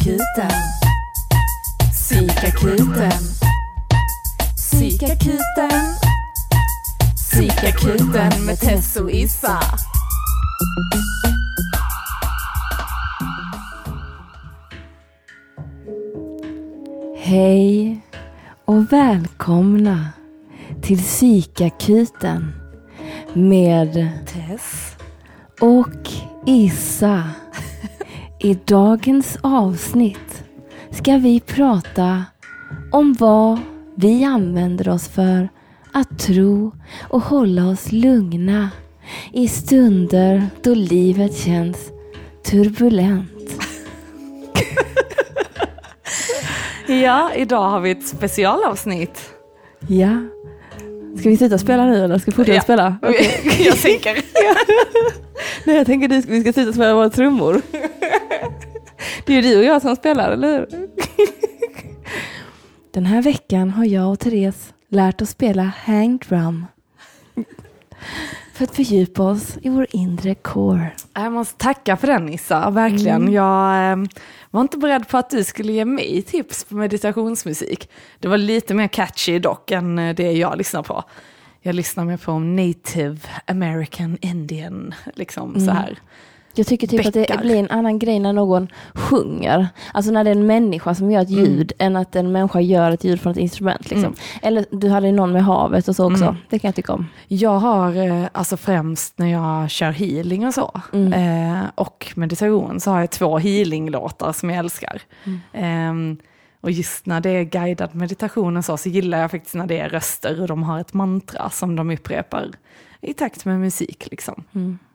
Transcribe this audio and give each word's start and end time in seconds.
Psykakuten. 0.00 0.50
Psykakuten. 1.92 3.12
Psykakuten. 4.56 5.80
Psykakuten 7.14 8.44
med 8.46 8.60
Tess 8.60 8.96
och 8.96 9.10
Issa. 9.10 9.60
Hej 17.16 18.00
och 18.64 18.92
välkomna 18.92 20.06
till 20.82 20.98
Psykakuten 21.02 22.52
med 23.34 24.10
Tess. 24.26 24.96
och 25.60 26.10
Issa. 26.46 27.30
I 28.40 28.54
dagens 28.64 29.38
avsnitt 29.42 30.44
ska 30.90 31.16
vi 31.16 31.40
prata 31.40 32.24
om 32.92 33.12
vad 33.18 33.60
vi 33.94 34.24
använder 34.24 34.88
oss 34.88 35.08
för 35.08 35.48
att 35.92 36.18
tro 36.18 36.72
och 37.08 37.20
hålla 37.22 37.68
oss 37.68 37.92
lugna 37.92 38.70
i 39.32 39.48
stunder 39.48 40.46
då 40.62 40.74
livet 40.74 41.36
känns 41.36 41.76
turbulent. 42.44 43.26
Ja, 46.88 47.30
idag 47.36 47.68
har 47.70 47.80
vi 47.80 47.90
ett 47.90 48.06
specialavsnitt. 48.08 49.20
Ja. 49.88 50.16
Ska 51.18 51.28
vi 51.28 51.36
sluta 51.36 51.58
spela 51.58 51.84
nu 51.86 52.04
eller 52.04 52.18
ska 52.18 52.30
vi 52.30 52.34
fortsätta 52.34 52.56
Ja. 52.56 52.62
spela? 52.62 52.96
Okej. 53.02 53.40
Jag 53.66 53.76
tänker. 53.76 54.12
Nej, 55.66 55.76
jag 55.76 55.86
tänker 55.86 56.08
vi 56.28 56.40
ska 56.40 56.52
sluta 56.52 56.72
spela 56.72 56.94
våra 56.94 57.10
trummor. 57.10 57.62
Det 59.26 59.32
är 59.32 59.42
ju 59.42 59.42
du 59.42 59.58
och 59.58 59.64
jag 59.64 59.82
som 59.82 59.96
spelar, 59.96 60.30
eller 60.32 60.58
hur? 60.58 60.66
Den 62.92 63.06
här 63.06 63.22
veckan 63.22 63.70
har 63.70 63.84
jag 63.84 64.10
och 64.10 64.18
Therese 64.20 64.72
lärt 64.88 65.22
oss 65.22 65.30
spela 65.30 65.62
hang 65.62 66.18
drum. 66.18 66.66
För 68.54 68.64
att 68.64 68.76
fördjupa 68.76 69.22
oss 69.22 69.58
i 69.62 69.68
vår 69.68 69.86
inre 69.90 70.34
core. 70.34 70.90
Jag 71.14 71.32
måste 71.32 71.58
tacka 71.58 71.96
för 71.96 72.06
den 72.06 72.28
Issa, 72.28 72.70
verkligen. 72.70 73.22
Mm. 73.22 73.32
Jag 73.34 73.92
eh, 73.92 73.96
var 74.50 74.60
inte 74.60 74.78
beredd 74.78 75.08
på 75.08 75.16
att 75.18 75.30
du 75.30 75.44
skulle 75.44 75.72
ge 75.72 75.84
mig 75.84 76.22
tips 76.22 76.64
på 76.64 76.74
meditationsmusik. 76.74 77.90
Det 78.18 78.28
var 78.28 78.38
lite 78.38 78.74
mer 78.74 78.88
catchy 78.88 79.38
dock 79.38 79.70
än 79.70 79.98
eh, 79.98 80.14
det 80.14 80.32
jag 80.32 80.58
lyssnar 80.58 80.82
på. 80.82 81.04
Jag 81.60 81.74
lyssnar 81.74 82.04
mer 82.04 82.16
på 82.16 82.38
native 82.38 83.18
American 83.46 84.18
Indian, 84.20 84.94
liksom 85.14 85.54
så 85.54 85.60
Mm. 85.60 85.76
här. 85.76 85.98
Jag 86.54 86.66
tycker 86.66 86.86
typ 86.86 87.06
att 87.06 87.12
Bäckar. 87.14 87.36
det 87.36 87.42
blir 87.42 87.56
en 87.56 87.70
annan 87.70 87.98
grej 87.98 88.18
när 88.18 88.32
någon 88.32 88.68
sjunger. 88.94 89.68
Alltså 89.94 90.12
när 90.12 90.24
det 90.24 90.30
är 90.30 90.34
en 90.34 90.46
människa 90.46 90.94
som 90.94 91.10
gör 91.10 91.20
ett 91.22 91.30
ljud 91.30 91.72
än 91.78 91.96
att 91.96 92.16
en 92.16 92.32
människa 92.32 92.60
gör 92.60 92.90
ett 92.90 93.04
ljud 93.04 93.20
från 93.20 93.30
ett 93.32 93.38
instrument. 93.38 93.90
Liksom. 93.90 93.98
Mm. 94.04 94.14
Eller 94.42 94.64
du 94.70 94.88
hade 94.88 95.12
någon 95.12 95.32
med 95.32 95.44
havet 95.44 95.88
och 95.88 95.96
så 95.96 96.12
också. 96.12 96.24
Mm. 96.24 96.36
Det 96.50 96.58
kan 96.58 96.68
jag 96.68 96.74
tycka 96.74 96.92
om. 96.92 97.06
Jag 97.28 97.58
har, 97.58 97.96
eh, 97.96 98.24
alltså 98.32 98.56
främst 98.56 99.18
när 99.18 99.26
jag 99.26 99.70
kör 99.70 99.90
healing 99.90 100.46
och 100.46 100.54
så, 100.54 100.80
Mm. 100.92 101.12
eh, 101.56 101.64
och 101.74 102.12
meditation, 102.16 102.80
så 102.80 102.90
har 102.90 103.00
jag 103.00 103.10
två 103.10 103.38
healinglåtar 103.38 104.32
som 104.32 104.50
jag 104.50 104.58
älskar. 104.58 105.02
Mm. 105.52 106.10
Eh, 106.12 106.24
och 106.60 106.70
just 106.70 107.06
när 107.06 107.20
det 107.20 107.30
är 107.30 107.42
guidad 107.44 107.94
meditation 107.94 108.56
och 108.56 108.64
så, 108.64 108.76
så 108.76 108.88
gillar 108.88 109.18
jag 109.18 109.30
faktiskt 109.30 109.54
när 109.54 109.66
det 109.66 109.78
är 109.78 109.88
röster 109.88 110.40
och 110.40 110.48
de 110.48 110.62
har 110.62 110.80
ett 110.80 110.94
mantra 110.94 111.50
som 111.50 111.76
de 111.76 111.90
upprepar 111.90 112.50
i 113.00 113.14
takt 113.14 113.44
med 113.44 113.60
musik. 113.60 114.08
Liksom. 114.10 114.44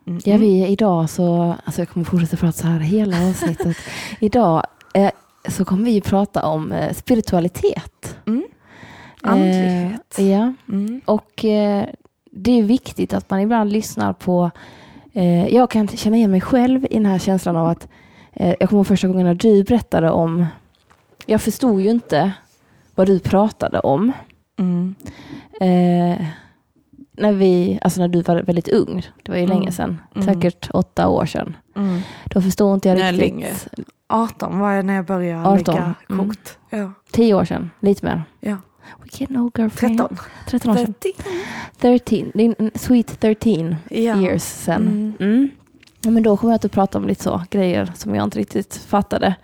Mm. 0.08 0.22
Ja, 0.25 0.38
vi 0.38 0.67
idag 0.67 1.09
så, 1.09 1.56
alltså 1.66 1.81
jag 1.81 1.89
kommer 1.89 2.06
fortsätta 2.06 2.38
prata 2.38 2.52
så 2.52 2.67
här 2.67 2.80
hela 2.80 3.28
avsnittet. 3.30 3.78
idag 4.20 4.64
eh, 4.94 5.11
så 5.50 5.66
kommer 5.66 5.84
vi 5.86 6.02
prata 6.02 6.45
om 6.45 6.72
eh, 6.72 6.94
spiritualitet. 6.94 8.17
Mm. 8.28 8.44
Andlighet. 9.21 10.20
Eh, 10.20 10.32
ja, 10.32 10.54
Mm. 10.70 11.02
och 11.05 11.45
eh, 11.45 11.86
det 12.32 12.60
är 12.60 12.64
viktigt 12.64 13.14
att 13.14 13.30
man 13.30 13.39
ibland 13.39 13.71
lyssnar 13.71 14.14
på, 14.14 14.52
eh, 15.14 15.48
jag 15.48 15.70
kan 15.70 15.88
känna 15.88 16.17
igen 16.17 16.32
mig 16.32 16.42
själv 16.42 16.86
i 16.89 16.93
den 16.93 17.05
här 17.05 17.20
känslan 17.20 17.55
av 17.55 17.67
att, 17.67 17.87
eh, 18.33 18.55
jag 18.60 18.70
kommer 18.70 18.80
ihåg 18.80 18.87
första 18.87 19.08
gången 19.08 19.26
när 19.26 19.36
du 19.36 19.64
berättade 19.64 20.11
om, 20.11 20.45
jag 21.26 21.42
förstod 21.42 21.82
ju 21.82 21.89
inte 21.89 22.32
vad 22.95 23.08
du 23.08 23.20
pratade 23.20 23.80
om. 23.80 24.11
Mm. 24.60 24.95
När 27.17 27.33
vi, 27.33 27.80
alltså 27.81 28.02
när 28.02 28.08
du 28.08 28.21
var 28.21 28.36
väldigt 28.42 28.67
ung, 28.70 29.08
det 29.23 29.31
var 29.31 29.37
ju 29.37 29.43
Mm. 29.43 29.58
länge 29.58 29.71
sedan, 29.71 30.02
Mm. 30.15 30.27
säkert 30.27 30.70
åtta 30.73 31.08
år 31.08 31.26
sedan. 31.26 31.58
Mm. 31.76 31.99
Då 32.26 32.42
förstod 32.42 32.73
inte 32.73 32.89
jag 32.89 32.98
Nej, 32.98 33.11
riktigt. 33.11 33.30
längre. 33.30 33.49
18 34.08 34.59
var 34.59 34.71
jag 34.71 34.86
när 34.86 34.93
jag 34.95 35.05
började 35.05 35.48
18, 35.49 35.75
lägga 35.75 35.93
mm. 36.09 36.27
kort. 36.30 36.49
Ja. 36.70 36.92
Tio 37.11 37.33
år 37.33 37.45
sedan, 37.45 37.70
lite 37.80 38.05
mer. 38.05 38.23
Ja. 38.39 38.58
We 39.04 39.09
can 39.11 39.27
know 39.27 39.52
girlfriend. 39.58 39.98
13. 39.99 40.17
13 40.48 40.71
år 40.71 40.75
sedan. 40.75 40.93
13. 40.99 41.25
13, 41.80 42.31
det 42.33 42.45
är 42.45 42.55
en 42.59 42.71
sweet 42.75 43.20
13 43.20 43.75
Ja. 43.89 44.21
years 44.21 44.43
sedan. 44.43 44.81
Mm. 44.87 45.14
Mm. 45.20 45.49
Ja, 46.02 46.11
men 46.11 46.23
då 46.23 46.37
kommer 46.37 46.54
jag 46.54 46.65
att 46.65 46.71
prata 46.71 46.98
om 46.98 47.08
lite 47.08 47.23
så 47.23 47.42
grejer 47.52 47.92
som 47.95 48.15
jag 48.15 48.23
inte 48.23 48.39
riktigt 48.39 48.75
fattade. 48.75 49.36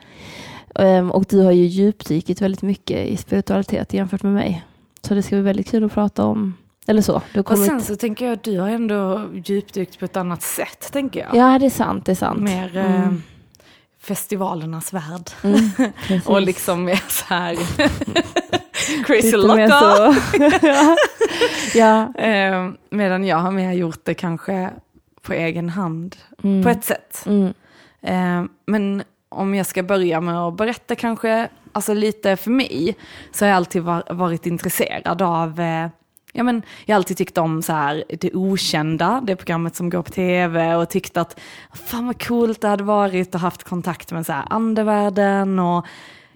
Ehm, 0.75 1.11
och 1.11 1.25
du 1.29 1.39
har 1.41 1.51
ju 1.51 1.65
djupdykt 1.65 2.41
väldigt 2.41 2.61
mycket 2.61 3.07
i 3.07 3.17
spiritualitet 3.17 3.93
jämfört 3.93 4.23
med 4.23 4.33
mig. 4.33 4.63
Så 5.01 5.13
det 5.13 5.21
ska 5.23 5.35
bli 5.35 5.41
väldigt 5.41 5.67
kul 5.71 5.83
att 5.83 5.93
prata 5.93 6.25
om. 6.25 6.53
Eller 6.87 7.01
så. 7.01 7.21
Du 7.33 7.39
Och 7.39 7.57
sen 7.57 7.81
så 7.81 7.95
tänker 7.95 8.25
jag 8.25 8.33
att 8.33 8.43
du 8.43 8.59
har 8.59 8.69
ändå 8.69 9.29
djupdykt 9.45 9.99
på 9.99 10.05
ett 10.05 10.17
annat 10.17 10.41
sätt, 10.41 10.89
tänker 10.91 11.19
jag. 11.19 11.35
Ja, 11.35 11.59
det 11.59 11.65
är 11.65 11.69
sant. 11.69 12.05
Det 12.05 12.11
är 12.11 12.15
sant. 12.15 12.41
Mer 12.41 12.77
eh, 12.77 12.95
Mm. 13.01 13.23
festivalernas 14.01 14.93
värld. 14.93 15.29
Mm. 15.43 16.21
Och 16.25 16.41
liksom 16.41 16.83
mer 16.83 17.03
så 17.09 17.25
här 17.33 17.55
crazy 19.05 19.31
så. 19.31 19.57
ja. 20.61 20.95
ja. 21.73 22.13
Eh, 22.23 22.69
medan 22.89 23.23
jag 23.25 23.37
har 23.37 23.51
mer 23.51 23.71
gjort 23.71 23.99
det 24.05 24.13
kanske 24.13 24.69
på 25.21 25.33
egen 25.33 25.69
hand, 25.69 26.15
Mm. 26.43 26.63
på 26.63 26.69
ett 26.69 26.83
sätt. 26.83 27.25
Eh, 28.01 28.43
men 28.65 29.03
om 29.29 29.55
jag 29.55 29.65
ska 29.65 29.83
börja 29.83 30.21
med 30.21 30.37
att 30.39 30.57
berätta 30.57 30.95
kanske, 30.95 31.49
alltså 31.71 31.93
lite 31.93 32.37
för 32.37 32.51
mig, 32.51 32.95
så 33.31 33.45
har 33.45 33.49
jag 33.49 33.55
alltid 33.55 33.81
var, 33.81 34.03
varit 34.13 34.45
intresserad 34.45 35.21
av, 35.21 35.59
eh, 35.59 35.87
ja 36.31 36.43
men 36.43 36.61
jag 36.85 36.95
har 36.95 36.97
alltid 36.97 37.17
tyckt 37.17 37.37
om 37.37 37.61
så 37.61 37.73
här 37.73 38.03
det 38.19 38.33
okända, 38.33 39.21
det 39.27 39.35
programmet 39.35 39.75
som 39.75 39.89
går 39.89 40.01
på 40.01 40.11
tv 40.11 40.75
och 40.75 40.89
tyckt 40.89 41.17
att 41.17 41.39
fan 41.73 42.07
vad 42.07 42.27
coolt 42.27 42.61
det 42.61 42.67
hade 42.67 42.83
varit 42.83 43.35
att 43.35 43.41
haft 43.41 43.63
kontakt 43.63 44.11
med 44.11 44.25
så 44.25 44.33
här 44.33 44.45
andevärlden 44.49 45.59
och 45.59 45.85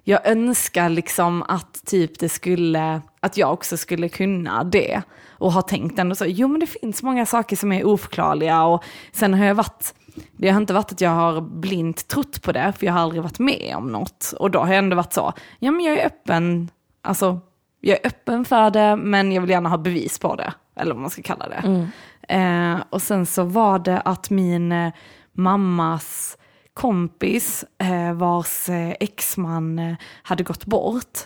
jag 0.07 0.27
önskar 0.27 0.89
liksom 0.89 1.43
att 1.43 1.85
typ 1.85 2.19
det 2.19 2.29
skulle, 2.29 3.01
att 3.19 3.37
jag 3.37 3.53
också 3.53 3.77
skulle 3.77 4.09
kunna 4.09 4.63
det. 4.63 5.01
Och 5.29 5.51
har 5.51 5.61
tänkt 5.61 5.99
ändå 5.99 6.15
så, 6.15 6.25
jo 6.25 6.47
men 6.47 6.59
det 6.59 6.67
finns 6.67 7.03
många 7.03 7.25
saker 7.25 7.55
som 7.55 7.71
är 7.71 7.87
oförklarliga 7.87 8.63
och 8.63 8.83
sen 9.11 9.33
har 9.33 9.45
jag 9.45 9.55
varit, 9.55 9.93
det 10.31 10.49
har 10.49 10.61
inte 10.61 10.73
varit 10.73 10.91
att 10.91 11.01
jag 11.01 11.09
har 11.09 11.41
blint 11.41 12.07
trott 12.07 12.41
på 12.41 12.51
det, 12.51 12.73
för 12.77 12.85
jag 12.85 12.93
har 12.93 12.99
aldrig 12.99 13.23
varit 13.23 13.39
med 13.39 13.73
om 13.77 13.91
något. 13.91 14.33
Och 14.39 14.51
då 14.51 14.59
har 14.59 14.67
jag 14.67 14.77
ändå 14.77 14.95
varit 14.95 15.13
så, 15.13 15.33
ja 15.59 15.71
men 15.71 15.85
jag 15.85 15.97
är 15.97 16.05
öppen, 16.05 16.69
alltså 17.01 17.39
jag 17.85 17.99
är 18.03 18.07
öppen 18.07 18.45
för 18.45 18.69
det, 18.69 18.95
men 18.95 19.31
jag 19.31 19.41
vill 19.41 19.49
gärna 19.49 19.69
ha 19.69 19.77
bevis 19.77 20.19
på 20.19 20.35
det, 20.35 20.53
eller 20.75 20.93
vad 20.93 21.01
man 21.01 21.09
ska 21.09 21.21
kalla 21.21 21.49
det. 21.49 21.87
Eh, 22.35 22.83
och 22.89 23.01
sen 23.01 23.25
så 23.25 23.43
var 23.43 23.79
det 23.79 24.01
att 24.01 24.29
min 24.29 24.71
eh, 24.71 24.93
mammas 25.33 26.37
kompis 26.73 27.65
eh, 27.77 28.13
vars 28.13 28.69
eh, 28.69 28.93
exman 28.99 29.79
eh, 29.79 29.95
hade 30.23 30.43
gått 30.43 30.65
bort. 30.65 31.19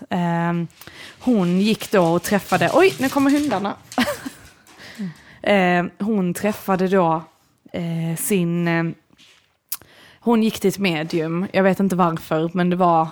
Hon 1.19 1.59
gick 1.59 1.91
då 1.91 2.03
och 2.03 2.23
träffade, 2.23 2.69
oj 2.73 2.95
nu 2.99 3.09
kommer 3.09 3.31
hundarna. 3.31 3.75
eh, 5.41 5.85
hon 5.99 6.33
träffade 6.33 6.87
då 6.87 7.23
sin, 8.17 8.67
hon 10.19 10.43
gick 10.43 10.59
till 10.59 10.69
ett 10.69 10.79
medium, 10.79 11.47
jag 11.51 11.63
vet 11.63 11.79
inte 11.79 11.95
varför, 11.95 12.51
men 12.53 12.69
det 12.69 12.75
var 12.75 13.07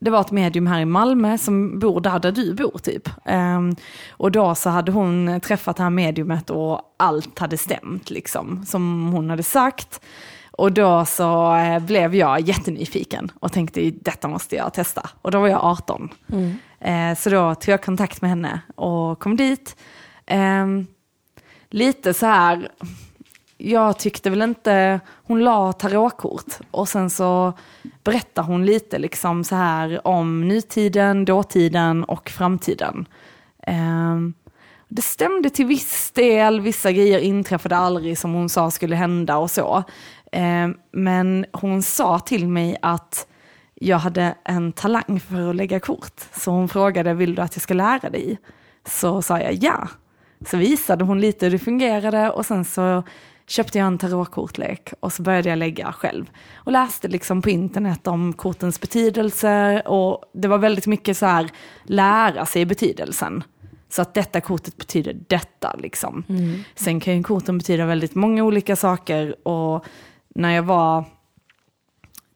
det 0.00 0.10
var 0.10 0.20
ett 0.20 0.30
medium 0.30 0.66
här 0.66 0.80
i 0.80 0.84
Malmö 0.84 1.38
som 1.38 1.78
bor 1.78 2.00
där, 2.00 2.18
där 2.18 2.32
du 2.32 2.54
bor 2.54 2.78
typ. 2.78 3.08
Ehm, 3.24 3.76
och 4.10 4.32
då 4.32 4.54
så 4.54 4.70
hade 4.70 4.92
hon 4.92 5.40
träffat 5.40 5.76
det 5.76 5.82
här 5.82 5.90
mediumet 5.90 6.50
och 6.50 6.94
allt 6.96 7.38
hade 7.38 7.58
stämt 7.58 8.10
liksom, 8.10 8.66
som 8.66 9.12
hon 9.12 9.30
hade 9.30 9.42
sagt. 9.42 10.00
Och 10.50 10.72
då 10.72 11.04
så 11.04 11.56
eh, 11.56 11.78
blev 11.78 12.14
jag 12.14 12.40
jättenyfiken 12.40 13.32
och 13.40 13.52
tänkte 13.52 13.90
detta 13.90 14.28
måste 14.28 14.56
jag 14.56 14.74
testa. 14.74 15.10
Och 15.22 15.30
då 15.30 15.40
var 15.40 15.48
jag 15.48 15.64
18. 15.64 16.08
Eh, 16.80 17.14
så 17.18 17.30
då 17.30 17.54
tog 17.54 17.72
jag 17.72 17.82
kontakt 17.82 18.22
med 18.22 18.30
henne 18.30 18.60
och 18.74 19.18
kom 19.18 19.36
dit. 19.36 19.76
Ehm, 20.26 20.86
lite 21.70 22.14
så 22.14 22.26
här, 22.26 22.68
jag 23.58 23.98
tyckte 23.98 24.30
väl 24.30 24.42
inte, 24.42 25.00
hon 25.24 25.44
la 25.44 25.72
tarotkort 25.72 26.58
och 26.70 26.88
sen 26.88 27.10
så 27.10 27.52
berättar 28.04 28.42
hon 28.42 28.66
lite 28.66 28.98
liksom 28.98 29.44
så 29.44 29.54
här 29.54 30.06
om 30.06 30.48
nutiden, 30.48 31.24
dåtiden 31.24 32.04
och 32.04 32.30
framtiden. 32.30 33.08
Eh, 33.66 34.16
det 34.88 35.02
stämde 35.02 35.50
till 35.50 35.66
viss 35.66 36.10
del, 36.10 36.60
vissa 36.60 36.92
grejer 36.92 37.18
inträffade 37.18 37.76
aldrig 37.76 38.18
som 38.18 38.32
hon 38.32 38.48
sa 38.48 38.70
skulle 38.70 38.96
hända 38.96 39.36
och 39.36 39.50
så. 39.50 39.84
Eh, 40.32 40.68
men 40.92 41.46
hon 41.52 41.82
sa 41.82 42.18
till 42.18 42.48
mig 42.48 42.76
att 42.82 43.26
jag 43.74 43.98
hade 43.98 44.34
en 44.44 44.72
talang 44.72 45.20
för 45.28 45.50
att 45.50 45.56
lägga 45.56 45.80
kort. 45.80 46.20
Så 46.32 46.50
hon 46.50 46.68
frågade, 46.68 47.14
vill 47.14 47.34
du 47.34 47.42
att 47.42 47.56
jag 47.56 47.62
ska 47.62 47.74
lära 47.74 48.10
dig? 48.10 48.38
Så 48.86 49.22
sa 49.22 49.40
jag 49.40 49.54
ja. 49.54 49.88
Så 50.46 50.56
visade 50.56 51.04
hon 51.04 51.20
lite 51.20 51.46
hur 51.46 51.50
det 51.50 51.58
fungerade 51.58 52.30
och 52.30 52.46
sen 52.46 52.64
så 52.64 53.02
köpte 53.48 53.78
jag 53.78 53.86
en 53.86 53.98
tarotkortlek 53.98 54.92
och 55.00 55.12
så 55.12 55.22
började 55.22 55.48
jag 55.48 55.58
lägga 55.58 55.92
själv. 55.92 56.30
Och 56.54 56.72
läste 56.72 57.08
liksom 57.08 57.42
på 57.42 57.50
internet 57.50 58.06
om 58.06 58.32
kortens 58.32 58.80
betydelse 58.80 59.80
och 59.80 60.24
det 60.34 60.48
var 60.48 60.58
väldigt 60.58 60.86
mycket 60.86 61.16
så 61.16 61.26
här 61.26 61.50
lära 61.84 62.46
sig 62.46 62.64
betydelsen. 62.64 63.44
Så 63.88 64.02
att 64.02 64.14
detta 64.14 64.40
kortet 64.40 64.76
betyder 64.76 65.16
detta 65.26 65.74
liksom. 65.78 66.24
Mm. 66.28 66.64
Sen 66.74 67.00
kan 67.00 67.16
ju 67.16 67.22
korten 67.22 67.58
betyda 67.58 67.86
väldigt 67.86 68.14
många 68.14 68.44
olika 68.44 68.76
saker 68.76 69.48
och 69.48 69.84
när 70.34 70.54
jag 70.54 70.62
var, 70.62 71.04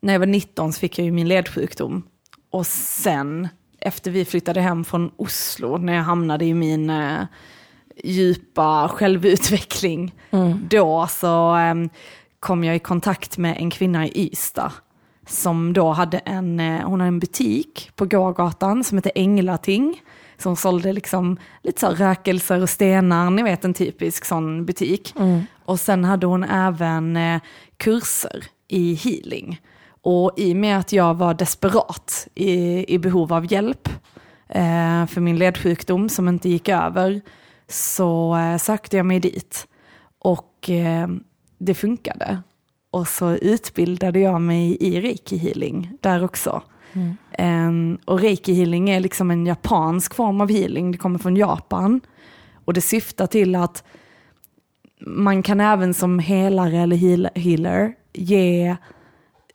när 0.00 0.12
jag 0.12 0.20
var 0.20 0.26
19 0.26 0.72
så 0.72 0.80
fick 0.80 0.98
jag 0.98 1.04
ju 1.04 1.12
min 1.12 1.28
ledsjukdom. 1.28 2.02
Och 2.50 2.66
sen 2.66 3.48
efter 3.80 4.10
vi 4.10 4.24
flyttade 4.24 4.60
hem 4.60 4.84
från 4.84 5.10
Oslo, 5.16 5.76
när 5.76 5.92
jag 5.92 6.02
hamnade 6.02 6.44
i 6.44 6.54
min 6.54 6.90
eh, 6.90 7.22
djupa 8.04 8.88
självutveckling, 8.88 10.14
mm. 10.30 10.68
då 10.70 11.06
så 11.06 11.56
eh, 11.56 11.74
kom 12.40 12.64
jag 12.64 12.76
i 12.76 12.78
kontakt 12.78 13.38
med 13.38 13.56
en 13.58 13.70
kvinna 13.70 14.06
i 14.06 14.28
Ystad 14.32 14.72
som 15.26 15.72
då 15.72 15.90
hade 15.90 16.18
en, 16.18 16.60
eh, 16.60 16.80
hon 16.80 17.00
hade 17.00 17.08
en 17.08 17.18
butik 17.18 17.90
på 17.96 18.06
gågatan 18.06 18.84
som 18.84 18.98
hette 18.98 19.10
Änglating. 19.14 20.02
Som 20.38 20.56
sålde 20.56 20.92
liksom 20.92 21.36
lite 21.62 21.80
så 21.80 21.88
rökelser 21.88 22.62
och 22.62 22.70
stenar, 22.70 23.30
ni 23.30 23.42
vet 23.42 23.64
en 23.64 23.74
typisk 23.74 24.24
sån 24.24 24.64
butik. 24.64 25.14
Mm. 25.18 25.42
Och 25.64 25.80
sen 25.80 26.04
hade 26.04 26.26
hon 26.26 26.44
även 26.44 27.16
eh, 27.16 27.40
kurser 27.76 28.44
i 28.68 28.94
healing. 28.94 29.60
Och 30.02 30.32
i 30.36 30.52
och 30.52 30.56
med 30.56 30.78
att 30.78 30.92
jag 30.92 31.14
var 31.14 31.34
desperat 31.34 32.28
i, 32.34 32.84
i 32.94 32.98
behov 32.98 33.32
av 33.32 33.52
hjälp 33.52 33.88
eh, 34.48 35.06
för 35.06 35.20
min 35.20 35.38
ledsjukdom 35.38 36.08
som 36.08 36.28
inte 36.28 36.48
gick 36.48 36.68
över 36.68 37.20
så 37.72 38.36
eh, 38.36 38.58
sökte 38.58 38.96
jag 38.96 39.06
mig 39.06 39.20
dit. 39.20 39.66
Och 40.18 40.70
eh, 40.70 41.08
det 41.58 41.74
funkade. 41.74 42.42
Och 42.90 43.08
så 43.08 43.34
utbildade 43.34 44.20
jag 44.20 44.40
mig 44.40 44.76
i 44.80 45.00
reiki 45.00 45.36
healing 45.36 45.92
där 46.00 46.24
också. 46.24 46.62
Mm. 46.92 47.16
Um, 47.68 47.98
och 48.04 48.20
reiki 48.20 48.52
healing 48.52 48.90
är 48.90 49.00
liksom 49.00 49.30
en 49.30 49.46
japansk 49.46 50.14
form 50.14 50.40
av 50.40 50.50
healing, 50.50 50.92
det 50.92 50.98
kommer 50.98 51.18
från 51.18 51.36
Japan. 51.36 52.00
Och 52.64 52.74
det 52.74 52.80
syftar 52.80 53.26
till 53.26 53.54
att 53.54 53.84
man 55.00 55.42
kan 55.42 55.60
även 55.60 55.94
som 55.94 56.18
helare 56.18 56.78
eller 56.78 56.96
healer 57.40 57.94
ge 58.12 58.76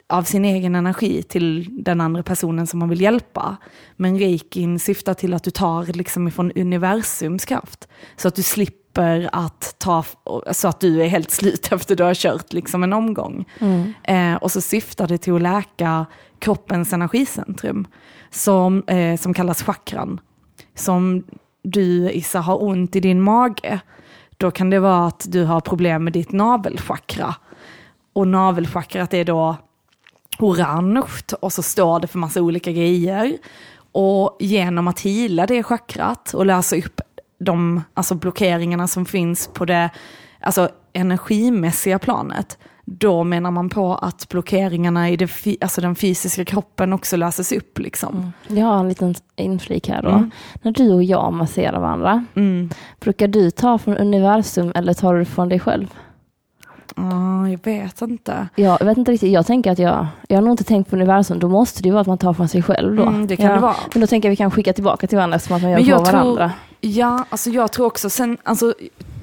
av 0.10 0.24
sin 0.24 0.46
egen 0.46 0.76
energi 0.76 1.24
till 1.24 1.68
den 1.84 2.02
andra 2.02 2.24
personen 2.24 2.68
som 2.68 2.80
man 2.80 2.90
vill 2.90 3.02
hjälpa. 3.02 3.58
Men 3.96 4.20
reikin 4.20 4.80
syftar 4.80 5.14
till 5.14 5.34
att 5.34 5.44
du 5.44 5.52
tar 5.52 5.86
liksom 5.86 6.28
ifrån 6.28 6.52
universums 6.56 7.46
kraft. 7.46 7.88
Så 8.16 8.28
att 8.28 8.36
du 8.36 8.44
slipper 8.44 9.30
att 9.32 9.76
ta, 9.78 10.04
så 10.52 10.68
att 10.68 10.80
du 10.80 11.04
är 11.04 11.08
helt 11.08 11.32
slut 11.32 11.68
efter 11.72 11.96
du 11.96 12.04
har 12.04 12.14
kört 12.14 12.54
liksom 12.54 12.84
en 12.84 12.94
omgång. 12.94 13.46
Mm. 13.60 13.94
Eh, 14.04 14.36
och 14.36 14.52
så 14.52 14.62
syftar 14.62 15.08
det 15.08 15.18
till 15.18 15.36
att 15.36 15.42
läka 15.42 16.06
kroppens 16.40 16.94
energicentrum 16.94 17.88
som, 18.30 18.84
eh, 18.88 19.18
som 19.18 19.34
kallas 19.34 19.64
chakran. 19.64 20.20
Som 20.76 21.24
du 21.64 22.12
Issa 22.12 22.40
har 22.40 22.64
ont 22.64 22.96
i 22.96 23.00
din 23.00 23.22
mage, 23.22 23.80
då 24.38 24.52
kan 24.52 24.70
det 24.70 24.80
vara 24.80 25.08
att 25.08 25.26
du 25.28 25.44
har 25.44 25.62
problem 25.62 26.04
med 26.04 26.14
ditt 26.14 26.32
navelchakra. 26.32 27.36
Och 28.14 28.28
navelchakrat 28.28 29.14
är 29.14 29.26
då 29.26 29.56
orange 30.40 31.02
och 31.40 31.54
så 31.54 31.62
står 31.62 32.00
det 32.00 32.08
för 32.08 32.20
massa 32.20 32.42
olika 32.42 32.72
grejer. 32.72 33.38
Och 33.92 34.38
genom 34.40 34.88
att 34.88 35.00
hila 35.00 35.46
det 35.46 35.64
chakrat 35.64 36.34
och 36.34 36.46
lösa 36.46 36.76
upp 36.76 37.02
de 37.40 37.82
alltså 37.94 38.16
blockeringarna 38.16 38.88
som 38.88 39.06
finns 39.06 39.50
på 39.54 39.66
det 39.66 39.90
alltså 40.40 40.70
energimässiga 40.94 42.00
planet, 42.00 42.58
då 42.86 43.24
menar 43.24 43.52
man 43.52 43.70
på 43.70 43.96
att 43.96 44.30
blockeringarna 44.30 45.10
i 45.10 45.18
det, 45.18 45.30
alltså 45.62 45.82
den 45.82 45.96
fysiska 45.96 46.46
kroppen 46.46 46.94
också 46.94 47.18
löses 47.18 47.52
upp. 47.52 47.80
Liksom. 47.80 48.16
Mm. 48.16 48.60
Jag 48.60 48.66
har 48.66 48.80
en 48.80 48.90
liten 48.90 49.16
inflik 49.36 49.90
här 49.90 50.02
då. 50.02 50.10
Mm. 50.10 50.32
När 50.62 50.72
du 50.72 50.94
och 50.94 51.04
jag 51.04 51.34
masserar 51.34 51.80
varandra, 51.80 52.26
mm. 52.36 52.70
brukar 53.00 53.28
du 53.28 53.52
ta 53.52 53.78
från 53.78 53.98
universum 53.98 54.72
eller 54.76 54.94
tar 54.94 55.16
du 55.16 55.26
från 55.26 55.50
dig 55.50 55.60
själv? 55.60 55.88
Jag 57.52 57.60
vet 57.64 58.02
inte. 58.02 58.48
Ja, 58.56 58.78
jag 58.80 58.86
vet 58.86 58.98
inte 58.98 59.12
riktigt. 59.12 59.32
Jag 59.32 59.46
tänker 59.46 59.72
att 59.72 59.80
jag, 59.80 60.08
jag 60.28 60.38
har 60.38 60.42
nog 60.42 60.54
inte 60.54 60.64
tänkt 60.64 60.90
på 60.90 60.96
universum. 60.96 61.40
Då 61.40 61.50
måste 61.50 61.82
det 61.84 61.88
ju 61.88 61.94
vara 61.94 62.02
att 62.02 62.08
man 62.08 62.18
tar 62.18 62.34
från 62.34 62.48
sig 62.48 62.64
själv 62.64 62.96
då. 62.96 63.04
Mm, 63.04 63.28
det 63.28 63.36
kan 63.36 63.46
ja. 63.46 63.54
det 63.54 63.60
vara. 63.60 63.76
Men 63.94 64.02
då 64.02 64.08
tänker 64.08 64.28
jag 64.28 64.32
att 64.32 64.34
vi 64.34 64.38
kan 64.38 64.52
skicka 64.52 64.74
tillbaka 64.74 65.08
till 65.08 65.18
varandra 65.18 65.40
som 65.40 65.56
att 65.56 65.62
man 65.62 65.84
gör 65.84 65.98
på 65.98 66.04
varandra. 66.04 66.52
Ja, 66.82 67.26
alltså 67.30 67.50
jag 67.50 67.72
tror 67.72 67.86
också, 67.86 68.10
sen, 68.10 68.38
alltså, 68.44 68.74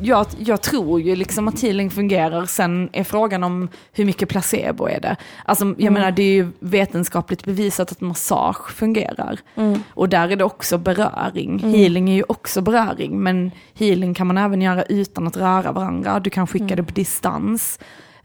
jag, 0.00 0.26
jag 0.38 0.60
tror 0.60 1.00
ju 1.00 1.16
liksom 1.16 1.48
att 1.48 1.60
healing 1.60 1.90
fungerar, 1.90 2.46
sen 2.46 2.88
är 2.92 3.04
frågan 3.04 3.44
om 3.44 3.68
hur 3.92 4.04
mycket 4.04 4.28
placebo 4.28 4.88
är 4.88 5.00
det. 5.00 5.16
Alltså 5.44 5.64
jag 5.64 5.80
mm. 5.80 5.94
menar 5.94 6.10
det 6.10 6.22
är 6.22 6.34
ju 6.34 6.48
vetenskapligt 6.58 7.44
bevisat 7.44 7.92
att 7.92 8.00
massage 8.00 8.70
fungerar. 8.72 9.40
Mm. 9.54 9.82
Och 9.88 10.08
där 10.08 10.28
är 10.28 10.36
det 10.36 10.44
också 10.44 10.78
beröring. 10.78 11.60
Mm. 11.60 11.74
Healing 11.74 12.10
är 12.10 12.14
ju 12.14 12.24
också 12.28 12.60
beröring, 12.60 13.22
men 13.22 13.50
healing 13.74 14.14
kan 14.14 14.26
man 14.26 14.38
även 14.38 14.62
göra 14.62 14.82
utan 14.82 15.26
att 15.26 15.36
röra 15.36 15.72
varandra. 15.72 16.20
Du 16.20 16.30
kan 16.30 16.46
skicka 16.46 16.64
mm. 16.64 16.76
det 16.76 16.84
på 16.84 16.92
distans. 16.92 17.78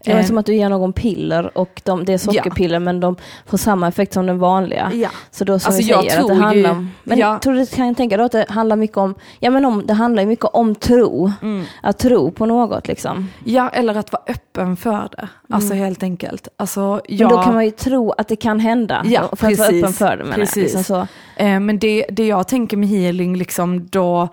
Det 0.04 0.12
är 0.12 0.18
eh. 0.18 0.24
som 0.24 0.38
att 0.38 0.46
du 0.46 0.54
ger 0.54 0.68
någon 0.68 0.92
piller 0.92 1.58
och 1.58 1.82
de, 1.84 2.04
det 2.04 2.12
är 2.12 2.18
sockerpiller 2.18 2.74
ja. 2.74 2.80
men 2.80 3.00
de 3.00 3.16
får 3.46 3.58
samma 3.58 3.88
effekt 3.88 4.12
som 4.12 4.26
den 4.26 4.38
vanliga. 4.38 4.90
Ja. 4.94 5.08
Så 5.30 5.44
då 5.44 5.58
som 5.58 5.68
alltså, 5.68 5.82
vi 5.82 6.02
säger 6.02 6.20
att 6.20 6.28
det 6.28 6.34
handlar 6.34 6.70
om, 6.70 6.90
men 7.04 7.18
ja. 7.18 7.38
tror 7.42 7.54
du, 7.54 7.66
kan 7.66 7.86
jag 7.86 7.96
tänka 7.96 8.16
då 8.16 8.24
att 8.24 8.32
det 8.32 8.46
handlar 8.48 8.76
mycket 8.76 8.96
om, 8.96 9.14
ja 9.40 9.50
men 9.50 9.64
om, 9.64 9.86
det 9.86 9.92
handlar 9.92 10.26
mycket 10.26 10.44
om 10.44 10.74
tro. 10.74 11.32
Mm. 11.42 11.64
Att 11.82 11.98
tro 11.98 12.30
på 12.30 12.46
något 12.46 12.88
liksom. 12.88 13.28
Ja, 13.44 13.68
eller 13.68 13.94
att 13.94 14.12
vara 14.12 14.22
öppen 14.26 14.76
för 14.76 15.08
det. 15.16 15.28
Alltså 15.50 15.72
mm. 15.72 15.84
helt 15.84 16.02
enkelt. 16.02 16.48
Alltså, 16.56 17.00
ja. 17.08 17.28
Men 17.28 17.36
då 17.36 17.42
kan 17.42 17.54
man 17.54 17.64
ju 17.64 17.70
tro 17.70 18.12
att 18.12 18.28
det 18.28 18.36
kan 18.36 18.60
hända. 18.60 19.02
Ja, 19.04 19.28
för 19.28 19.36
precis. 19.36 19.60
att 19.60 19.66
vara 19.66 19.78
öppen 19.78 19.92
för 19.92 20.16
det. 20.16 20.24
Men 20.24 20.34
precis. 20.34 20.56
Liksom 20.56 20.84
så. 20.84 21.06
Eh, 21.36 21.60
men 21.60 21.78
det, 21.78 22.06
det 22.10 22.26
jag 22.26 22.48
tänker 22.48 22.76
med 22.76 22.88
healing, 22.88 23.36
liksom 23.36 23.88
då 23.88 24.28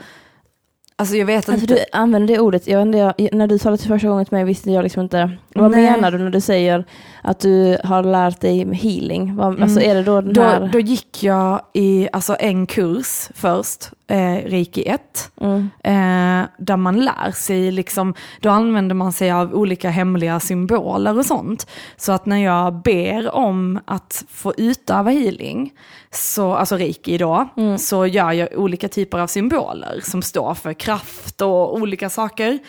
Alltså 0.99 1.15
jag 1.15 1.25
vet 1.25 1.49
alltså 1.49 1.63
inte. 1.63 1.73
Du 1.73 1.85
använder 1.91 2.33
det 2.35 2.39
ordet, 2.39 2.67
jag, 2.67 2.95
jag, 2.95 3.15
när 3.31 3.47
du 3.47 3.57
talade 3.57 3.83
första 3.83 4.07
gången 4.07 4.25
till 4.25 4.35
mig 4.35 4.43
visste 4.43 4.71
jag 4.71 4.83
liksom 4.83 5.03
inte, 5.03 5.31
vad 5.53 5.71
Nej. 5.71 5.91
menar 5.91 6.11
du 6.11 6.17
när 6.17 6.29
du 6.29 6.41
säger 6.41 6.85
att 7.21 7.39
du 7.39 7.77
har 7.83 8.03
lärt 8.03 8.41
dig 8.41 8.75
healing? 8.75 9.35
Vad, 9.35 9.47
mm. 9.47 9.63
alltså 9.63 9.81
är 9.81 9.95
det 9.95 10.03
då, 10.03 10.21
den 10.21 10.33
då, 10.33 10.41
här... 10.41 10.69
då 10.73 10.79
gick 10.79 11.23
jag 11.23 11.61
i 11.73 12.07
alltså 12.13 12.35
en 12.39 12.67
kurs 12.67 13.29
först, 13.35 13.91
eh, 14.07 14.33
Reiki 14.33 14.83
1, 14.83 15.31
mm. 15.41 15.69
eh, 15.83 16.47
där 16.57 16.77
man 16.77 16.99
lär 17.05 17.31
sig, 17.31 17.71
liksom, 17.71 18.13
då 18.41 18.49
använder 18.49 18.95
man 18.95 19.13
sig 19.13 19.31
av 19.31 19.53
olika 19.53 19.89
hemliga 19.89 20.39
symboler 20.39 21.17
och 21.17 21.25
sånt. 21.25 21.67
Så 21.97 22.11
att 22.11 22.25
när 22.25 22.43
jag 22.43 22.81
ber 22.81 23.35
om 23.35 23.79
att 23.85 24.25
få 24.29 24.53
utöva 24.57 25.11
healing, 25.11 25.71
så, 26.11 26.53
alltså 26.53 26.75
reiki 26.77 27.17
då, 27.17 27.47
mm. 27.57 27.77
så 27.77 28.05
gör 28.05 28.31
jag 28.31 28.49
olika 28.55 28.89
typer 28.89 29.19
av 29.19 29.27
symboler 29.27 29.99
som 30.03 30.21
står 30.21 30.53
för 30.53 30.73
kraft 30.73 31.41
och 31.41 31.75
olika 31.75 32.09
saker. 32.09 32.59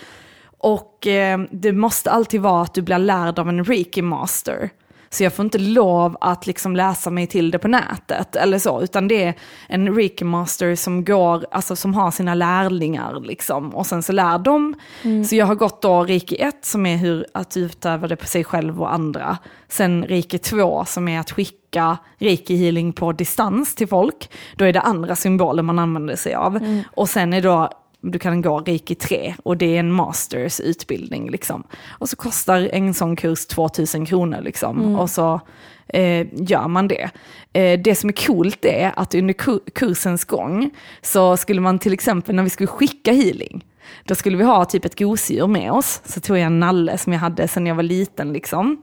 Och 0.58 1.06
eh, 1.06 1.38
det 1.50 1.72
måste 1.72 2.10
alltid 2.10 2.40
vara 2.40 2.62
att 2.62 2.74
du 2.74 2.82
blir 2.82 2.98
lärd 2.98 3.38
av 3.38 3.48
en 3.48 3.64
reiki 3.64 4.02
master. 4.02 4.70
Så 5.10 5.22
jag 5.22 5.32
får 5.32 5.44
inte 5.44 5.58
lov 5.58 6.16
att 6.20 6.46
liksom 6.46 6.76
läsa 6.76 7.10
mig 7.10 7.26
till 7.26 7.50
det 7.50 7.58
på 7.58 7.68
nätet 7.68 8.36
eller 8.36 8.58
så, 8.58 8.82
utan 8.82 9.08
det 9.08 9.24
är 9.24 9.34
en 9.66 9.94
Reiki 9.94 10.24
Master 10.24 10.74
som 10.74 11.04
går, 11.04 11.46
alltså 11.50 11.76
som 11.76 11.94
har 11.94 12.10
sina 12.10 12.34
lärlingar 12.34 13.20
liksom, 13.20 13.74
och 13.74 13.86
sen 13.86 14.02
så 14.02 14.12
lär 14.12 14.38
de. 14.38 14.74
Mm. 15.02 15.24
Så 15.24 15.36
jag 15.36 15.46
har 15.46 15.54
gått 15.54 15.82
då 15.82 16.04
Reiki 16.04 16.36
1 16.36 16.64
som 16.64 16.86
är 16.86 16.96
hur 16.96 17.26
att 17.34 17.56
utöva 17.56 18.08
det 18.08 18.16
på 18.16 18.26
sig 18.26 18.44
själv 18.44 18.82
och 18.82 18.94
andra. 18.94 19.38
Sen 19.68 20.04
Reiki 20.04 20.38
2 20.38 20.84
som 20.84 21.08
är 21.08 21.20
att 21.20 21.30
skicka 21.30 21.98
Reiki 22.18 22.56
healing 22.56 22.92
på 22.92 23.12
distans 23.12 23.74
till 23.74 23.88
folk. 23.88 24.30
Då 24.56 24.64
är 24.64 24.72
det 24.72 24.80
andra 24.80 25.16
symboler 25.16 25.62
man 25.62 25.78
använder 25.78 26.16
sig 26.16 26.34
av. 26.34 26.56
Mm. 26.56 26.82
Och 26.94 27.08
sen 27.08 27.32
är 27.32 27.42
då 27.42 27.70
du 28.00 28.18
kan 28.18 28.42
gå 28.42 28.58
Reiki 28.58 28.94
3 28.94 29.34
och 29.42 29.56
det 29.56 29.76
är 29.76 29.80
en 29.80 29.92
masters 29.92 30.60
utbildning. 30.60 31.30
Liksom. 31.30 31.64
Och 31.88 32.08
så 32.08 32.16
kostar 32.16 32.68
en 32.72 32.94
sån 32.94 33.16
kurs 33.16 33.46
2000 33.46 34.06
kronor 34.06 34.40
liksom. 34.40 34.78
Mm. 34.78 34.96
Och 34.96 35.10
så 35.10 35.40
eh, 35.88 36.26
gör 36.32 36.68
man 36.68 36.88
det. 36.88 37.10
Eh, 37.52 37.80
det 37.80 37.94
som 37.94 38.08
är 38.08 38.26
coolt 38.26 38.64
är 38.64 38.92
att 38.96 39.14
under 39.14 39.34
kursens 39.70 40.24
gång 40.24 40.70
så 41.02 41.36
skulle 41.36 41.60
man 41.60 41.78
till 41.78 41.92
exempel 41.92 42.34
när 42.34 42.42
vi 42.42 42.50
skulle 42.50 42.66
skicka 42.66 43.12
healing, 43.12 43.64
då 44.04 44.14
skulle 44.14 44.36
vi 44.36 44.44
ha 44.44 44.64
typ 44.64 44.84
ett 44.84 44.98
gosedjur 44.98 45.46
med 45.46 45.72
oss. 45.72 46.00
Så 46.04 46.20
tog 46.20 46.36
jag 46.36 46.46
en 46.46 46.60
nalle 46.60 46.98
som 46.98 47.12
jag 47.12 47.20
hade 47.20 47.48
sedan 47.48 47.66
jag 47.66 47.74
var 47.74 47.82
liten 47.82 48.32
liksom. 48.32 48.82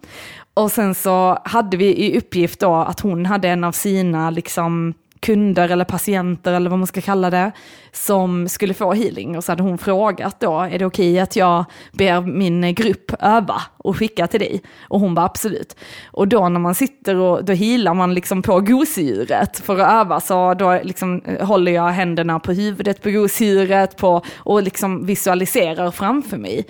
Och 0.53 0.72
sen 0.72 0.95
så 0.95 1.39
hade 1.45 1.77
vi 1.77 2.05
i 2.05 2.17
uppgift 2.17 2.60
då 2.60 2.75
att 2.75 3.00
hon 3.00 3.25
hade 3.25 3.50
en 3.50 3.63
av 3.63 3.72
sina 3.72 4.29
liksom 4.29 4.93
kunder 5.25 5.70
eller 5.70 5.86
patienter 5.86 6.53
eller 6.53 6.70
vad 6.70 6.79
man 6.79 6.88
ska 6.88 7.01
kalla 7.01 7.29
det, 7.29 7.51
som 7.91 8.50
skulle 8.50 8.74
få 8.74 8.94
healing. 8.94 9.38
Och 9.38 9.44
så 9.44 9.51
hade 9.51 9.63
hon 9.63 9.77
frågat 9.77 10.39
då, 10.39 10.60
är 10.60 10.79
det 10.79 10.86
okej 10.86 11.20
att 11.20 11.36
jag 11.36 11.65
ber 11.91 12.22
min 12.22 12.75
grupp 12.75 13.12
öva 13.20 13.62
och 13.77 13.98
skicka 13.98 14.27
till 14.27 14.39
dig? 14.39 14.62
Och 14.82 15.00
hon 15.00 15.15
bara 15.15 15.25
absolut. 15.25 15.75
Och 16.12 16.27
då 16.27 16.50
när 16.50 16.60
man 16.60 16.75
sitter 16.75 17.15
och 17.15 17.46
då 17.46 17.53
healar 17.53 17.94
man 17.94 18.13
liksom 18.13 18.41
på 18.41 18.60
gosedjuret 18.60 19.60
för 19.60 19.79
att 19.79 19.91
öva, 19.91 20.20
så 20.20 20.53
då 20.53 20.79
liksom 20.84 21.22
eh, 21.25 21.48
håller 21.48 21.72
jag 21.72 21.89
händerna 21.89 22.39
på 22.39 22.51
huvudet 22.51 23.01
på 23.01 23.12
gosedjuret 23.12 23.98
på, 23.98 24.22
och 24.38 24.63
liksom 24.63 25.05
visualiserar 25.05 25.91
framför 25.91 26.38
mig 26.38 26.65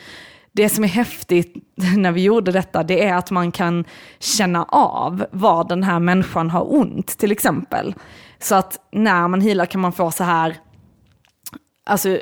det 0.55 0.69
som 0.69 0.83
är 0.83 0.87
häftigt 0.87 1.55
när 1.97 2.11
vi 2.11 2.23
gjorde 2.23 2.51
detta, 2.51 2.83
det 2.83 3.05
är 3.05 3.13
att 3.13 3.31
man 3.31 3.51
kan 3.51 3.85
känna 4.19 4.63
av 4.63 5.25
var 5.31 5.63
den 5.63 5.83
här 5.83 5.99
människan 5.99 6.49
har 6.49 6.73
ont, 6.73 7.17
till 7.17 7.31
exempel. 7.31 7.95
Så 8.39 8.55
att 8.55 8.79
när 8.91 9.27
man 9.27 9.41
healar 9.41 9.65
kan 9.65 9.81
man 9.81 9.93
få 9.93 10.11
så 10.11 10.23
här, 10.23 10.55
alltså 11.85 12.17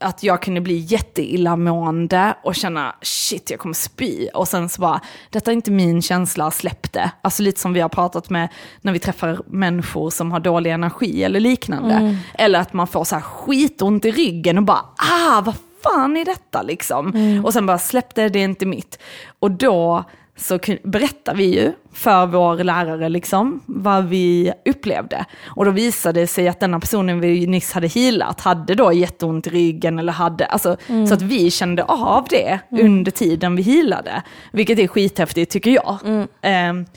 att 0.00 0.22
jag 0.22 0.42
kunde 0.42 0.60
bli 0.60 0.78
jätteillamående 0.78 2.34
och 2.42 2.54
känna 2.54 2.94
shit 3.02 3.50
jag 3.50 3.60
kommer 3.60 3.74
spy 3.74 4.28
och 4.34 4.48
sen 4.48 4.68
så 4.68 4.80
bara 4.80 5.00
detta 5.30 5.50
är 5.50 5.54
inte 5.54 5.70
min 5.70 6.02
känsla, 6.02 6.50
släpp 6.50 6.92
det. 6.92 7.10
Alltså 7.22 7.42
lite 7.42 7.60
som 7.60 7.72
vi 7.72 7.80
har 7.80 7.88
pratat 7.88 8.30
med 8.30 8.48
när 8.80 8.92
vi 8.92 8.98
träffar 8.98 9.40
människor 9.46 10.10
som 10.10 10.32
har 10.32 10.40
dålig 10.40 10.70
energi 10.70 11.24
eller 11.24 11.40
liknande. 11.40 11.94
Mm. 11.94 12.16
Eller 12.34 12.58
att 12.58 12.72
man 12.72 12.86
får 12.86 13.04
så 13.04 13.14
här 13.14 13.22
skitont 13.22 14.04
i 14.04 14.10
ryggen 14.10 14.58
och 14.58 14.64
bara 14.64 14.84
ah 14.96 15.40
vad 15.40 15.54
fan 15.86 16.16
är 16.16 16.24
detta 16.24 16.62
liksom? 16.62 17.08
Mm. 17.14 17.44
Och 17.44 17.52
sen 17.52 17.66
bara 17.66 17.78
släppte 17.78 18.28
det 18.28 18.38
är 18.38 18.44
inte 18.44 18.66
mitt. 18.66 18.98
Och 19.38 19.50
då 19.50 20.04
så 20.36 20.58
berättar 20.82 21.34
vi 21.34 21.44
ju 21.44 21.72
för 21.92 22.26
vår 22.26 22.64
lärare 22.64 23.08
liksom 23.08 23.60
vad 23.66 24.04
vi 24.04 24.52
upplevde. 24.64 25.24
Och 25.44 25.64
då 25.64 25.70
visade 25.70 26.20
det 26.20 26.26
sig 26.26 26.48
att 26.48 26.60
denna 26.60 26.80
personen 26.80 27.20
vi 27.20 27.46
nyss 27.46 27.72
hade 27.72 27.86
healat 27.86 28.40
hade 28.40 28.74
då 28.74 28.92
jätteont 28.92 29.46
i 29.46 29.50
ryggen 29.50 29.98
eller 29.98 30.12
hade, 30.12 30.46
alltså 30.46 30.76
mm. 30.86 31.06
så 31.06 31.14
att 31.14 31.22
vi 31.22 31.50
kände 31.50 31.84
av 31.84 32.26
det 32.30 32.58
mm. 32.70 32.86
under 32.86 33.10
tiden 33.10 33.56
vi 33.56 33.62
healade. 33.62 34.22
Vilket 34.52 34.78
är 34.78 34.88
skithäftigt 34.88 35.52
tycker 35.52 35.70
jag. 35.70 35.98
Mm. 36.04 36.28
Eh, 36.42 36.88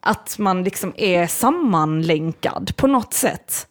att 0.00 0.38
man 0.38 0.64
liksom 0.64 0.92
är 0.96 1.26
sammanlänkad 1.26 2.76
på 2.76 2.86
något 2.86 3.14
sätt. 3.14 3.66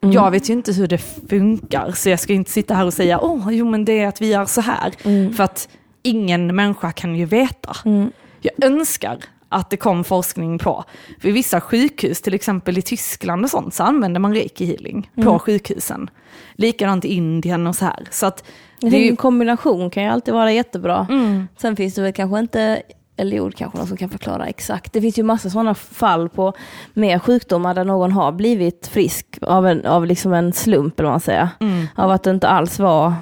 Mm. 0.00 0.14
Jag 0.14 0.30
vet 0.30 0.48
ju 0.48 0.52
inte 0.52 0.72
hur 0.72 0.86
det 0.86 0.98
funkar, 1.28 1.92
så 1.92 2.08
jag 2.08 2.20
ska 2.20 2.32
inte 2.32 2.50
sitta 2.50 2.74
här 2.74 2.86
och 2.86 2.94
säga, 2.94 3.20
åh, 3.20 3.48
oh, 3.48 3.54
jo 3.54 3.70
men 3.70 3.84
det 3.84 3.98
är 3.98 4.08
att 4.08 4.22
vi 4.22 4.26
gör 4.28 4.44
så 4.44 4.60
här. 4.60 4.92
Mm. 5.04 5.32
För 5.32 5.44
att 5.44 5.68
ingen 6.02 6.56
människa 6.56 6.92
kan 6.92 7.16
ju 7.16 7.24
veta. 7.24 7.76
Mm. 7.84 8.10
Jag 8.40 8.64
önskar 8.64 9.18
att 9.48 9.70
det 9.70 9.76
kom 9.76 10.04
forskning 10.04 10.58
på, 10.58 10.84
vid 11.20 11.34
vissa 11.34 11.60
sjukhus, 11.60 12.22
till 12.22 12.34
exempel 12.34 12.78
i 12.78 12.82
Tyskland 12.82 13.44
och 13.44 13.50
sånt, 13.50 13.74
så 13.74 13.82
använder 13.82 14.20
man 14.20 14.34
reiki 14.34 14.64
healing 14.64 15.10
på 15.14 15.20
mm. 15.20 15.38
sjukhusen. 15.38 16.10
Likadant 16.54 17.04
i 17.04 17.08
Indien 17.08 17.66
och 17.66 17.76
så 17.76 17.84
här. 17.84 18.08
Så 18.10 18.26
att 18.26 18.44
det 18.80 18.86
är 18.86 19.00
ju... 19.00 19.08
En 19.08 19.16
kombination 19.16 19.90
kan 19.90 20.02
ju 20.02 20.08
alltid 20.08 20.34
vara 20.34 20.52
jättebra. 20.52 21.06
Mm. 21.10 21.48
Sen 21.56 21.76
finns 21.76 21.94
det 21.94 22.02
väl 22.02 22.12
kanske 22.12 22.38
inte 22.38 22.82
eller 23.18 23.36
jo, 23.36 23.50
kanske 23.56 23.78
någon 23.78 23.86
som 23.86 23.96
kan 23.96 24.08
förklara 24.08 24.46
exakt. 24.46 24.92
Det 24.92 25.00
finns 25.00 25.18
ju 25.18 25.22
massa 25.22 25.50
sådana 25.50 25.74
fall 25.74 26.28
på 26.28 26.52
med 26.94 27.22
sjukdomar 27.22 27.74
där 27.74 27.84
någon 27.84 28.12
har 28.12 28.32
blivit 28.32 28.86
frisk 28.86 29.38
av 29.42 29.66
en, 29.66 29.86
av 29.86 30.06
liksom 30.06 30.32
en 30.32 30.52
slump, 30.52 31.00
eller 31.00 31.08
vad 31.08 31.12
man 31.12 31.20
säger. 31.20 31.48
Mm. 31.60 31.86
Av 31.94 32.10
att 32.10 32.22
det 32.22 32.30
inte 32.30 32.48
alls 32.48 32.78
var 32.78 33.12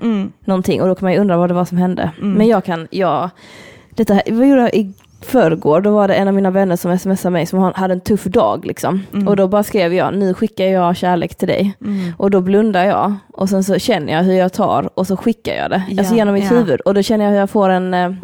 mm. 0.00 0.32
någonting. 0.44 0.82
Och 0.82 0.88
då 0.88 0.94
kan 0.94 1.06
man 1.06 1.12
ju 1.12 1.18
undra 1.18 1.36
vad 1.36 1.50
det 1.50 1.54
var 1.54 1.64
som 1.64 1.78
hände. 1.78 2.10
Mm. 2.18 2.32
Men 2.32 2.46
jag 2.46 2.64
kan, 2.64 2.88
jag, 2.90 3.30
detta 3.90 4.20
vad 4.30 4.48
gjorde 4.48 4.60
jag 4.60 4.74
i 4.74 4.94
förrgår, 5.24 5.80
då 5.80 5.90
var 5.90 6.08
det 6.08 6.14
en 6.14 6.28
av 6.28 6.34
mina 6.34 6.50
vänner 6.50 6.76
som 6.76 6.98
smsade 6.98 7.32
mig 7.32 7.46
som 7.46 7.72
hade 7.74 7.94
en 7.94 8.00
tuff 8.00 8.24
dag. 8.24 8.66
Liksom. 8.66 9.02
Mm. 9.12 9.28
Och 9.28 9.36
då 9.36 9.48
bara 9.48 9.62
skrev 9.62 9.94
jag, 9.94 10.14
nu 10.14 10.34
skickar 10.34 10.64
jag 10.64 10.96
kärlek 10.96 11.34
till 11.34 11.48
dig. 11.48 11.74
Mm. 11.80 12.12
Och 12.16 12.30
då 12.30 12.40
blundar 12.40 12.84
jag 12.84 13.14
och 13.32 13.48
sen 13.48 13.64
så 13.64 13.78
känner 13.78 14.12
jag 14.12 14.22
hur 14.22 14.34
jag 14.34 14.52
tar 14.52 14.90
och 14.94 15.06
så 15.06 15.16
skickar 15.16 15.54
jag 15.54 15.70
det. 15.70 15.82
Ja, 15.88 15.98
alltså 15.98 16.14
genom 16.14 16.34
mitt 16.34 16.50
ja. 16.50 16.56
huvud. 16.56 16.80
Och 16.80 16.94
då 16.94 17.02
känner 17.02 17.24
jag 17.24 17.32
hur 17.32 17.38
jag 17.38 17.50
får 17.50 17.68
en 17.68 18.16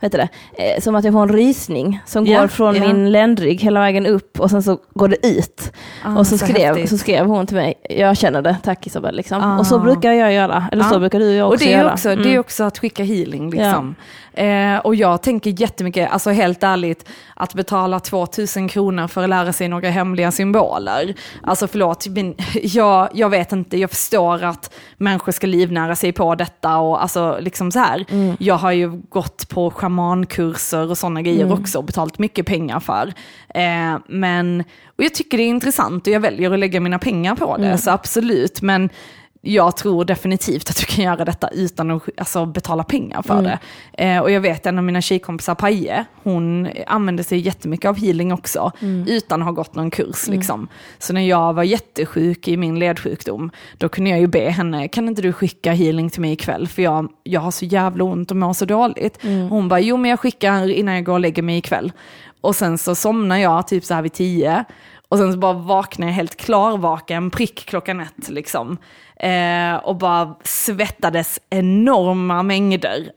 heter 0.00 0.18
det, 0.18 0.28
eh, 0.64 0.80
som 0.80 0.94
att 0.94 1.04
jag 1.04 1.12
får 1.12 1.22
en 1.22 1.28
rysning 1.32 2.00
som 2.06 2.26
yeah, 2.26 2.40
går 2.40 2.48
från 2.48 2.76
yeah. 2.76 2.86
min 2.86 3.12
ländrygg 3.12 3.60
hela 3.60 3.80
vägen 3.80 4.06
upp 4.06 4.40
och 4.40 4.50
sen 4.50 4.62
så 4.62 4.78
går 4.94 5.08
det 5.08 5.26
ut. 5.26 5.72
Ah, 6.04 6.18
och 6.18 6.26
så, 6.26 6.38
så 6.38 6.46
skrev, 6.46 6.86
så 6.86 6.98
skrev 6.98 7.26
hon 7.26 7.46
till 7.46 7.56
mig, 7.56 7.74
jag 7.90 8.16
känner 8.16 8.42
det, 8.42 8.56
tack 8.62 8.86
Isabel. 8.86 9.16
Liksom. 9.16 9.42
Ah. 9.42 9.58
Och 9.58 9.66
så 9.66 9.78
brukar 9.78 10.12
jag 10.12 10.32
göra, 10.32 10.64
eller 10.72 10.84
så 10.84 10.96
ah. 10.96 10.98
brukar 10.98 11.18
du 11.18 11.28
och 11.28 11.34
jag 11.34 11.46
också 11.46 11.54
och 11.54 11.58
det 11.58 11.74
är 11.74 11.78
göra. 11.78 11.92
Också, 11.92 12.10
mm. 12.10 12.24
Det 12.24 12.34
är 12.34 12.38
också 12.38 12.64
att 12.64 12.78
skicka 12.78 13.04
healing. 13.04 13.50
Liksom. 13.50 13.94
Ja. 13.98 14.04
Eh, 14.34 14.78
och 14.78 14.94
jag 14.94 15.22
tänker 15.22 15.60
jättemycket, 15.60 16.10
alltså 16.12 16.30
helt 16.30 16.62
ärligt, 16.62 17.08
att 17.34 17.54
betala 17.54 18.00
2000 18.00 18.68
kronor 18.68 19.08
för 19.08 19.22
att 19.22 19.28
lära 19.28 19.52
sig 19.52 19.68
några 19.68 19.90
hemliga 19.90 20.32
symboler. 20.32 21.14
Alltså 21.42 21.66
förlåt, 21.66 22.06
men 22.06 22.34
jag, 22.62 23.08
jag 23.12 23.30
vet 23.30 23.52
inte, 23.52 23.76
jag 23.76 23.90
förstår 23.90 24.44
att 24.44 24.74
människor 24.96 25.32
ska 25.32 25.46
livnära 25.46 25.96
sig 25.96 26.12
på 26.12 26.34
detta 26.34 26.76
och 26.76 27.02
alltså 27.02 27.38
liksom 27.40 27.72
så 27.72 27.78
här. 27.78 28.04
Mm. 28.10 28.36
Jag 28.40 28.54
har 28.54 28.72
ju 28.72 28.88
gått 29.08 29.48
på 29.48 29.70
shamankurser 29.90 30.90
och 30.90 30.98
sådana 30.98 31.22
grejer 31.22 31.44
mm. 31.44 31.58
också 31.60 31.78
och 31.78 31.84
betalat 31.84 32.18
mycket 32.18 32.46
pengar 32.46 32.80
för. 32.80 33.12
Eh, 33.54 33.98
men, 34.08 34.64
och 34.96 35.04
jag 35.04 35.14
tycker 35.14 35.38
det 35.38 35.42
är 35.44 35.48
intressant 35.48 36.06
och 36.06 36.12
jag 36.12 36.20
väljer 36.20 36.50
att 36.50 36.58
lägga 36.58 36.80
mina 36.80 36.98
pengar 36.98 37.34
på 37.34 37.56
det, 37.56 37.66
mm. 37.66 37.78
så 37.78 37.90
absolut. 37.90 38.62
Men 38.62 38.90
jag 39.42 39.76
tror 39.76 40.04
definitivt 40.04 40.70
att 40.70 40.76
du 40.76 40.86
kan 40.86 41.04
göra 41.04 41.24
detta 41.24 41.48
utan 41.48 41.90
att 41.90 42.02
alltså, 42.16 42.46
betala 42.46 42.84
pengar 42.84 43.22
för 43.22 43.38
mm. 43.38 43.44
det. 43.44 43.58
Eh, 44.04 44.18
och 44.18 44.30
jag 44.30 44.40
vet 44.40 44.66
en 44.66 44.78
av 44.78 44.84
mina 44.84 45.00
tjejkompisar, 45.00 45.54
Paje, 45.54 46.04
hon 46.22 46.68
använde 46.86 47.24
sig 47.24 47.38
jättemycket 47.38 47.88
av 47.88 47.96
healing 47.96 48.32
också, 48.32 48.72
mm. 48.80 49.08
utan 49.08 49.42
att 49.42 49.46
ha 49.46 49.52
gått 49.52 49.74
någon 49.74 49.90
kurs. 49.90 50.28
Mm. 50.28 50.38
Liksom. 50.38 50.68
Så 50.98 51.12
när 51.12 51.28
jag 51.28 51.52
var 51.52 51.62
jättesjuk 51.62 52.48
i 52.48 52.56
min 52.56 52.78
ledsjukdom, 52.78 53.50
då 53.78 53.88
kunde 53.88 54.10
jag 54.10 54.20
ju 54.20 54.26
be 54.26 54.50
henne, 54.50 54.88
kan 54.88 55.08
inte 55.08 55.22
du 55.22 55.32
skicka 55.32 55.72
healing 55.72 56.10
till 56.10 56.20
mig 56.20 56.32
ikväll? 56.32 56.68
För 56.68 56.82
jag, 56.82 57.08
jag 57.22 57.40
har 57.40 57.50
så 57.50 57.64
jävla 57.64 58.04
ont 58.04 58.30
och 58.30 58.36
mår 58.36 58.52
så 58.52 58.64
dåligt. 58.64 59.24
Mm. 59.24 59.48
Hon 59.48 59.68
bara, 59.68 59.80
jo 59.80 59.96
men 59.96 60.10
jag 60.10 60.20
skickar 60.20 60.70
innan 60.70 60.94
jag 60.94 61.04
går 61.04 61.12
och 61.12 61.20
lägger 61.20 61.42
mig 61.42 61.58
ikväll. 61.58 61.92
Och 62.40 62.56
sen 62.56 62.78
så 62.78 62.94
somnar 62.94 63.36
jag 63.36 63.68
typ 63.68 63.84
så 63.84 63.94
här 63.94 64.02
vid 64.02 64.12
tio. 64.12 64.64
Och 65.10 65.18
sen 65.18 65.32
så 65.32 65.38
bara 65.38 65.52
vaknar 65.52 66.06
jag 66.06 66.14
helt 66.14 66.36
klarvaken, 66.36 67.30
prick 67.30 67.66
klockan 67.66 68.00
ett 68.00 68.28
liksom. 68.28 68.78
Eh, 69.16 69.74
och 69.74 69.96
bara 69.96 70.34
svettades 70.44 71.40
enorma 71.50 72.42
mängder. 72.42 73.12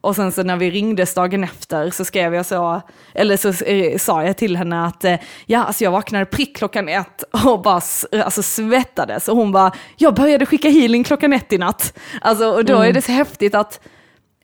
Och 0.00 0.16
sen 0.16 0.32
så 0.32 0.42
när 0.42 0.56
vi 0.56 0.70
ringdes 0.70 1.14
dagen 1.14 1.44
efter 1.44 1.90
så 1.90 2.04
skrev 2.04 2.34
jag 2.34 2.46
så, 2.46 2.80
eller 3.14 3.36
så 3.36 3.64
eh, 3.64 3.98
sa 3.98 4.24
jag 4.24 4.36
till 4.36 4.56
henne 4.56 4.84
att 4.84 5.04
eh, 5.04 5.14
ja, 5.46 5.64
alltså 5.64 5.84
jag 5.84 5.90
vaknade 5.90 6.24
prick 6.24 6.56
klockan 6.56 6.88
ett 6.88 7.22
och 7.44 7.62
bara 7.62 7.80
alltså, 8.24 8.42
svettades. 8.42 9.28
Och 9.28 9.36
hon 9.36 9.52
bara, 9.52 9.72
jag 9.96 10.14
började 10.14 10.46
skicka 10.46 10.68
healing 10.68 11.04
klockan 11.04 11.32
ett 11.32 11.52
i 11.52 11.58
natt. 11.58 11.98
Alltså, 12.20 12.46
och 12.46 12.64
då 12.64 12.76
mm. 12.76 12.88
är 12.88 12.92
det 12.92 13.02
så 13.02 13.12
häftigt 13.12 13.54
att, 13.54 13.80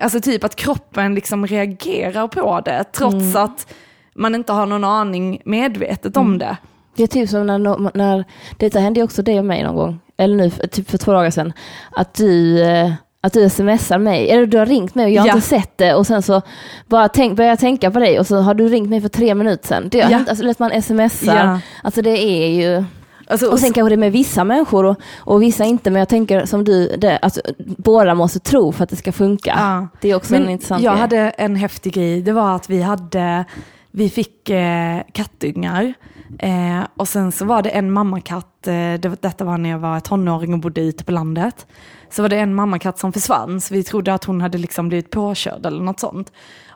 alltså 0.00 0.20
typ 0.20 0.44
att 0.44 0.56
kroppen 0.56 1.14
liksom 1.14 1.46
reagerar 1.46 2.28
på 2.28 2.60
det, 2.60 2.84
trots 2.92 3.14
mm. 3.14 3.44
att 3.44 3.74
man 4.14 4.34
inte 4.34 4.52
har 4.52 4.66
någon 4.66 4.84
aning 4.84 5.42
medvetet 5.44 6.16
om 6.16 6.26
mm. 6.26 6.38
det. 6.38 6.56
Det 6.96 7.02
är 7.02 7.06
typ 7.06 7.28
som 7.28 7.46
när, 7.46 7.96
när 7.96 8.24
detta 8.56 8.78
hände 8.78 9.02
också 9.02 9.22
dig 9.22 9.38
och 9.38 9.44
mig 9.44 9.62
någon 9.62 9.76
gång, 9.76 10.00
eller 10.16 10.36
nu 10.36 10.50
typ 10.50 10.90
för 10.90 10.98
två 10.98 11.12
dagar 11.12 11.30
sedan, 11.30 11.52
att 11.90 12.14
du, 12.14 12.62
eh, 12.62 12.92
att 13.20 13.32
du 13.32 13.48
smsar 13.48 13.98
mig, 13.98 14.30
eller 14.30 14.46
du 14.46 14.58
har 14.58 14.66
ringt 14.66 14.94
mig 14.94 15.04
och 15.04 15.10
jag 15.10 15.22
har 15.22 15.28
ja. 15.28 15.34
inte 15.34 15.48
sett 15.48 15.78
det 15.78 15.94
och 15.94 16.06
sen 16.06 16.22
så 16.22 16.42
bara 16.86 17.08
tänk, 17.08 17.36
börjar 17.36 17.50
jag 17.50 17.58
tänka 17.58 17.90
på 17.90 17.98
dig 17.98 18.18
och 18.18 18.26
så 18.26 18.36
har 18.36 18.54
du 18.54 18.68
ringt 18.68 18.88
mig 18.88 19.00
för 19.00 19.08
tre 19.08 19.34
minuter 19.34 19.68
sedan. 19.68 19.88
Det 19.88 20.00
har 20.00 20.10
ja. 20.10 20.16
hänt, 20.16 20.28
alltså 20.28 20.48
att 20.48 20.58
man 20.58 20.82
smsar, 20.82 21.36
ja. 21.36 21.60
alltså 21.82 22.02
det 22.02 22.18
är 22.18 22.48
ju 22.48 22.84
Alltså, 23.26 23.50
och 23.50 23.60
sen 23.60 23.72
kanske 23.72 23.88
det 23.88 23.94
är 23.94 23.96
med 23.96 24.12
vissa 24.12 24.44
människor 24.44 24.84
och, 24.84 24.96
och 25.16 25.42
vissa 25.42 25.64
inte, 25.64 25.90
men 25.90 25.98
jag 25.98 26.08
tänker 26.08 26.44
som 26.44 26.64
du, 26.64 26.96
det, 26.96 27.16
alltså, 27.16 27.40
båda 27.58 28.14
måste 28.14 28.40
tro 28.40 28.72
för 28.72 28.84
att 28.84 28.90
det 28.90 28.96
ska 28.96 29.12
funka. 29.12 29.54
Ja. 29.56 29.88
Det 30.00 30.10
är 30.10 30.14
också 30.14 30.32
men 30.32 30.42
en 30.42 30.50
intressant 30.50 30.82
Jag 30.82 30.92
grej. 30.92 31.00
hade 31.00 31.18
en 31.18 31.56
häftig 31.56 31.92
grej, 31.92 32.22
det 32.22 32.32
var 32.32 32.56
att 32.56 32.70
vi 32.70 32.82
hade, 32.82 33.44
vi 33.90 34.10
fick 34.10 34.50
eh, 34.50 35.00
kattungar 35.12 35.94
Eh, 36.38 36.86
och 36.96 37.08
sen 37.08 37.32
så 37.32 37.44
var 37.44 37.62
det 37.62 37.70
en 37.70 37.92
mammakatt, 37.92 38.66
eh, 38.66 38.72
det, 38.72 39.22
detta 39.22 39.44
var 39.44 39.58
när 39.58 39.70
jag 39.70 39.78
var 39.78 40.00
tonåring 40.00 40.52
och 40.52 40.60
bodde 40.60 40.80
ute 40.80 41.04
på 41.04 41.12
landet. 41.12 41.66
Så 42.10 42.22
var 42.22 42.28
det 42.28 42.38
en 42.38 42.54
mammakatt 42.54 42.98
som 42.98 43.12
försvann, 43.12 43.60
så 43.60 43.74
vi 43.74 43.82
trodde 43.82 44.14
att 44.14 44.24
hon 44.24 44.40
hade 44.40 44.58
liksom 44.58 44.88
blivit 44.88 45.10
påkörd 45.10 45.66
eller 45.66 45.82
något 45.82 46.00
sånt. 46.00 46.32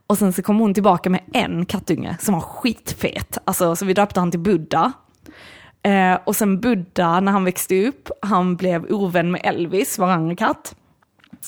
Och 0.07 0.19
sen 0.19 0.33
så 0.33 0.43
kom 0.43 0.59
hon 0.59 0.75
tillbaka 0.75 1.11
med 1.11 1.21
en 1.33 1.67
kattunge 1.67 2.17
som 2.21 2.35
var 2.35 2.41
skitfet. 2.41 3.39
Alltså, 3.45 3.77
så 3.77 3.85
vi 3.85 3.95
döpte 3.95 4.21
han 4.21 4.31
till 4.31 4.41
Buddha. 4.41 4.93
Eh, 5.83 6.19
och 6.25 6.37
sen 6.37 6.61
Buddha, 6.61 7.21
när 7.21 7.33
han 7.33 7.45
växte 7.45 7.87
upp, 7.87 8.11
han 8.23 8.57
blev 8.57 8.87
ovän 8.93 9.31
med 9.31 9.41
Elvis, 9.45 9.99
vår 9.99 10.07
andra 10.07 10.37
katt. 10.37 10.75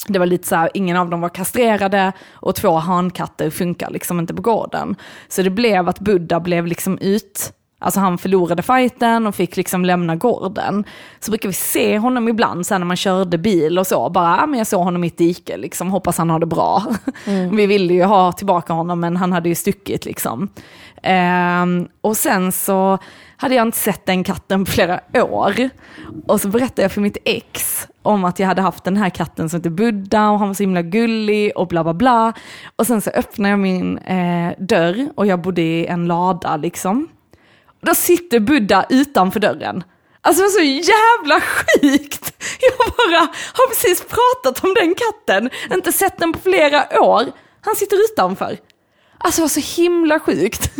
Det 0.08 0.18
var 0.18 0.26
lite 0.26 0.48
så 0.48 0.56
här, 0.56 0.70
ingen 0.74 0.96
av 0.96 1.10
dem 1.10 1.20
var 1.20 1.28
kastrerade 1.28 2.12
och 2.32 2.54
två 2.54 2.76
hankatter 2.76 3.50
funkar 3.50 3.90
liksom 3.90 4.20
inte 4.20 4.34
på 4.34 4.42
gården. 4.42 4.96
Så 5.28 5.42
det 5.42 5.50
blev 5.50 5.88
att 5.88 6.00
Buddha 6.00 6.40
blev 6.40 6.66
liksom 6.66 6.98
ut 6.98 7.52
Alltså 7.82 8.00
han 8.00 8.18
förlorade 8.18 8.62
fighten 8.62 9.26
och 9.26 9.34
fick 9.34 9.56
liksom 9.56 9.84
lämna 9.84 10.16
gården. 10.16 10.84
Så 11.20 11.30
brukar 11.30 11.48
vi 11.48 11.52
se 11.52 11.98
honom 11.98 12.28
ibland 12.28 12.66
sen 12.66 12.80
när 12.80 12.86
man 12.86 12.96
körde 12.96 13.38
bil 13.38 13.78
och 13.78 13.86
så, 13.86 14.10
bara, 14.10 14.36
ja 14.36 14.46
men 14.46 14.58
jag 14.58 14.66
såg 14.66 14.84
honom 14.84 15.04
i 15.04 15.06
ett 15.06 15.18
dike 15.18 15.56
liksom, 15.56 15.90
hoppas 15.90 16.18
han 16.18 16.30
har 16.30 16.38
det 16.38 16.46
bra. 16.46 16.82
Mm. 17.24 17.56
vi 17.56 17.66
ville 17.66 17.94
ju 17.94 18.04
ha 18.04 18.32
tillbaka 18.32 18.72
honom 18.72 19.00
men 19.00 19.16
han 19.16 19.32
hade 19.32 19.48
ju 19.48 19.54
stuckit 19.54 20.04
liksom. 20.04 20.48
Um, 21.62 21.88
och 22.00 22.16
sen 22.16 22.52
så 22.52 22.98
hade 23.36 23.54
jag 23.54 23.66
inte 23.66 23.78
sett 23.78 24.06
den 24.06 24.24
katten 24.24 24.64
på 24.64 24.70
flera 24.70 25.00
år. 25.12 25.54
Och 26.26 26.40
så 26.40 26.48
berättade 26.48 26.82
jag 26.82 26.92
för 26.92 27.00
mitt 27.00 27.16
ex 27.24 27.86
om 28.02 28.24
att 28.24 28.38
jag 28.38 28.46
hade 28.46 28.62
haft 28.62 28.84
den 28.84 28.96
här 28.96 29.10
katten 29.10 29.48
som 29.48 29.58
heter 29.58 29.70
Buddha 29.70 30.30
och 30.30 30.38
han 30.38 30.48
var 30.48 30.54
så 30.54 30.62
himla 30.62 30.82
gullig 30.82 31.52
och 31.56 31.66
bla 31.66 31.84
bla 31.84 31.94
bla. 31.94 32.32
Och 32.76 32.86
sen 32.86 33.00
så 33.00 33.10
öppnade 33.10 33.50
jag 33.50 33.58
min 33.58 33.98
eh, 33.98 34.52
dörr 34.58 35.08
och 35.16 35.26
jag 35.26 35.40
bodde 35.40 35.62
i 35.62 35.86
en 35.86 36.06
lada 36.06 36.56
liksom. 36.56 37.08
Då 37.80 37.94
sitter 37.94 38.40
Buddha 38.40 38.86
utanför 38.88 39.40
dörren. 39.40 39.84
Alltså 40.20 40.42
det 40.42 40.50
så 40.50 40.60
jävla 40.60 41.40
sjukt! 41.40 42.32
Jag 42.60 42.72
bara 42.96 43.20
har 43.52 43.68
precis 43.68 44.04
pratat 44.04 44.64
om 44.64 44.74
den 44.74 44.94
katten, 44.94 45.50
inte 45.72 45.92
sett 45.92 46.18
den 46.18 46.32
på 46.32 46.38
flera 46.38 47.02
år. 47.02 47.24
Han 47.60 47.76
sitter 47.76 47.96
utanför. 48.12 48.58
Alltså 49.18 49.40
det 49.40 49.42
var 49.42 49.48
så 49.48 49.82
himla 49.82 50.20
sjukt. 50.20 50.70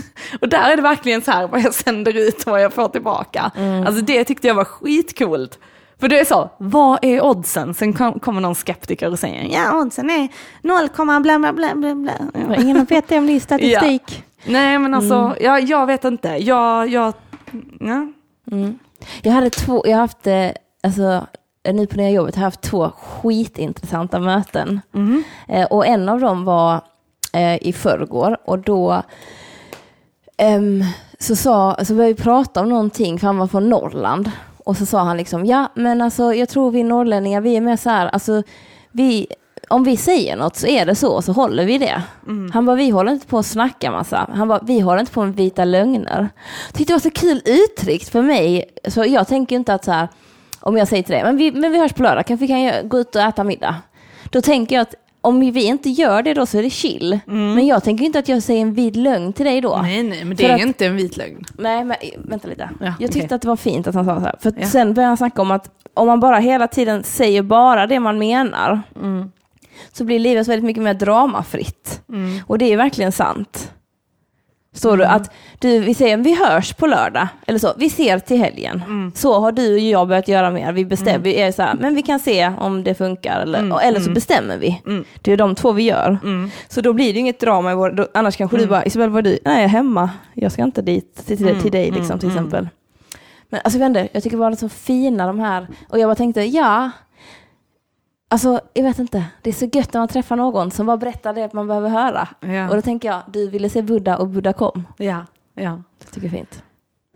Och 0.40 0.48
där 0.48 0.70
är 0.70 0.76
det 0.76 0.82
verkligen 0.82 1.22
så 1.22 1.30
här 1.30 1.46
vad 1.46 1.60
jag 1.60 1.74
sänder 1.74 2.16
ut 2.16 2.44
och 2.44 2.52
vad 2.52 2.62
jag 2.62 2.72
får 2.72 2.88
tillbaka. 2.88 3.50
Mm. 3.56 3.86
Alltså 3.86 4.02
det 4.02 4.24
tyckte 4.24 4.46
jag 4.46 4.54
var 4.54 4.64
skitcoolt. 4.64 5.58
För 6.00 6.08
det 6.08 6.20
är 6.20 6.24
så, 6.24 6.50
vad 6.58 6.98
är 7.04 7.24
oddsen? 7.24 7.74
Sen 7.74 7.92
kommer 8.20 8.40
någon 8.40 8.54
skeptiker 8.54 9.12
och 9.12 9.18
säger, 9.18 9.54
ja 9.54 9.80
oddsen 9.80 10.10
är 10.10 10.28
0, 10.62 10.88
bla 10.96 11.38
bla 11.38 11.52
bla 11.52 11.74
bla 11.74 11.94
bla. 11.94 12.56
Ingen 12.56 12.84
vet 12.84 13.12
om 13.12 13.26
det 13.26 13.32
är 13.32 13.40
statistik. 13.40 14.02
Ja. 14.06 14.22
Nej 14.44 14.78
men 14.78 14.94
alltså, 14.94 15.14
mm. 15.14 15.36
jag, 15.40 15.62
jag 15.62 15.86
vet 15.86 16.04
inte. 16.04 16.28
Jag, 16.28 16.88
jag, 16.88 17.14
ja. 17.80 18.12
Mm. 18.52 18.78
Jag 19.22 19.32
hade 19.32 19.50
två, 19.50 19.82
jag 19.86 19.92
har 19.92 20.00
haft, 20.00 20.26
eh, 20.26 20.50
alltså 20.82 21.26
nu 21.72 21.86
på 21.86 21.96
nya 21.96 22.10
jobbet 22.10 22.34
har 22.34 22.42
jag 22.42 22.46
haft 22.46 22.60
två 22.60 22.90
skitintressanta 22.90 24.18
möten. 24.18 24.80
Mm. 24.94 25.24
Eh, 25.48 25.66
och 25.66 25.86
en 25.86 26.08
av 26.08 26.20
dem 26.20 26.44
var 26.44 26.80
eh, 27.32 27.66
i 27.66 27.72
förrgår 27.72 28.36
och 28.44 28.58
då 28.58 29.02
um, 30.56 30.84
så, 31.18 31.36
sa, 31.36 31.76
så 31.84 31.94
började 31.94 32.14
vi 32.14 32.22
prata 32.22 32.60
om 32.60 32.68
någonting, 32.68 33.18
för 33.18 33.26
han 33.26 33.38
var 33.38 33.46
från 33.46 33.68
Norrland. 33.68 34.30
Och 34.64 34.76
så 34.76 34.86
sa 34.86 34.98
han 35.02 35.16
liksom, 35.16 35.46
ja 35.46 35.68
men 35.74 36.00
alltså 36.00 36.34
jag 36.34 36.48
tror 36.48 36.70
vi 36.70 36.82
norrlänningar, 36.82 37.40
vi 37.40 37.56
är 37.56 37.60
mer 37.60 37.76
så 37.76 37.90
här, 37.90 38.06
alltså 38.06 38.42
vi, 38.92 39.26
om 39.70 39.84
vi 39.84 39.96
säger 39.96 40.36
något 40.36 40.56
så 40.56 40.66
är 40.66 40.86
det 40.86 40.94
så, 40.94 41.22
så 41.22 41.32
håller 41.32 41.64
vi 41.64 41.78
det. 41.78 42.02
Mm. 42.26 42.50
Han 42.52 42.66
bara, 42.66 42.76
vi 42.76 42.90
håller 42.90 43.12
inte 43.12 43.26
på 43.26 43.38
att 43.38 43.46
snacka 43.46 43.90
massa. 43.90 44.30
Han 44.34 44.48
bara, 44.48 44.60
vi 44.62 44.80
håller 44.80 45.00
inte 45.00 45.12
på 45.12 45.24
med 45.24 45.36
vita 45.36 45.64
lögner. 45.64 46.28
Tyckte 46.72 46.92
det 46.92 46.94
var 46.94 47.00
så 47.00 47.10
kul 47.10 47.42
uttryckt 47.44 48.08
för 48.08 48.22
mig, 48.22 48.64
så 48.88 49.04
jag 49.04 49.28
tänker 49.28 49.56
inte 49.56 49.74
att 49.74 49.84
så 49.84 49.92
här, 49.92 50.08
om 50.60 50.76
jag 50.76 50.88
säger 50.88 51.02
till 51.02 51.12
dig, 51.12 51.22
men 51.22 51.36
vi, 51.36 51.52
men 51.52 51.72
vi 51.72 51.78
hörs 51.78 51.92
på 51.92 52.02
lördag, 52.02 52.26
kanske 52.26 52.46
vi 52.46 52.48
kan 52.48 52.88
gå 52.88 52.98
ut 52.98 53.16
och 53.16 53.22
äta 53.22 53.44
middag. 53.44 53.76
Då 54.30 54.40
tänker 54.40 54.76
jag 54.76 54.82
att 54.82 54.94
om 55.20 55.40
vi 55.40 55.64
inte 55.64 55.90
gör 55.90 56.22
det 56.22 56.34
då 56.34 56.46
så 56.46 56.58
är 56.58 56.62
det 56.62 56.70
chill. 56.70 57.20
Mm. 57.26 57.54
Men 57.54 57.66
jag 57.66 57.84
tänker 57.84 58.04
inte 58.04 58.18
att 58.18 58.28
jag 58.28 58.42
säger 58.42 58.62
en 58.62 58.74
vit 58.74 58.96
lögn 58.96 59.32
till 59.32 59.46
dig 59.46 59.60
då. 59.60 59.78
Nej, 59.82 60.02
nej, 60.02 60.24
men 60.24 60.36
det 60.36 60.46
är 60.46 60.54
att, 60.54 60.60
inte 60.60 60.86
en 60.86 60.96
vit 60.96 61.16
lögn. 61.16 61.44
Nej, 61.58 61.84
men 61.84 61.96
vänta 62.18 62.48
lite. 62.48 62.70
Ja, 62.80 62.94
jag 62.98 63.12
tyckte 63.12 63.26
okay. 63.26 63.36
att 63.36 63.42
det 63.42 63.48
var 63.48 63.56
fint 63.56 63.86
att 63.86 63.94
han 63.94 64.04
sa 64.04 64.14
så 64.14 64.20
här. 64.20 64.36
För 64.40 64.52
ja. 64.58 64.66
sen 64.66 64.94
började 64.94 65.08
han 65.08 65.16
snacka 65.16 65.42
om 65.42 65.50
att 65.50 65.70
om 65.94 66.06
man 66.06 66.20
bara 66.20 66.38
hela 66.38 66.68
tiden 66.68 67.04
säger 67.04 67.42
bara 67.42 67.86
det 67.86 68.00
man 68.00 68.18
menar, 68.18 68.82
mm. 68.96 69.30
Så 69.92 70.04
blir 70.04 70.18
livet 70.18 70.48
väldigt 70.48 70.64
mycket 70.64 70.82
mer 70.82 70.94
dramafritt. 70.94 72.02
Mm. 72.08 72.38
Och 72.46 72.58
det 72.58 72.72
är 72.72 72.76
verkligen 72.76 73.12
sant. 73.12 73.72
Står 74.72 74.94
mm. 74.94 74.98
du 74.98 75.04
att 75.04 75.32
du, 75.58 75.78
vi 75.78 75.94
säger 75.94 76.16
vi 76.16 76.34
hörs 76.34 76.72
på 76.72 76.86
lördag, 76.86 77.28
eller 77.46 77.58
så, 77.58 77.72
vi 77.76 77.90
ser 77.90 78.18
till 78.18 78.38
helgen. 78.38 78.82
Mm. 78.86 79.12
Så 79.14 79.40
har 79.40 79.52
du 79.52 79.72
och 79.72 79.78
jag 79.78 80.08
börjat 80.08 80.28
göra 80.28 80.50
mer. 80.50 80.72
Vi 80.72 80.84
bestämmer, 80.84 81.14
mm. 81.14 81.22
vi 81.22 81.40
är 81.40 81.52
så 81.52 81.62
här, 81.62 81.74
men 81.74 81.94
vi 81.94 82.02
kan 82.02 82.20
se 82.20 82.52
om 82.58 82.84
det 82.84 82.94
funkar, 82.94 83.40
eller, 83.40 83.58
mm. 83.58 83.78
eller 83.82 83.98
så 83.98 84.04
mm. 84.04 84.14
bestämmer 84.14 84.56
vi. 84.58 84.82
Mm. 84.86 85.04
Det 85.22 85.32
är 85.32 85.36
de 85.36 85.54
två 85.54 85.72
vi 85.72 85.82
gör. 85.82 86.18
Så 86.68 86.80
då 86.80 86.92
blir 86.92 87.12
det 87.12 87.18
inget 87.18 87.40
drama, 87.40 87.72
i 87.72 87.74
vår, 87.74 87.90
då, 87.90 88.08
annars 88.14 88.36
kanske 88.36 88.56
du 88.56 88.66
bara, 88.66 88.84
Isabel 88.84 89.10
var 89.10 89.22
du? 89.22 89.38
Nej, 89.44 89.54
jag 89.54 89.64
är 89.64 89.68
hemma, 89.68 90.10
jag 90.34 90.52
ska 90.52 90.62
inte 90.62 90.82
dit 90.82 91.26
till, 91.26 91.36
till, 91.36 91.60
till 91.60 91.72
dig 91.72 91.90
liksom, 91.90 92.18
till 92.18 92.28
exempel. 92.28 92.68
Men 93.48 93.60
alltså 93.64 93.78
jag 93.78 93.88
vet 93.88 93.96
inte, 93.96 94.08
jag 94.12 94.22
tycker 94.22 94.36
bara 94.36 94.50
det 94.50 94.54
är 94.54 94.56
så 94.56 94.68
fina 94.68 95.26
de 95.26 95.38
här, 95.38 95.66
och 95.88 95.98
jag 95.98 96.08
bara 96.08 96.14
tänkte, 96.14 96.42
ja, 96.42 96.90
Alltså, 98.32 98.60
jag 98.74 98.82
vet 98.82 98.98
inte. 98.98 99.24
Det 99.42 99.50
är 99.50 99.54
så 99.54 99.64
gött 99.72 99.92
när 99.92 100.00
man 100.00 100.08
träffar 100.08 100.36
någon 100.36 100.70
som 100.70 100.86
bara 100.86 100.96
berättar 100.96 101.34
det 101.34 101.52
man 101.52 101.66
behöver 101.66 101.88
höra. 101.88 102.28
Ja. 102.40 102.68
Och 102.68 102.76
då 102.76 102.82
tänker 102.82 103.08
jag, 103.08 103.22
du 103.32 103.50
ville 103.50 103.70
se 103.70 103.82
Buddha 103.82 104.16
och 104.16 104.28
Buddha 104.28 104.52
kom. 104.52 104.86
Ja, 104.96 105.26
ja. 105.54 105.82
Det 105.98 106.06
tycker 106.06 106.26
jag 106.26 106.34
är 106.34 106.38
fint. 106.38 106.62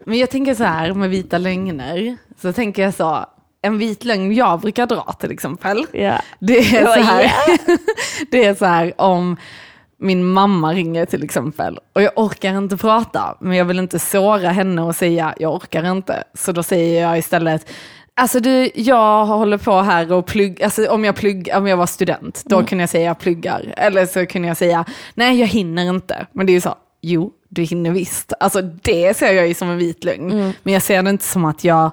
Men 0.04 0.18
jag 0.18 0.30
tänker 0.30 0.54
så 0.54 0.64
här 0.64 0.94
med 0.94 1.10
vita 1.10 1.38
lögner. 1.38 2.16
Så 2.40 2.52
tänker 2.52 2.82
jag 2.82 2.94
så, 2.94 3.26
en 3.62 3.78
vit 3.78 4.04
lögn 4.04 4.34
jag 4.34 4.60
brukar 4.60 4.86
dra 4.86 5.12
till 5.12 5.30
exempel. 5.30 5.86
Ja. 5.92 6.20
Det, 6.38 6.58
är 6.58 6.84
så 6.84 7.00
här, 7.00 7.32
det 8.30 8.44
är 8.44 8.54
så 8.54 8.64
här 8.64 9.00
om 9.00 9.36
min 9.98 10.24
mamma 10.24 10.72
ringer 10.72 11.06
till 11.06 11.24
exempel 11.24 11.78
och 11.92 12.02
jag 12.02 12.12
orkar 12.16 12.58
inte 12.58 12.76
prata, 12.76 13.36
men 13.40 13.56
jag 13.56 13.64
vill 13.64 13.78
inte 13.78 13.98
såra 13.98 14.48
henne 14.48 14.82
och 14.82 14.96
säga 14.96 15.34
jag 15.38 15.54
orkar 15.54 15.90
inte. 15.90 16.24
Så 16.34 16.52
då 16.52 16.62
säger 16.62 17.02
jag 17.02 17.18
istället, 17.18 17.70
Alltså 18.16 18.40
du, 18.40 18.70
jag 18.74 19.26
håller 19.26 19.58
på 19.58 19.80
här 19.80 20.12
och 20.12 20.26
pluggar, 20.26 20.64
alltså 20.64 20.86
om 20.86 21.04
jag, 21.04 21.16
plugg, 21.16 21.48
om 21.54 21.66
jag 21.66 21.76
var 21.76 21.86
student, 21.86 22.42
då 22.44 22.56
mm. 22.56 22.66
kunde 22.66 22.82
jag 22.82 22.88
säga 22.90 23.04
jag 23.04 23.18
pluggar. 23.18 23.74
Eller 23.76 24.06
så 24.06 24.26
kunde 24.26 24.48
jag 24.48 24.56
säga, 24.56 24.84
nej 25.14 25.40
jag 25.40 25.46
hinner 25.46 25.88
inte. 25.88 26.26
Men 26.32 26.46
det 26.46 26.52
är 26.52 26.54
ju 26.54 26.60
så, 26.60 26.74
jo, 27.00 27.32
du 27.48 27.62
hinner 27.62 27.90
visst. 27.90 28.32
Alltså 28.40 28.62
det 28.62 29.16
ser 29.16 29.32
jag 29.32 29.48
ju 29.48 29.54
som 29.54 29.70
en 29.70 29.78
vit 29.78 30.04
lögn. 30.04 30.32
Mm. 30.32 30.52
Men 30.62 30.74
jag 30.74 30.82
ser 30.82 31.02
det 31.02 31.10
inte 31.10 31.24
som 31.24 31.44
att 31.44 31.64
jag 31.64 31.90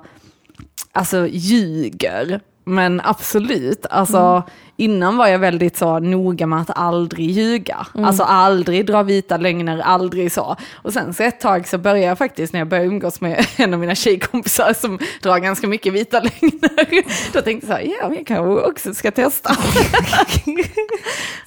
alltså, 0.92 1.28
ljuger. 1.28 2.42
Men 2.64 3.02
absolut, 3.04 3.86
alltså 3.90 4.18
mm. 4.18 4.42
innan 4.78 5.18
var 5.18 5.28
jag 5.28 5.40
väldigt 5.40 5.78
så 5.78 6.00
noga 6.00 6.48
med 6.48 6.62
att 6.62 6.78
aldrig 6.78 7.30
ljuga. 7.30 7.88
Mm. 7.96 8.06
Alltså 8.06 8.24
aldrig 8.24 8.86
dra 8.86 9.04
vita 9.04 9.38
lögner, 9.38 9.80
aldrig 9.80 10.32
så. 10.32 10.56
Och 10.74 10.94
sen 10.94 11.14
så 11.14 11.24
ett 11.24 11.40
tag 11.40 11.68
så 11.68 11.78
började 11.78 12.06
jag 12.06 12.18
faktiskt 12.18 12.54
när 12.54 12.60
jag 12.60 12.68
började 12.68 12.88
umgås 12.88 13.22
med 13.22 13.46
en 13.58 13.74
av 13.74 13.80
mina 13.80 13.96
tjejkompisar 13.96 14.74
som 14.74 15.00
drar 15.22 15.40
ganska 15.40 15.68
mycket 15.68 15.94
vita 15.94 16.20
lögner. 16.20 17.34
Då 17.34 17.42
tänkte 17.42 17.68
jag 17.68 17.78
så 17.78 17.84
här, 17.84 17.96
ja 18.02 18.16
jag 18.16 18.28
kanske 18.28 18.70
också 18.70 18.94
ska 18.94 19.12
testa. 19.12 19.56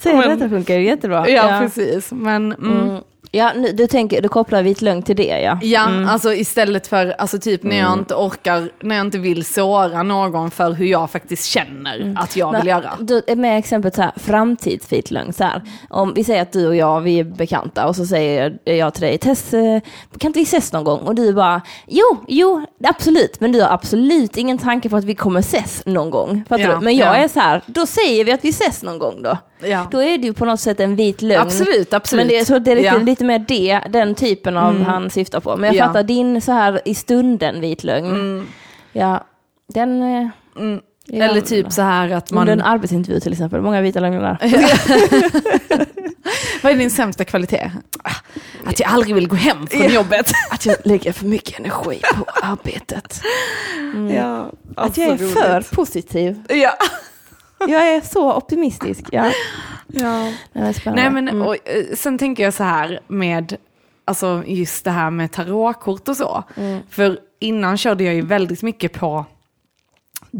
Så 0.02 0.22
detta 0.22 0.48
funkar 0.48 0.74
ju 0.74 0.84
jättebra. 0.84 1.28
Ja, 1.28 1.50
ja. 1.50 1.60
precis. 1.60 2.12
Men, 2.12 2.52
mm. 2.52 3.00
Ja, 3.34 3.52
du, 3.74 3.86
tänker, 3.86 4.22
du 4.22 4.28
kopplar 4.28 4.62
vit 4.62 4.82
lögn 4.82 5.02
till 5.02 5.16
det 5.16 5.40
ja. 5.40 5.58
Ja, 5.62 5.88
mm. 5.88 6.08
alltså 6.08 6.34
istället 6.34 6.86
för, 6.86 7.14
alltså 7.18 7.38
typ 7.38 7.62
när 7.62 7.76
jag 7.76 7.86
mm. 7.86 7.98
inte 7.98 8.14
orkar, 8.14 8.70
när 8.80 8.96
jag 8.96 9.06
inte 9.06 9.18
vill 9.18 9.44
såra 9.44 10.02
någon 10.02 10.50
för 10.50 10.72
hur 10.72 10.86
jag 10.86 11.10
faktiskt 11.10 11.44
känner 11.44 12.00
mm. 12.00 12.16
att 12.16 12.36
jag 12.36 12.52
Men, 12.52 12.60
vill 12.60 12.68
göra. 12.68 12.90
Du, 13.00 13.22
med 13.36 13.58
exemplet 13.58 13.94
så 13.94 14.02
här, 14.02 14.12
framtidsvit 14.16 15.10
lögn, 15.10 15.32
så 15.32 15.44
här. 15.44 15.62
Om 15.90 16.14
vi 16.14 16.24
säger 16.24 16.42
att 16.42 16.52
du 16.52 16.66
och 16.66 16.76
jag, 16.76 17.00
vi 17.00 17.18
är 17.18 17.24
bekanta 17.24 17.86
och 17.86 17.96
så 17.96 18.06
säger 18.06 18.58
jag 18.64 18.94
till 18.94 19.02
dig, 19.02 19.18
Tess, 19.18 19.54
eh, 19.54 19.80
kan 20.18 20.28
inte 20.28 20.38
vi 20.38 20.42
ses 20.42 20.72
någon 20.72 20.84
gång? 20.84 21.00
Och 21.00 21.14
du 21.14 21.32
bara, 21.32 21.62
jo, 21.86 22.24
jo, 22.28 22.66
absolut, 22.84 23.40
men 23.40 23.52
du 23.52 23.62
har 23.62 23.68
absolut 23.68 24.36
ingen 24.36 24.58
tanke 24.58 24.88
på 24.88 24.96
att 24.96 25.04
vi 25.04 25.14
kommer 25.14 25.40
ses 25.40 25.82
någon 25.86 26.10
gång. 26.10 26.44
Fattar 26.48 26.64
ja, 26.64 26.74
du? 26.74 26.84
Men 26.84 26.96
jag 26.96 27.08
ja. 27.08 27.14
är 27.16 27.28
så 27.28 27.40
här, 27.40 27.62
då 27.66 27.86
säger 27.86 28.24
vi 28.24 28.32
att 28.32 28.44
vi 28.44 28.48
ses 28.48 28.82
någon 28.82 28.98
gång 28.98 29.22
då. 29.22 29.38
Ja. 29.66 29.88
Då 29.90 30.02
är 30.02 30.18
det 30.18 30.26
ju 30.26 30.32
på 30.32 30.44
något 30.44 30.60
sätt 30.60 30.80
en 30.80 30.96
vit 30.96 31.22
lögn. 31.22 31.40
Absolut, 31.40 31.94
absolut. 31.94 32.26
Men 32.26 32.38
det, 32.38 32.44
så 32.44 32.58
det 32.58 32.70
är 32.70 32.76
lite, 32.76 32.86
ja. 32.86 32.96
lite 32.96 33.24
mer 33.24 33.38
det, 33.38 33.80
den 33.90 34.14
typen 34.14 34.56
av 34.56 34.70
mm. 34.70 34.84
han 34.84 35.10
syftar 35.10 35.40
på. 35.40 35.56
Men 35.56 35.66
jag 35.66 35.74
ja. 35.74 35.86
fattar 35.86 36.02
din 36.02 36.40
så 36.40 36.52
här 36.52 36.80
i 36.84 36.94
stunden 36.94 37.60
vit 37.60 37.84
lögn. 37.84 38.06
Mm. 38.06 38.46
Ja, 38.92 39.24
den... 39.74 40.02
Eh, 40.02 40.28
mm. 40.56 40.80
Ja, 41.06 41.24
Eller 41.24 41.40
typ 41.40 41.72
så 41.72 41.82
här 41.82 42.10
att 42.10 42.30
man... 42.30 42.40
Under 42.40 42.52
en 42.52 42.60
arbetsintervju 42.60 43.20
till 43.20 43.32
exempel, 43.32 43.60
många 43.60 43.80
vita 43.80 44.00
lögner 44.00 44.20
där. 44.20 44.38
Vad 46.62 46.72
är 46.72 46.76
din 46.76 46.90
sämsta 46.90 47.24
kvalitet? 47.24 47.70
Att 48.64 48.80
jag 48.80 48.90
aldrig 48.90 49.14
vill 49.14 49.28
gå 49.28 49.36
hem 49.36 49.66
från 49.66 49.92
jobbet. 49.92 50.32
Att 50.50 50.66
jag 50.66 50.76
lägger 50.84 51.12
för 51.12 51.24
mycket 51.24 51.58
energi 51.58 52.00
på 52.14 52.24
arbetet. 52.42 53.20
Mm. 53.76 54.14
Ja, 54.14 54.52
att 54.76 54.96
jag 54.96 55.06
är 55.06 55.16
roligt. 55.16 55.32
för 55.32 55.74
positiv. 55.74 56.42
Ja. 56.48 56.72
Jag 57.68 57.94
är 57.94 58.00
så 58.00 58.34
optimistisk. 58.36 59.04
Ja. 59.12 59.32
Ja. 59.86 60.32
Nej, 60.52 61.10
men, 61.10 61.28
mm. 61.28 61.42
och, 61.42 61.54
eh, 61.54 61.84
sen 61.94 62.18
tänker 62.18 62.42
jag 62.42 62.54
så 62.54 62.64
här 62.64 63.00
med 63.08 63.56
alltså, 64.04 64.42
just 64.46 64.84
det 64.84 64.90
här 64.90 65.10
med 65.10 65.32
tarotkort 65.32 66.08
och 66.08 66.16
så. 66.16 66.44
Mm. 66.56 66.80
För 66.90 67.18
innan 67.38 67.78
körde 67.78 68.04
jag 68.04 68.14
ju 68.14 68.22
väldigt 68.22 68.62
mycket 68.62 68.92
på 68.92 69.24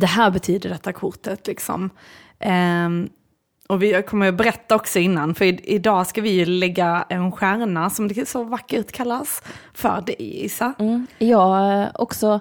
det 0.00 0.06
här 0.06 0.30
betyder 0.30 0.70
detta 0.70 0.92
kortet. 0.92 1.46
Liksom. 1.46 1.90
Um, 2.87 3.08
och 3.68 3.82
vi 3.82 4.02
kommer 4.02 4.28
att 4.28 4.34
berätta 4.34 4.74
också 4.74 4.98
innan, 4.98 5.34
för 5.34 5.70
idag 5.70 6.06
ska 6.06 6.20
vi 6.20 6.44
lägga 6.44 7.06
en 7.08 7.32
stjärna 7.32 7.90
som 7.90 8.08
det 8.08 8.28
så 8.28 8.44
vackert 8.44 8.92
kallas 8.92 9.42
för 9.74 10.00
dig 10.00 10.16
Isa. 10.18 10.74
Mm. 10.78 11.06
Jag 11.18 11.82
eh, 11.82 11.88
också, 11.94 12.40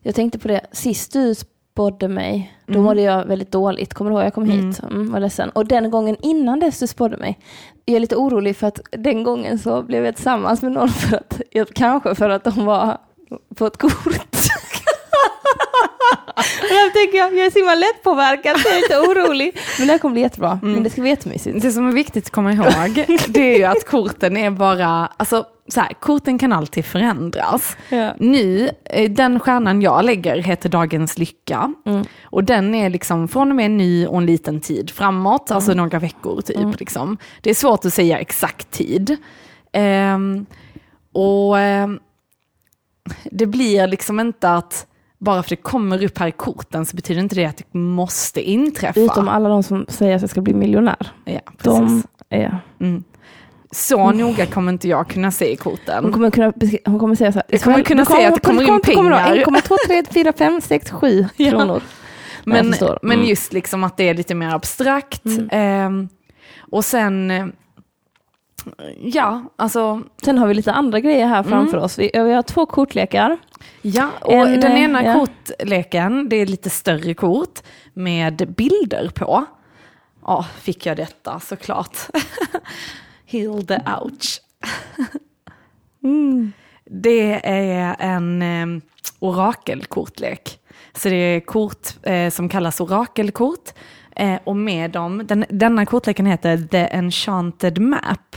jag 0.00 0.14
tänkte 0.14 0.38
på 0.38 0.48
det, 0.48 0.66
sist 0.72 1.12
du 1.12 1.34
spådde 1.72 2.08
mig, 2.08 2.52
då 2.66 2.72
mm. 2.72 2.84
mådde 2.84 3.02
jag 3.02 3.24
väldigt 3.24 3.52
dåligt. 3.52 3.94
Kommer 3.94 4.10
du 4.10 4.16
ihåg? 4.16 4.26
Jag 4.26 4.34
kom 4.34 4.44
hit, 4.44 4.82
mm. 4.82 4.94
mm, 4.94 5.12
var 5.12 5.20
ledsen. 5.20 5.50
Och 5.50 5.66
den 5.66 5.90
gången 5.90 6.16
innan 6.22 6.60
dess 6.60 6.78
du 6.78 6.86
spådde 6.86 7.16
mig, 7.16 7.38
jag 7.84 7.96
är 7.96 8.00
lite 8.00 8.16
orolig 8.16 8.56
för 8.56 8.66
att 8.66 8.80
den 8.90 9.22
gången 9.22 9.58
så 9.58 9.82
blev 9.82 10.04
jag 10.04 10.14
tillsammans 10.14 10.62
med 10.62 10.72
någon 10.72 10.88
för 10.88 11.16
att, 11.16 11.74
kanske 11.74 12.14
för 12.14 12.28
att 12.28 12.44
de 12.44 12.64
var 12.64 12.98
på 13.54 13.66
ett 13.66 13.76
kort. 13.76 14.36
Och 16.36 16.70
jag 16.70 16.92
tänker 16.92 17.18
jag, 17.18 17.36
jag 17.36 17.46
är 17.46 17.50
så 17.50 17.58
himla 17.58 17.74
lättpåverkad 17.74 18.60
så 18.60 18.68
jag 18.68 18.76
är 18.76 18.80
lite 18.80 18.98
orolig. 18.98 19.58
Men 19.78 19.86
det 19.86 19.92
här 19.92 19.98
kommer 19.98 20.12
bli 20.12 20.22
jättebra. 20.22 20.58
Mm. 20.62 20.74
Men 20.74 20.82
det 20.82 20.90
ska 20.90 21.00
bli 21.00 21.10
jättemysigt. 21.10 21.62
Det 21.62 21.72
som 21.72 21.88
är 21.88 21.92
viktigt 21.92 22.26
att 22.26 22.32
komma 22.32 22.52
ihåg, 22.52 22.94
det 23.28 23.54
är 23.54 23.58
ju 23.58 23.64
att 23.64 23.86
korten 23.86 24.36
är 24.36 24.50
bara, 24.50 25.06
alltså 25.16 25.44
så 25.68 25.80
här, 25.80 25.92
korten 26.00 26.38
kan 26.38 26.52
alltid 26.52 26.84
förändras. 26.84 27.76
Ja. 27.88 28.14
Nu, 28.18 28.70
eh, 28.84 29.10
den 29.10 29.40
stjärnan 29.40 29.82
jag 29.82 30.04
lägger 30.04 30.36
heter 30.36 30.68
Dagens 30.68 31.18
Lycka. 31.18 31.74
Mm. 31.86 32.04
Och 32.24 32.44
den 32.44 32.74
är 32.74 32.90
liksom 32.90 33.28
från 33.28 33.50
och 33.50 33.56
med 33.56 33.70
ny 33.70 34.06
och 34.06 34.18
en 34.18 34.26
liten 34.26 34.60
tid 34.60 34.90
framåt, 34.90 35.50
alltså 35.50 35.74
några 35.74 35.98
veckor 35.98 36.40
typ. 36.40 36.80
Liksom. 36.80 37.18
Det 37.40 37.50
är 37.50 37.54
svårt 37.54 37.84
att 37.84 37.94
säga 37.94 38.18
exakt 38.18 38.70
tid. 38.70 39.16
Ehm, 39.72 40.46
och 41.12 41.58
ehm, 41.58 42.00
det 43.24 43.46
blir 43.46 43.86
liksom 43.86 44.20
inte 44.20 44.50
att 44.50 44.86
bara 45.24 45.42
för 45.42 45.50
det 45.50 45.56
kommer 45.56 46.04
upp 46.04 46.18
här 46.18 46.26
i 46.26 46.32
korten 46.32 46.86
så 46.86 46.96
betyder 46.96 47.20
inte 47.20 47.34
det 47.34 47.44
att 47.44 47.56
det 47.56 47.78
måste 47.78 48.42
inträffa. 48.42 49.00
Utom 49.00 49.28
alla 49.28 49.48
de 49.48 49.62
som 49.62 49.86
säger 49.88 50.14
att 50.16 50.20
jag 50.20 50.30
ska 50.30 50.40
bli 50.40 50.54
miljonär. 50.54 51.12
ja, 51.24 51.40
precis. 51.58 51.62
De 51.74 52.02
är... 52.30 52.58
Mm. 52.80 53.04
Så 53.70 54.10
noga 54.12 54.46
kommer 54.46 54.72
inte 54.72 54.88
jag 54.88 55.08
kunna 55.08 55.30
se 55.30 55.52
i 55.52 55.56
korten. 55.56 56.04
Hon 56.04 56.12
kommer, 56.12 56.30
kunna, 56.30 56.52
hon 56.84 56.98
kommer 56.98 57.14
säga 57.14 57.32
så 57.32 57.38
här. 57.38 57.44
Jag 57.48 57.60
kommer 57.60 57.82
kunna 57.82 58.04
säga 58.04 58.28
att 58.28 58.34
det 58.34 58.40
kommer 58.40 58.62
in 58.62 58.80
pengar. 58.80 59.34
1,2, 59.36 59.76
3, 59.86 60.02
4, 60.14 60.32
5, 60.32 60.60
6, 60.60 60.90
7 60.90 61.26
Ja. 61.36 61.50
kronor. 61.50 61.82
Men, 62.44 62.74
men 63.02 63.12
Mm. 63.18 63.26
just 63.28 63.52
liksom 63.52 63.84
att 63.84 63.96
det 63.96 64.08
är 64.08 64.14
lite 64.14 64.34
mer 64.34 64.54
abstrakt. 64.54 65.24
Mm. 65.24 65.48
Ehm, 65.52 66.08
och 66.70 66.84
sen, 66.84 67.30
eh, 67.30 67.46
ja, 69.00 69.42
alltså, 69.56 70.02
Sen 70.24 70.38
har 70.38 70.46
vi 70.46 70.54
lite 70.54 70.72
andra 70.72 71.00
grejer 71.00 71.26
här 71.26 71.42
framför 71.42 71.72
Mm. 71.76 71.84
oss. 71.84 71.98
Vi, 71.98 72.10
vi 72.14 72.32
har 72.32 72.42
två 72.42 72.66
kortlekar. 72.66 73.38
Ja. 73.82 74.10
Och 74.20 74.32
En, 74.32 74.60
den 74.60 74.72
eh, 74.72 74.82
ena 74.82 75.04
ja. 75.04 75.12
kortleken, 75.14 76.28
det 76.28 76.36
är 76.36 76.46
lite 76.46 76.70
större 76.70 77.14
kort 77.14 77.62
med 77.92 78.54
bilder 78.56 79.10
på. 79.14 79.44
Ja, 80.24 80.46
fick 80.60 80.86
jag 80.86 80.96
detta 80.96 81.40
såklart. 81.40 81.96
Heal 83.26 83.66
the 83.66 83.78
ouch. 84.02 84.40
Mm. 86.04 86.52
Det 86.84 87.48
är 87.48 87.96
en 87.98 88.42
eh, 88.42 88.82
orakelkortlek. 89.18 90.58
Så 90.94 91.08
det 91.08 91.16
är 91.16 91.40
kort 91.40 91.88
eh, 92.02 92.30
som 92.30 92.48
kallas 92.48 92.80
orakelkort. 92.80 93.72
Eh, 94.16 94.38
och 94.44 94.56
med 94.56 94.90
dem, 94.90 95.22
den, 95.26 95.44
denna 95.48 95.86
kortleken 95.86 96.26
heter 96.26 96.68
The 96.70 96.88
Enchanted 96.96 97.78
Map. 97.78 98.36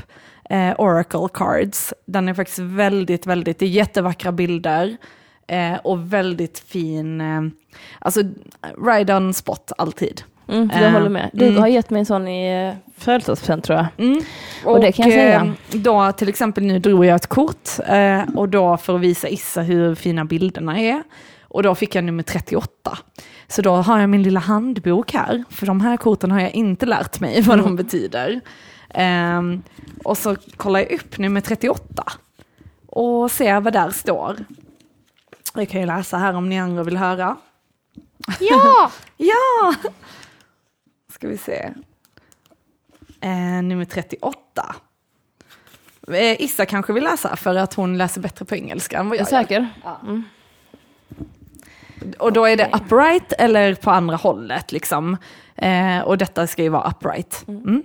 Eh, 0.49 0.73
Oracle 0.77 1.27
Cards. 1.33 1.93
Den 2.05 2.29
är 2.29 2.33
faktiskt 2.33 2.59
väldigt, 2.59 3.25
väldigt, 3.27 3.59
det 3.59 3.65
är 3.65 3.69
jättevackra 3.69 4.31
bilder. 4.31 4.97
Eh, 5.47 5.73
och 5.83 6.13
väldigt 6.13 6.59
fin, 6.59 7.21
eh, 7.21 7.41
alltså 7.99 8.21
right 8.85 9.09
on 9.09 9.33
spot 9.33 9.71
alltid. 9.77 10.21
Mm, 10.49 10.69
jag 10.73 10.83
Eh, 10.83 10.91
håller 10.91 11.09
med. 11.09 11.29
Du 11.33 11.47
mm. 11.47 11.57
har 11.61 11.67
gett 11.67 11.89
mig 11.89 11.99
en 11.99 12.05
sån 12.05 12.27
i 12.27 12.67
eh, 12.69 12.91
födelsedagspresent 12.97 13.63
tror 13.63 13.77
jag. 13.77 13.87
Mm. 14.07 14.21
Och 14.65 14.79
det 14.79 14.91
kan 14.91 15.05
jag 15.05 15.13
säga. 15.13 15.41
eh, 15.71 15.79
Då 15.79 16.11
till 16.11 16.29
exempel 16.29 16.63
nu 16.63 16.79
drog 16.79 17.05
jag 17.05 17.15
ett 17.15 17.27
kort 17.27 17.69
eh, 17.87 18.21
och 18.35 18.49
då 18.49 18.77
för 18.77 18.95
att 18.95 19.01
visa 19.01 19.27
Issa 19.29 19.61
hur 19.61 19.95
fina 19.95 20.25
bilderna 20.25 20.79
är. 20.79 21.03
Och 21.41 21.63
då 21.63 21.75
fick 21.75 21.95
jag 21.95 22.03
nummer 22.03 22.23
38. 22.23 22.97
Så 23.47 23.61
då 23.61 23.71
har 23.75 23.99
jag 23.99 24.09
min 24.09 24.23
lilla 24.23 24.39
handbok 24.39 25.13
här, 25.13 25.43
för 25.49 25.65
de 25.65 25.81
här 25.81 25.97
korten 25.97 26.31
har 26.31 26.39
jag 26.41 26.51
inte 26.55 26.85
lärt 26.85 27.19
mig 27.19 27.41
vad 27.41 27.59
Mm. 27.59 27.65
de 27.65 27.83
betyder. 27.83 28.41
Ehm, 28.95 29.63
och 30.03 30.17
så 30.17 30.35
kollar 30.57 30.79
jag 30.79 30.91
upp 30.91 31.17
nummer 31.17 31.41
38 31.41 32.03
och 32.87 33.31
ser 33.31 33.59
vad 33.61 33.73
där 33.73 33.89
står. 33.91 34.37
Jag 35.53 35.69
kan 35.69 35.81
ju 35.81 35.87
läsa 35.87 36.17
här 36.17 36.33
om 36.33 36.49
ni 36.49 36.59
andra 36.59 36.83
vill 36.83 36.97
höra. 36.97 37.37
Ja! 38.39 38.91
Ja! 39.17 39.73
Ska 41.13 41.27
vi 41.27 41.37
se. 41.37 41.73
Eh, 43.21 43.63
nummer 43.63 43.85
38. 43.85 44.75
Eh, 46.07 46.41
Issa 46.41 46.65
kanske 46.65 46.93
vill 46.93 47.03
läsa 47.03 47.35
för 47.35 47.55
att 47.55 47.73
hon 47.73 47.97
läser 47.97 48.21
bättre 48.21 48.45
på 48.45 48.55
engelska 48.55 48.97
än 48.99 49.09
vad 49.09 49.15
Är 49.15 49.19
jag 49.19 49.27
du 49.27 49.35
gör. 49.35 49.41
säker? 49.43 49.69
Och 52.19 52.33
då 52.33 52.45
är 52.45 52.57
det 52.57 52.69
upright 52.73 53.33
eller 53.37 53.75
på 53.75 53.91
andra 53.91 54.15
hållet 54.15 54.71
liksom. 54.71 55.17
Eh, 55.55 55.99
och 55.99 56.17
detta 56.17 56.47
ska 56.47 56.63
ju 56.63 56.69
vara 56.69 56.89
upright. 56.89 57.45
Mm. 57.47 57.83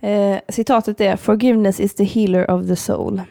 Eh, 0.00 0.40
citatet 0.48 1.00
är 1.00 1.16
Forgiveness 1.16 1.80
is 1.80 1.94
the 1.94 2.04
healer 2.04 2.50
of 2.50 2.66
the 2.66 2.76
soul. 2.76 3.22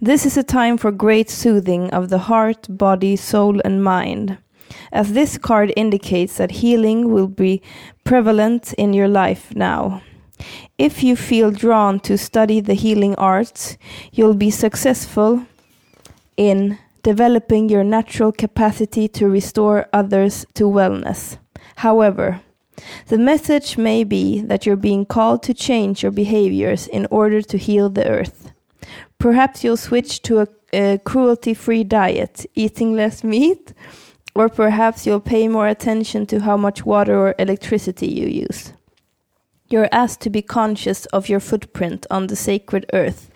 This 0.00 0.26
is 0.26 0.36
a 0.36 0.42
time 0.42 0.78
for 0.78 0.90
great 0.90 1.30
soothing 1.30 1.92
of 1.92 2.08
the 2.08 2.18
heart, 2.18 2.68
body, 2.68 3.16
soul 3.16 3.60
and 3.64 3.84
mind. 3.84 4.36
As 4.90 5.14
this 5.14 5.38
card 5.38 5.72
indicates 5.76 6.36
that 6.36 6.50
healing 6.50 7.14
will 7.14 7.28
be 7.28 7.60
prevalent 8.04 8.72
in 8.72 8.94
your 8.94 9.08
life 9.08 9.54
now. 9.54 10.00
If 10.78 11.02
you 11.02 11.16
feel 11.16 11.50
drawn 11.50 12.00
to 12.00 12.18
study 12.18 12.60
the 12.60 12.74
healing 12.74 13.14
arts, 13.16 13.78
you'll 14.12 14.34
be 14.34 14.50
successful 14.50 15.44
in 16.36 16.78
developing 17.04 17.68
your 17.68 17.84
natural 17.84 18.32
capacity 18.32 19.06
to 19.06 19.28
restore 19.28 19.86
others 19.92 20.44
to 20.54 20.64
wellness. 20.64 21.38
However, 21.76 22.40
the 23.06 23.18
message 23.18 23.78
may 23.78 24.02
be 24.02 24.40
that 24.40 24.66
you're 24.66 24.88
being 24.90 25.06
called 25.06 25.42
to 25.44 25.54
change 25.54 26.02
your 26.02 26.10
behaviors 26.10 26.88
in 26.88 27.06
order 27.10 27.40
to 27.42 27.56
heal 27.56 27.88
the 27.88 28.08
earth. 28.08 28.50
Perhaps 29.18 29.62
you'll 29.62 29.76
switch 29.76 30.22
to 30.22 30.40
a, 30.40 30.48
a 30.72 30.98
cruelty 31.04 31.54
free 31.54 31.84
diet, 31.84 32.46
eating 32.54 32.96
less 32.96 33.22
meat, 33.22 33.72
or 34.34 34.48
perhaps 34.48 35.06
you'll 35.06 35.20
pay 35.20 35.46
more 35.46 35.68
attention 35.68 36.26
to 36.26 36.40
how 36.40 36.56
much 36.56 36.84
water 36.84 37.16
or 37.16 37.34
electricity 37.38 38.08
you 38.08 38.26
use. 38.26 38.72
You're 39.74 39.88
asked 39.90 40.20
to 40.20 40.30
be 40.30 40.40
conscious 40.40 41.06
of 41.06 41.28
your 41.28 41.40
footprint 41.40 42.06
on 42.08 42.28
the 42.28 42.36
sacred 42.36 42.86
earth 42.92 43.28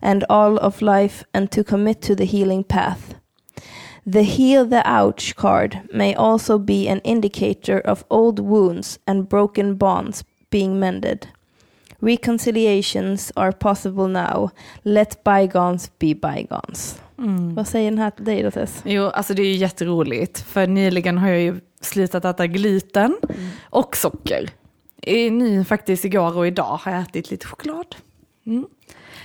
and 0.00 0.24
all 0.30 0.56
of 0.56 0.80
life 0.80 1.22
and 1.34 1.50
to 1.50 1.62
commit 1.62 2.00
to 2.02 2.14
the 2.14 2.24
healing 2.24 2.64
path. 2.64 3.14
The 4.06 4.22
Heal 4.22 4.64
the 4.64 4.82
Ouch 4.86 5.36
card 5.36 5.82
may 5.92 6.14
also 6.14 6.58
be 6.58 6.88
an 6.88 7.00
indicator 7.00 7.78
of 7.78 8.06
old 8.08 8.38
wounds 8.38 9.00
and 9.06 9.28
broken 9.28 9.74
bonds 9.76 10.24
being 10.48 10.80
mended. 10.80 11.28
Reconciliations 12.00 13.30
are 13.36 13.52
possible 13.52 14.08
now. 14.08 14.50
Let 14.84 15.22
bygones 15.24 15.90
be 15.98 16.14
bygones. 16.14 17.02
Mm. 17.18 17.54
Vad 17.54 17.68
säger 17.68 17.90
den 17.90 17.98
här 17.98 18.10
till 18.10 18.24
dig 18.24 18.42
då 18.42 18.50
Tess? 18.50 18.82
Jo, 18.84 19.04
alltså 19.04 19.34
det 19.34 19.42
är 19.42 19.46
ju 19.46 19.56
jätteroligt. 19.56 20.40
För 20.40 20.66
nyligen 20.66 21.18
har 21.18 21.28
jag 21.28 21.40
ju 21.40 21.60
slutat 21.80 22.24
äta 22.24 22.46
gluten 22.46 23.16
och 23.62 23.96
socker. 23.96 24.50
I, 25.06 25.30
nu 25.30 25.64
faktiskt 25.64 26.04
igår 26.04 26.36
och 26.36 26.46
idag 26.46 26.78
har 26.82 26.92
jag 26.92 27.00
ätit 27.02 27.30
lite 27.30 27.46
choklad. 27.46 27.96
Mm. 28.46 28.66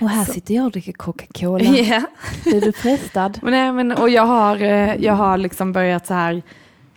Och 0.00 0.08
här 0.08 0.24
Så. 0.24 0.32
sitter 0.32 0.54
jag 0.54 0.64
och 0.64 0.70
dricker 0.70 0.92
Coca-Cola. 0.92 1.64
Yeah. 1.64 2.02
Är 2.46 2.60
du 2.60 2.72
frestad? 2.72 3.38
Men, 3.42 3.50
nej, 3.52 3.72
men, 3.72 3.92
och 3.92 4.10
jag 4.10 4.26
har, 4.26 4.62
eh, 4.62 4.94
jag 4.94 5.12
har 5.12 5.38
liksom 5.38 5.72
börjat 5.72 6.06
så 6.06 6.14
här, 6.14 6.42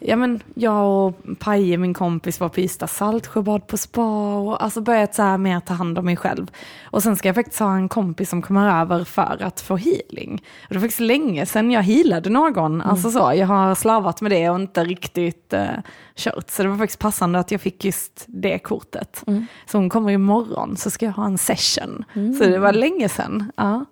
ja 0.01 0.15
men 0.15 0.39
jag 0.53 1.07
och 1.07 1.39
Paje, 1.39 1.77
min 1.77 1.93
kompis, 1.93 2.39
var 2.39 2.49
på 2.49 2.59
Ystad 2.59 2.87
saltsjöbad 2.87 3.67
på 3.67 3.77
spa 3.77 4.37
och 4.37 4.63
alltså 4.63 4.81
börjat 4.81 5.15
så 5.15 5.23
här 5.23 5.37
mer 5.37 5.59
ta 5.59 5.73
hand 5.73 5.97
om 5.97 6.05
mig 6.05 6.17
själv. 6.17 6.51
Och 6.83 7.03
sen 7.03 7.15
ska 7.15 7.29
jag 7.29 7.35
faktiskt 7.35 7.59
ha 7.59 7.75
en 7.75 7.89
kompis 7.89 8.29
som 8.29 8.41
kommer 8.41 8.81
över 8.81 9.03
för 9.03 9.37
att 9.43 9.61
få 9.61 9.77
healing. 9.77 10.43
Och 10.63 10.69
det 10.69 10.75
var 10.75 10.81
faktiskt 10.81 10.99
länge 10.99 11.45
sedan 11.45 11.71
jag 11.71 11.83
healade 11.83 12.29
någon, 12.29 12.81
alltså 12.81 13.11
så, 13.11 13.33
jag 13.35 13.47
har 13.47 13.75
slavat 13.75 14.21
med 14.21 14.31
det 14.31 14.49
och 14.49 14.59
inte 14.59 14.83
riktigt 14.83 15.53
eh, 15.53 15.67
kört. 16.15 16.49
Så 16.49 16.63
det 16.63 16.69
var 16.69 16.77
faktiskt 16.77 16.99
passande 16.99 17.39
att 17.39 17.51
jag 17.51 17.61
fick 17.61 17.85
just 17.85 18.25
det 18.27 18.59
kortet. 18.59 19.23
Mm. 19.27 19.45
Så 19.65 19.77
hon 19.77 19.89
kommer 19.89 20.11
imorgon 20.11 20.77
så 20.77 20.89
ska 20.89 21.05
jag 21.05 21.13
ha 21.13 21.25
en 21.25 21.37
session. 21.37 22.05
Så 22.13 22.43
det 22.45 22.59
var 22.59 22.73
länge 22.73 23.09
sedan. 23.09 23.51
Ja. 23.55 23.85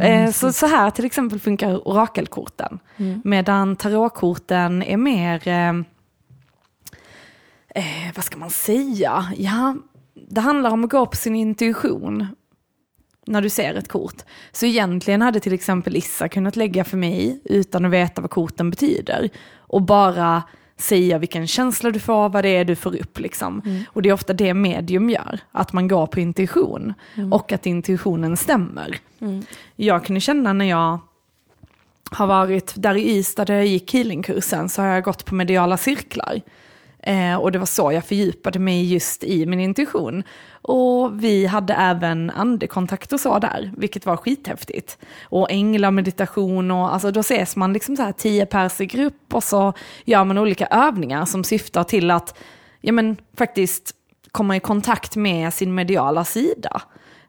Eh, 0.00 0.30
så, 0.30 0.52
så 0.52 0.66
här 0.66 0.90
till 0.90 1.04
exempel 1.04 1.40
funkar 1.40 1.88
orakelkorten. 1.88 2.78
Mm. 2.96 3.20
Medan 3.24 3.76
tarotkorten 3.76 4.82
är 4.82 4.96
mer, 4.96 5.48
eh, 5.48 5.68
eh, 7.74 8.14
vad 8.14 8.24
ska 8.24 8.38
man 8.38 8.50
säga? 8.50 9.32
Ja, 9.36 9.76
det 10.28 10.40
handlar 10.40 10.70
om 10.70 10.84
att 10.84 10.90
gå 10.90 11.06
på 11.06 11.16
sin 11.16 11.34
intuition 11.34 12.26
när 13.26 13.42
du 13.42 13.48
ser 13.48 13.74
ett 13.74 13.88
kort. 13.88 14.22
Så 14.52 14.66
egentligen 14.66 15.22
hade 15.22 15.40
till 15.40 15.52
exempel 15.52 15.96
Issa 15.96 16.28
kunnat 16.28 16.56
lägga 16.56 16.84
för 16.84 16.96
mig 16.96 17.40
utan 17.44 17.84
att 17.84 17.90
veta 17.90 18.20
vad 18.20 18.30
korten 18.30 18.70
betyder. 18.70 19.30
Och 19.56 19.82
bara 19.82 20.42
säga 20.76 21.18
vilken 21.18 21.46
känsla 21.46 21.90
du 21.90 22.00
får, 22.00 22.28
vad 22.28 22.44
det 22.44 22.48
är 22.48 22.64
du 22.64 22.76
får 22.76 23.00
upp. 23.00 23.18
Liksom. 23.18 23.62
Mm. 23.64 23.82
Och 23.88 24.02
det 24.02 24.08
är 24.08 24.12
ofta 24.12 24.32
det 24.32 24.54
medium 24.54 25.10
gör, 25.10 25.40
att 25.52 25.72
man 25.72 25.88
går 25.88 26.06
på 26.06 26.20
intuition. 26.20 26.94
Och 27.32 27.52
att 27.52 27.66
intuitionen 27.66 28.36
stämmer. 28.36 28.98
Mm. 29.20 29.44
Jag 29.76 30.04
kunde 30.04 30.20
känna 30.20 30.52
när 30.52 30.64
jag 30.64 30.98
har 32.10 32.26
varit 32.26 32.72
där 32.76 32.94
i 32.94 33.18
Ystad 33.18 33.44
där 33.44 33.54
jag 33.54 33.66
gick 33.66 33.94
healingkursen 33.94 34.68
så 34.68 34.82
har 34.82 34.88
jag 34.88 35.04
gått 35.04 35.24
på 35.24 35.34
mediala 35.34 35.76
cirklar. 35.76 36.40
Eh, 37.02 37.36
och 37.36 37.52
det 37.52 37.58
var 37.58 37.66
så 37.66 37.92
jag 37.92 38.04
fördjupade 38.04 38.58
mig 38.58 38.92
just 38.92 39.24
i 39.24 39.46
min 39.46 39.60
intuition. 39.60 40.22
Och 40.62 41.24
vi 41.24 41.46
hade 41.46 41.74
även 41.74 42.30
andekontakt 42.30 43.12
och 43.12 43.20
så 43.20 43.38
där, 43.38 43.72
vilket 43.76 44.06
var 44.06 44.16
skithäftigt. 44.16 44.98
Och 45.22 45.50
änglameditation 45.50 46.70
och 46.70 46.94
alltså 46.94 47.10
då 47.10 47.20
ses 47.20 47.56
man 47.56 47.72
liksom 47.72 47.96
så 47.96 48.02
här 48.02 48.12
tio 48.12 48.46
pers 48.46 48.80
i 48.80 48.86
grupp 48.86 49.34
och 49.34 49.44
så 49.44 49.72
gör 50.04 50.24
man 50.24 50.38
olika 50.38 50.66
övningar 50.66 51.24
som 51.24 51.44
syftar 51.44 51.84
till 51.84 52.10
att, 52.10 52.38
ja 52.80 52.92
men 52.92 53.16
faktiskt 53.36 53.94
komma 54.32 54.56
i 54.56 54.60
kontakt 54.60 55.16
med 55.16 55.54
sin 55.54 55.74
mediala 55.74 56.24
sida. 56.24 56.82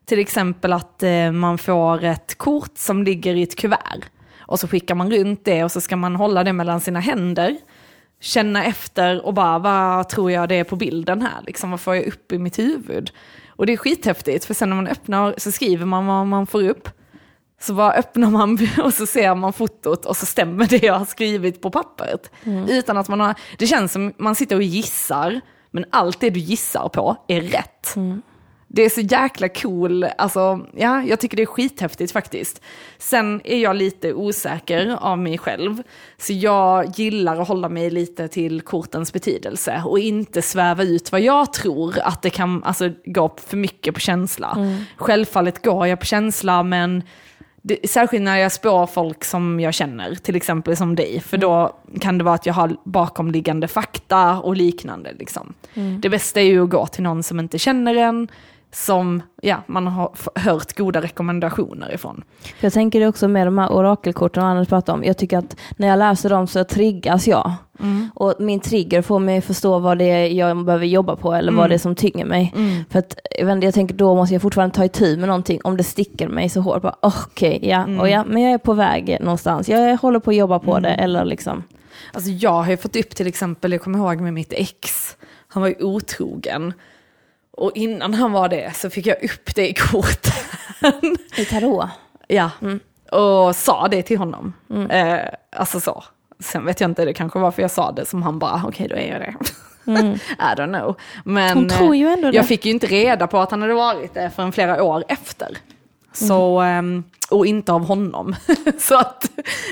Till 0.06 0.20
exempel 0.20 0.74
att 0.74 1.04
eh, 1.04 1.32
man 1.32 1.58
får 1.58 2.04
ett 2.04 2.38
kort 2.38 2.78
som 2.78 3.04
ligger 3.04 3.36
i 3.36 3.44
ett 3.44 3.56
kuvert. 3.56 4.04
Och 4.40 4.60
så 4.60 4.68
skickar 4.68 4.96
man 4.96 5.12
runt 5.12 5.46
det 5.46 5.64
och 5.64 5.72
så 5.72 5.82
ska 5.82 5.96
man 5.96 6.16
hålla 6.16 6.44
det 6.44 6.54
mellan 6.54 6.82
sina 6.82 7.00
händer. 7.00 7.58
Känna 8.24 8.66
efter 8.66 9.26
och 9.26 9.34
bara, 9.34 9.60
vad 9.60 10.10
tror 10.10 10.32
jag 10.32 10.50
det 10.50 10.56
är 10.56 10.64
på 10.64 10.76
bilden 10.76 11.22
här? 11.22 11.42
Liksom, 11.48 11.72
vad 11.72 11.80
får 11.80 11.96
jag 11.96 12.06
upp 12.06 12.32
i 12.32 12.38
mitt 12.38 12.60
huvud? 12.60 13.12
Och 13.50 13.66
det 13.66 13.74
är 13.74 13.78
skithäftigt, 13.78 14.46
för 14.46 14.54
sen 14.54 14.70
när 14.70 14.76
man 14.76 14.88
öppnar 14.88 15.34
så 15.38 15.52
skriver 15.52 15.86
man 15.86 16.06
vad 16.06 16.28
man 16.28 16.48
får 16.48 16.64
upp. 16.64 16.90
Så 17.62 17.74
bara 17.74 17.94
öppnar 17.94 18.30
man 18.30 18.58
och 18.84 18.94
så 18.94 19.06
ser 19.06 19.36
man 19.36 19.54
fotot 19.54 20.06
och 20.06 20.18
så 20.18 20.26
stämmer 20.26 20.68
det 20.68 20.84
jag 20.84 20.94
har 20.94 21.06
skrivit 21.06 21.62
på 21.62 21.72
pappret. 21.72 22.32
Mm. 22.44 22.70
Utan 22.70 22.98
att 22.98 23.10
man 23.10 23.20
har, 23.20 23.36
det 23.58 23.68
känns 23.68 23.92
som 23.92 24.14
man 24.18 24.36
sitter 24.36 24.56
och 24.56 24.64
gissar, 24.64 25.42
men 25.72 25.86
allt 25.90 26.20
det 26.20 26.30
du 26.30 26.40
gissar 26.40 26.90
på 26.90 27.18
är 27.28 27.42
rätt. 27.42 27.96
Mm. 27.96 28.22
Det 28.76 28.86
är 28.86 28.90
så 28.90 29.02
jäkla 29.02 29.50
cool, 29.50 30.04
alltså 30.18 30.66
ja, 30.76 31.04
jag 31.04 31.20
tycker 31.20 31.38
det 31.38 31.44
är 31.44 31.48
skithäftigt 31.48 32.12
faktiskt. 32.12 32.62
Sen 32.98 33.42
är 33.44 33.58
jag 33.58 33.76
lite 33.76 34.14
osäker 34.14 34.98
av 35.00 35.18
mig 35.18 35.38
själv, 35.38 35.84
så 36.18 36.34
jag 36.34 36.86
gillar 36.96 37.42
att 37.42 37.48
hålla 37.48 37.70
mig 37.70 37.90
lite 37.90 38.28
till 38.28 38.62
kortens 38.62 39.14
betydelse 39.14 39.84
och 39.86 40.00
inte 40.00 40.42
sväva 40.42 40.84
ut 40.84 41.12
vad 41.12 41.22
jag 41.22 41.54
tror 41.54 42.00
att 42.00 42.22
det 42.22 42.30
kan 42.30 42.64
alltså, 42.64 42.90
gå 43.06 43.36
för 43.46 43.58
mycket 43.58 43.94
på 43.94 44.00
känsla. 44.00 44.54
Mm. 44.56 44.84
Självfallet 44.98 45.64
går 45.64 45.88
jag 45.88 46.00
på 46.00 46.06
känsla, 46.06 46.64
men 46.64 47.04
det, 47.62 47.90
särskilt 47.90 48.24
när 48.24 48.38
jag 48.38 48.52
spår 48.52 48.86
folk 48.86 49.24
som 49.24 49.60
jag 49.60 49.74
känner, 49.74 50.16
till 50.16 50.36
exempel 50.36 50.78
som 50.78 50.96
dig, 50.96 51.20
för 51.20 51.38
då 51.38 51.78
kan 52.02 52.18
det 52.18 52.24
vara 52.24 52.36
att 52.36 52.46
jag 52.46 52.54
har 52.54 52.76
bakomliggande 52.84 53.68
fakta 53.68 54.40
och 54.40 54.56
liknande. 54.56 55.14
Liksom. 55.20 55.54
Mm. 55.74 56.02
Det 56.02 56.10
bästa 56.10 56.42
är 56.42 56.46
ju 56.46 56.64
att 56.64 56.70
gå 56.70 56.88
till 56.88 57.04
någon 57.04 57.24
som 57.24 57.40
inte 57.40 57.60
känner 57.60 57.96
en, 57.96 58.28
som 58.74 59.22
ja, 59.42 59.64
man 59.68 59.88
har 59.88 60.12
hört 60.36 60.78
goda 60.78 61.02
rekommendationer 61.02 61.94
ifrån. 61.94 62.24
Jag 62.60 62.74
tänker 62.74 63.00
det 63.00 63.08
också 63.08 63.28
med 63.28 63.48
de 63.48 63.58
här 63.58 63.72
orakelkorten 63.72 64.44
och 64.44 64.50
Anders 64.50 64.68
pratar 64.68 64.94
om. 64.94 65.04
Jag 65.04 65.18
tycker 65.18 65.38
att 65.38 65.56
när 65.78 65.88
jag 65.88 66.00
läser 66.00 66.30
dem 66.30 66.48
så 66.48 66.64
triggas 66.64 67.28
jag. 67.28 67.52
Mm. 67.80 68.10
Och 68.16 68.36
min 68.40 68.60
trigger 68.60 69.02
får 69.02 69.20
mig 69.20 69.42
förstå 69.42 69.80
vad 69.80 69.98
det 69.98 70.06
är 70.06 70.28
jag 70.28 70.66
behöver 70.66 70.86
jobba 70.86 71.16
på 71.16 71.34
eller 71.34 71.50
mm. 71.50 71.60
vad 71.60 71.70
det 71.70 71.76
är 71.76 71.80
som 71.80 71.96
tynger 71.96 72.26
mig. 72.26 72.54
Mm. 72.56 72.84
För 72.90 73.00
att 73.00 73.16
jag 73.64 73.74
tänker 73.74 73.96
då 73.96 74.16
måste 74.16 74.36
jag 74.36 74.42
fortfarande 74.42 74.76
ta 74.76 74.86
itu 74.86 75.18
med 75.18 75.28
någonting 75.28 75.60
om 75.64 75.78
det 75.78 75.84
sticker 75.84 76.28
mig 76.28 76.50
så 76.50 76.62
hårt. 76.62 76.84
Okej, 77.00 77.58
okay, 77.58 77.70
ja, 77.70 77.84
mm. 77.84 78.00
och 78.00 78.10
ja, 78.10 78.24
men 78.28 78.42
jag 78.42 78.54
är 78.54 78.58
på 78.58 78.74
väg 78.74 79.18
någonstans. 79.20 79.70
Jag 79.70 79.98
håller 79.98 80.20
på 80.20 80.30
att 80.30 80.36
jobba 80.36 80.60
på 80.60 80.80
det 80.80 80.90
mm. 80.90 81.06
eller 81.06 81.26
liksom. 81.26 81.64
Alltså 82.14 82.32
jag 82.32 82.52
har 82.64 82.70
ju 82.70 82.78
fått 82.78 82.96
upp 82.96 83.10
till 83.10 83.28
exempel, 83.28 83.72
jag 83.72 83.82
kommer 83.82 84.00
ihåg 84.00 84.22
med 84.22 84.34
mitt 84.34 84.54
ex, 84.54 85.18
han 85.48 85.62
var 85.62 85.70
ju 85.70 85.76
otrogen. 85.80 86.74
Och 87.58 87.72
innan 87.76 88.14
han 88.14 88.32
var 88.32 88.50
det 88.50 88.76
så 88.76 88.90
fick 88.90 89.08
jag 89.08 89.24
upp 89.24 89.56
det 89.56 89.70
i 89.70 89.74
korten. 89.74 90.34
I 91.38 91.46
tarot? 91.46 91.90
Ja, 92.28 92.50
mm. 92.62 92.80
och 93.12 93.56
sa 93.56 93.88
det 93.88 94.04
till 94.04 94.18
honom. 94.18 94.54
Mm. 94.70 94.92
Eh, 94.92 95.26
alltså 95.56 95.80
så. 95.80 96.04
Sen 96.40 96.66
vet 96.66 96.82
jag 96.82 96.90
inte, 96.90 97.06
det 97.06 97.14
kanske 97.14 97.40
var 97.40 97.52
för 97.52 97.62
jag 97.62 97.72
sa 97.72 97.92
det 97.92 98.06
som 98.06 98.24
han 98.24 98.40
bara, 98.40 98.56
okej 98.66 98.68
okay, 98.68 98.88
då 98.88 98.96
är 98.96 99.12
jag 99.12 99.22
det. 99.22 99.36
Mm. 99.92 100.14
I 100.40 100.56
don't 100.56 100.80
know. 100.80 100.96
Men 101.26 101.58
Hon 101.58 101.70
tror 101.70 101.96
ju 101.96 102.08
ändå 102.08 102.32
det. 102.32 102.38
jag 102.38 102.48
fick 102.48 102.66
ju 102.66 102.72
inte 102.72 102.88
reda 102.88 103.28
på 103.28 103.40
att 103.40 103.52
han 103.52 103.62
hade 103.62 103.74
varit 103.74 104.14
det 104.14 104.32
förrän 104.36 104.52
flera 104.52 104.84
år 104.84 105.04
efter. 105.08 105.58
Så, 106.14 106.60
mm. 106.60 107.04
och 107.30 107.46
inte 107.46 107.74
av 107.74 107.86
honom. 107.86 108.36
så 108.80 108.98
att, 108.98 109.30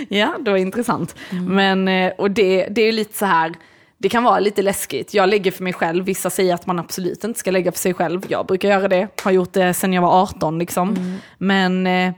ja, 0.09 0.35
det 0.39 0.51
var 0.51 0.57
intressant. 0.57 1.15
Mm. 1.31 1.45
Men, 1.45 1.87
eh, 1.87 2.13
och 2.17 2.31
det, 2.31 2.67
det 2.69 2.81
är 2.81 2.85
ju 2.85 2.91
lite 2.91 3.17
så 3.17 3.25
här, 3.25 3.53
det 4.01 4.09
kan 4.09 4.23
vara 4.23 4.39
lite 4.39 4.61
läskigt. 4.61 5.13
Jag 5.13 5.29
lägger 5.29 5.51
för 5.51 5.63
mig 5.63 5.73
själv, 5.73 6.05
vissa 6.05 6.29
säger 6.29 6.53
att 6.53 6.65
man 6.65 6.79
absolut 6.79 7.23
inte 7.23 7.39
ska 7.39 7.51
lägga 7.51 7.71
för 7.71 7.79
sig 7.79 7.93
själv. 7.93 8.25
Jag 8.27 8.45
brukar 8.45 8.69
göra 8.69 8.87
det, 8.87 9.07
har 9.23 9.31
gjort 9.31 9.53
det 9.53 9.73
sedan 9.73 9.93
jag 9.93 10.01
var 10.01 10.21
18 10.21 10.59
liksom. 10.59 10.89
Mm. 10.89 11.17
Men 11.37 11.87
eh, 11.87 12.13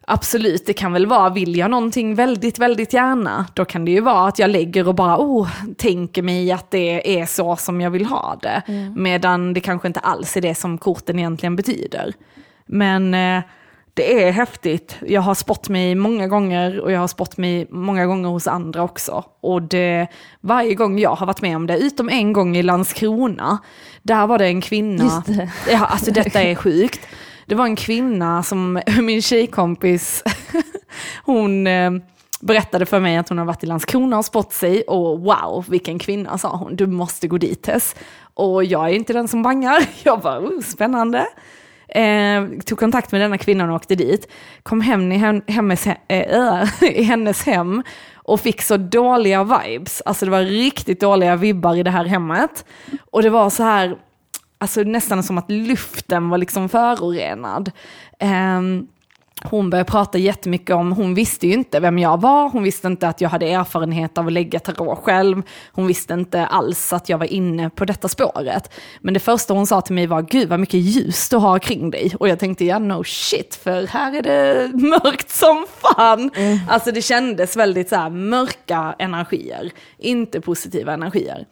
absolut, 0.00 0.66
det 0.66 0.72
kan 0.72 0.92
väl 0.92 1.06
vara, 1.06 1.30
vill 1.30 1.56
jag 1.56 1.70
någonting 1.70 2.14
väldigt, 2.14 2.58
väldigt 2.58 2.92
gärna, 2.92 3.46
då 3.54 3.64
kan 3.64 3.84
det 3.84 3.90
ju 3.90 4.00
vara 4.00 4.28
att 4.28 4.38
jag 4.38 4.50
lägger 4.50 4.88
och 4.88 4.94
bara, 4.94 5.18
oh, 5.18 5.48
tänker 5.76 6.22
mig 6.22 6.52
att 6.52 6.70
det 6.70 7.20
är 7.20 7.26
så 7.26 7.56
som 7.56 7.80
jag 7.80 7.90
vill 7.90 8.06
ha 8.06 8.38
det. 8.42 8.62
Mm. 8.66 9.02
Medan 9.02 9.54
det 9.54 9.60
kanske 9.60 9.88
inte 9.88 10.00
alls 10.00 10.36
är 10.36 10.40
det 10.40 10.54
som 10.54 10.78
korten 10.78 11.18
egentligen 11.18 11.56
betyder. 11.56 12.12
Men 12.66 13.14
eh, 13.14 13.42
det 13.94 14.24
är 14.24 14.32
häftigt. 14.32 14.96
Jag 15.06 15.20
har 15.20 15.34
spott 15.34 15.68
mig 15.68 15.94
många 15.94 16.28
gånger 16.28 16.80
och 16.80 16.92
jag 16.92 17.00
har 17.00 17.08
spott 17.08 17.36
mig 17.36 17.66
många 17.70 18.06
gånger 18.06 18.28
hos 18.28 18.46
andra 18.46 18.82
också. 18.82 19.24
Och 19.40 19.62
det, 19.62 20.06
varje 20.40 20.74
gång 20.74 20.98
jag 20.98 21.14
har 21.14 21.26
varit 21.26 21.42
med 21.42 21.56
om 21.56 21.66
det, 21.66 21.78
utom 21.78 22.08
en 22.08 22.32
gång 22.32 22.56
i 22.56 22.62
Landskrona, 22.62 23.58
där 24.02 24.26
var 24.26 24.38
det 24.38 24.46
en 24.46 24.60
kvinna, 24.60 25.04
Just 25.04 25.26
det. 25.26 25.50
Ja, 25.70 25.86
alltså 25.86 26.10
detta 26.10 26.42
är 26.42 26.54
sjukt. 26.54 27.00
Det 27.46 27.54
var 27.54 27.64
en 27.64 27.76
kvinna 27.76 28.42
som, 28.42 28.80
min 29.02 29.22
tjejkompis, 29.22 30.22
hon 31.24 31.66
eh, 31.66 31.90
berättade 32.40 32.86
för 32.86 33.00
mig 33.00 33.16
att 33.16 33.28
hon 33.28 33.38
har 33.38 33.44
varit 33.44 33.64
i 33.64 33.66
Landskrona 33.66 34.18
och 34.18 34.24
spott 34.24 34.52
sig 34.52 34.82
och 34.82 35.20
wow, 35.20 35.64
vilken 35.68 35.98
kvinna 35.98 36.38
sa 36.38 36.56
hon, 36.56 36.76
du 36.76 36.86
måste 36.86 37.28
gå 37.28 37.38
dit 37.38 37.62
Tess. 37.62 37.96
Och 38.34 38.64
jag 38.64 38.84
är 38.84 38.94
inte 38.94 39.12
den 39.12 39.28
som 39.28 39.42
bangar, 39.42 39.86
jag 40.02 40.20
bara, 40.20 40.40
oh, 40.40 40.60
spännande. 40.60 41.26
Eh, 41.88 42.44
tog 42.66 42.78
kontakt 42.78 43.12
med 43.12 43.20
denna 43.20 43.38
kvinnan 43.38 43.70
och 43.70 43.76
åkte 43.76 43.94
dit. 43.94 44.28
Kom 44.62 44.80
hem 44.80 45.12
i, 45.12 45.16
hennes, 45.46 45.86
äh, 45.86 46.64
i 46.82 47.02
hennes 47.02 47.46
hem 47.46 47.82
och 48.14 48.40
fick 48.40 48.62
så 48.62 48.76
dåliga 48.76 49.44
vibes. 49.44 50.02
Alltså 50.04 50.24
det 50.24 50.30
var 50.30 50.40
riktigt 50.40 51.00
dåliga 51.00 51.36
vibbar 51.36 51.76
i 51.76 51.82
det 51.82 51.90
här 51.90 52.04
hemmet. 52.04 52.64
Och 53.10 53.22
det 53.22 53.30
var 53.30 53.50
så 53.50 53.62
här, 53.62 53.96
alltså 54.58 54.80
nästan 54.80 55.22
som 55.22 55.38
att 55.38 55.50
luften 55.50 56.28
var 56.28 56.38
liksom 56.38 56.68
förorenad. 56.68 57.70
Eh, 58.18 58.60
hon 59.42 59.70
började 59.70 59.90
prata 59.90 60.18
jättemycket 60.18 60.76
om, 60.76 60.92
hon 60.92 61.14
visste 61.14 61.46
ju 61.46 61.52
inte 61.52 61.80
vem 61.80 61.98
jag 61.98 62.20
var, 62.20 62.48
hon 62.48 62.62
visste 62.62 62.86
inte 62.86 63.08
att 63.08 63.20
jag 63.20 63.28
hade 63.28 63.46
erfarenhet 63.46 64.18
av 64.18 64.26
att 64.26 64.32
lägga 64.32 64.60
tarot 64.60 64.98
själv, 64.98 65.42
hon 65.72 65.86
visste 65.86 66.14
inte 66.14 66.46
alls 66.46 66.92
att 66.92 67.08
jag 67.08 67.18
var 67.18 67.26
inne 67.26 67.70
på 67.70 67.84
detta 67.84 68.08
spåret. 68.08 68.72
Men 69.00 69.14
det 69.14 69.20
första 69.20 69.54
hon 69.54 69.66
sa 69.66 69.80
till 69.80 69.94
mig 69.94 70.06
var, 70.06 70.22
gud 70.22 70.48
vad 70.48 70.60
mycket 70.60 70.80
ljus 70.80 71.28
du 71.28 71.36
har 71.36 71.58
kring 71.58 71.90
dig. 71.90 72.12
Och 72.20 72.28
jag 72.28 72.38
tänkte, 72.38 72.64
ja 72.64 72.78
no 72.78 73.04
shit, 73.04 73.54
för 73.54 73.86
här 73.86 74.12
är 74.12 74.22
det 74.22 74.70
mörkt 74.74 75.30
som 75.30 75.66
fan. 75.80 76.30
Mm. 76.36 76.58
Alltså 76.68 76.92
det 76.92 77.02
kändes 77.02 77.56
väldigt 77.56 77.88
så 77.88 77.96
här 77.96 78.10
mörka 78.10 78.94
energier, 78.98 79.70
inte 79.98 80.40
positiva 80.40 80.92
energier. 80.92 81.46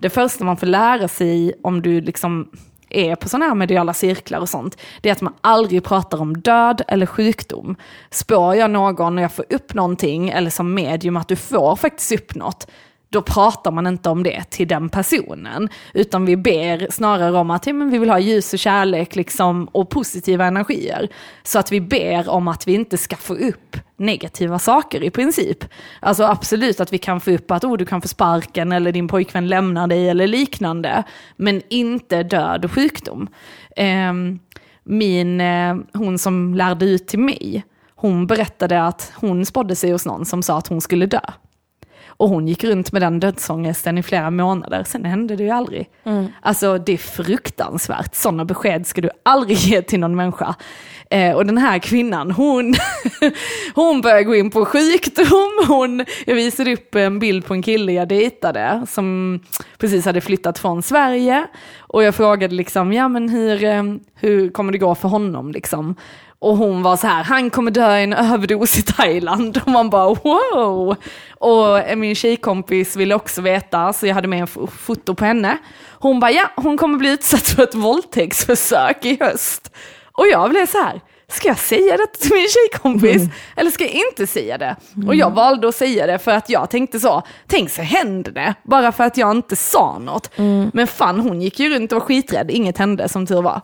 Det 0.00 0.10
första 0.10 0.44
man 0.44 0.56
får 0.56 0.66
lära 0.66 1.08
sig 1.08 1.52
om 1.62 1.82
du 1.82 2.00
liksom 2.00 2.48
är 2.96 3.16
på 3.16 3.28
sådana 3.28 3.46
här 3.46 3.54
mediala 3.54 3.94
cirklar 3.94 4.40
och 4.40 4.48
sånt, 4.48 4.78
det 5.00 5.08
är 5.08 5.12
att 5.12 5.20
man 5.20 5.34
aldrig 5.40 5.84
pratar 5.84 6.20
om 6.20 6.40
död 6.40 6.82
eller 6.88 7.06
sjukdom. 7.06 7.76
Spår 8.10 8.54
jag 8.54 8.70
någon 8.70 9.18
och 9.18 9.24
jag 9.24 9.32
får 9.32 9.44
upp 9.50 9.74
någonting, 9.74 10.28
eller 10.28 10.50
som 10.50 10.74
medium 10.74 11.16
att 11.16 11.28
du 11.28 11.36
får 11.36 11.76
faktiskt 11.76 12.12
upp 12.12 12.34
något, 12.34 12.66
då 13.08 13.22
pratar 13.22 13.70
man 13.70 13.86
inte 13.86 14.10
om 14.10 14.22
det 14.22 14.44
till 14.50 14.68
den 14.68 14.88
personen. 14.88 15.68
Utan 15.94 16.26
vi 16.26 16.36
ber 16.36 16.86
snarare 16.90 17.38
om 17.38 17.50
att 17.50 17.66
ja, 17.66 17.72
men 17.72 17.90
vi 17.90 17.98
vill 17.98 18.10
ha 18.10 18.18
ljus 18.18 18.52
och 18.52 18.58
kärlek 18.58 19.16
liksom, 19.16 19.68
och 19.72 19.90
positiva 19.90 20.46
energier. 20.46 21.08
Så 21.42 21.58
att 21.58 21.72
vi 21.72 21.80
ber 21.80 22.28
om 22.28 22.48
att 22.48 22.68
vi 22.68 22.74
inte 22.74 22.98
ska 22.98 23.16
få 23.16 23.34
upp 23.34 23.76
negativa 23.96 24.58
saker 24.58 25.02
i 25.04 25.10
princip. 25.10 25.64
Alltså 26.00 26.24
absolut 26.24 26.80
att 26.80 26.92
vi 26.92 26.98
kan 26.98 27.20
få 27.20 27.30
upp 27.30 27.50
att 27.50 27.64
oh, 27.64 27.76
du 27.76 27.86
kan 27.86 28.02
få 28.02 28.08
sparken 28.08 28.72
eller 28.72 28.92
din 28.92 29.08
pojkvän 29.08 29.48
lämnar 29.48 29.86
dig 29.86 30.08
eller 30.08 30.26
liknande. 30.26 31.02
Men 31.36 31.62
inte 31.68 32.22
död 32.22 32.64
och 32.64 32.72
sjukdom. 32.72 33.28
Eh, 33.76 34.12
min, 34.84 35.40
eh, 35.40 35.76
hon 35.92 36.18
som 36.18 36.54
lärde 36.54 36.84
ut 36.84 37.06
till 37.06 37.18
mig, 37.18 37.64
hon 37.94 38.26
berättade 38.26 38.82
att 38.82 39.12
hon 39.14 39.46
spådde 39.46 39.76
sig 39.76 39.92
hos 39.92 40.06
någon 40.06 40.24
som 40.24 40.42
sa 40.42 40.58
att 40.58 40.68
hon 40.68 40.80
skulle 40.80 41.06
dö. 41.06 41.20
Och 42.16 42.28
hon 42.28 42.48
gick 42.48 42.64
runt 42.64 42.92
med 42.92 43.02
den 43.02 43.20
dödsångesten 43.20 43.98
i 43.98 44.02
flera 44.02 44.30
månader, 44.30 44.84
sen 44.86 45.04
hände 45.04 45.36
det 45.36 45.42
ju 45.42 45.50
aldrig. 45.50 45.90
Mm. 46.04 46.26
Alltså 46.42 46.78
det 46.78 46.92
är 46.92 46.98
fruktansvärt, 46.98 48.14
sådana 48.14 48.44
besked 48.44 48.86
ska 48.86 49.00
du 49.00 49.10
aldrig 49.22 49.56
ge 49.58 49.82
till 49.82 50.00
någon 50.00 50.16
människa. 50.16 50.54
Eh, 51.10 51.36
och 51.36 51.46
den 51.46 51.58
här 51.58 51.78
kvinnan, 51.78 52.30
hon, 52.30 52.74
hon 53.74 54.00
började 54.00 54.24
gå 54.24 54.34
in 54.34 54.50
på 54.50 54.64
sjukdom. 54.64 55.64
Hon, 55.68 56.04
jag 56.26 56.34
visade 56.34 56.72
upp 56.72 56.94
en 56.94 57.18
bild 57.18 57.46
på 57.46 57.54
en 57.54 57.62
kille 57.62 57.92
jag 57.92 58.08
dejtade 58.08 58.86
som 58.88 59.40
precis 59.78 60.04
hade 60.04 60.20
flyttat 60.20 60.58
från 60.58 60.82
Sverige. 60.82 61.46
Och 61.78 62.02
jag 62.02 62.14
frågade 62.14 62.54
liksom, 62.54 62.92
ja 62.92 63.08
men 63.08 63.28
hur, 63.28 63.64
eh, 63.64 63.82
hur 64.14 64.50
kommer 64.50 64.72
det 64.72 64.78
gå 64.78 64.94
för 64.94 65.08
honom 65.08 65.52
liksom? 65.52 65.96
Och 66.44 66.56
hon 66.56 66.82
var 66.82 66.96
så 66.96 67.06
här, 67.06 67.24
han 67.24 67.50
kommer 67.50 67.70
dö 67.70 67.98
i 67.98 68.02
en 68.02 68.12
överdos 68.12 68.78
i 68.78 68.82
Thailand. 68.82 69.60
Och 69.64 69.68
man 69.68 69.90
bara 69.90 70.14
wow! 70.14 70.96
Och 71.30 71.98
min 71.98 72.14
tjejkompis 72.14 72.96
ville 72.96 73.14
också 73.14 73.42
veta, 73.42 73.92
så 73.92 74.06
jag 74.06 74.14
hade 74.14 74.28
med 74.28 74.40
en 74.40 74.68
foto 74.68 75.14
på 75.14 75.24
henne. 75.24 75.58
Hon 75.90 76.20
bara, 76.20 76.30
ja, 76.30 76.50
hon 76.56 76.76
kommer 76.76 76.98
bli 76.98 77.10
utsatt 77.10 77.48
för 77.48 77.62
ett 77.62 77.74
våldtäktsförsök 77.74 79.04
i 79.04 79.18
höst. 79.20 79.74
Och 80.12 80.26
jag 80.26 80.50
blev 80.50 80.66
så 80.66 80.78
här, 80.78 81.00
ska 81.28 81.48
jag 81.48 81.58
säga 81.58 81.96
det 81.96 82.06
till 82.06 82.32
min 82.32 82.48
tjejkompis 82.48 83.22
mm. 83.22 83.30
eller 83.56 83.70
ska 83.70 83.84
jag 83.84 83.94
inte 84.10 84.26
säga 84.26 84.58
det? 84.58 84.76
Mm. 84.96 85.08
Och 85.08 85.14
jag 85.14 85.30
valde 85.30 85.68
att 85.68 85.74
säga 85.74 86.06
det 86.06 86.18
för 86.18 86.30
att 86.30 86.50
jag 86.50 86.70
tänkte 86.70 87.00
så, 87.00 87.22
tänk 87.46 87.70
så 87.70 87.82
händer 87.82 88.32
det, 88.32 88.54
bara 88.62 88.92
för 88.92 89.04
att 89.04 89.16
jag 89.16 89.30
inte 89.30 89.56
sa 89.56 89.98
något. 89.98 90.38
Mm. 90.38 90.70
Men 90.74 90.86
fan 90.86 91.20
hon 91.20 91.42
gick 91.42 91.60
ju 91.60 91.74
runt 91.74 91.92
och 91.92 91.98
var 92.00 92.06
skiträdd, 92.06 92.50
inget 92.50 92.78
hände 92.78 93.08
som 93.08 93.26
tur 93.26 93.42
var. 93.42 93.60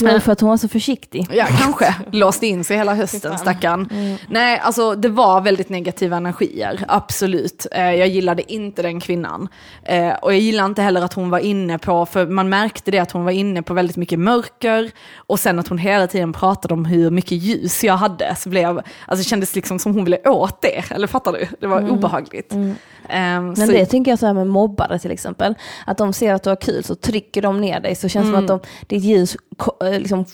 Mm. 0.00 0.12
Var 0.12 0.20
för 0.20 0.32
att 0.32 0.40
hon 0.40 0.50
var 0.50 0.56
så 0.56 0.68
försiktig. 0.68 1.26
Ja, 1.32 1.46
kanske. 1.62 1.94
Låste 2.10 2.46
in 2.46 2.64
sig 2.64 2.76
hela 2.76 2.94
hösten, 2.94 3.38
stackarn. 3.38 3.88
Mm. 3.90 4.16
Nej, 4.28 4.58
alltså 4.58 4.94
det 4.94 5.08
var 5.08 5.40
väldigt 5.40 5.68
negativa 5.68 6.16
energier, 6.16 6.84
absolut. 6.88 7.66
Eh, 7.72 7.94
jag 7.94 8.08
gillade 8.08 8.52
inte 8.52 8.82
den 8.82 9.00
kvinnan. 9.00 9.48
Eh, 9.82 10.12
och 10.12 10.32
jag 10.32 10.40
gillade 10.40 10.66
inte 10.66 10.82
heller 10.82 11.02
att 11.02 11.12
hon 11.12 11.30
var 11.30 11.38
inne 11.38 11.78
på, 11.78 12.06
för 12.06 12.26
man 12.26 12.48
märkte 12.48 12.90
det 12.90 12.98
att 12.98 13.12
hon 13.12 13.24
var 13.24 13.32
inne 13.32 13.62
på 13.62 13.74
väldigt 13.74 13.96
mycket 13.96 14.18
mörker. 14.18 14.90
Och 15.16 15.40
sen 15.40 15.58
att 15.58 15.68
hon 15.68 15.78
hela 15.78 16.06
tiden 16.06 16.32
pratade 16.32 16.74
om 16.74 16.84
hur 16.84 17.10
mycket 17.10 17.32
ljus 17.32 17.84
jag 17.84 17.96
hade. 17.96 18.36
Så 18.38 18.48
blev, 18.48 18.68
alltså 18.78 19.22
det 19.22 19.24
kändes 19.24 19.54
liksom 19.54 19.78
som 19.78 19.94
hon 19.94 20.04
ville 20.04 20.28
åt 20.28 20.62
det, 20.62 20.90
eller 20.90 21.06
fattar 21.06 21.32
du? 21.32 21.46
Det 21.60 21.66
var 21.66 21.78
mm. 21.78 21.90
obehagligt. 21.90 22.52
Mm. 22.52 22.74
Um, 23.12 23.46
Men 23.46 23.56
så... 23.56 23.66
det 23.72 23.86
tänker 23.86 24.10
jag 24.10 24.18
så 24.18 24.26
här 24.26 24.34
med 24.34 24.46
mobbare 24.46 24.98
till 24.98 25.10
exempel. 25.10 25.54
Att 25.86 25.98
de 25.98 26.12
ser 26.12 26.34
att 26.34 26.42
du 26.42 26.50
har 26.50 26.56
kul 26.56 26.84
så 26.84 26.94
trycker 26.94 27.42
de 27.42 27.60
ner 27.60 27.80
dig. 27.80 27.94
Så 27.94 28.08
känns 28.08 28.26
det 28.26 28.36
mm. 28.36 28.48
som 28.48 28.56
att 28.56 28.62
de, 28.62 28.68
ditt 28.86 29.04
ljus 29.04 29.36
liksom, 29.98 30.24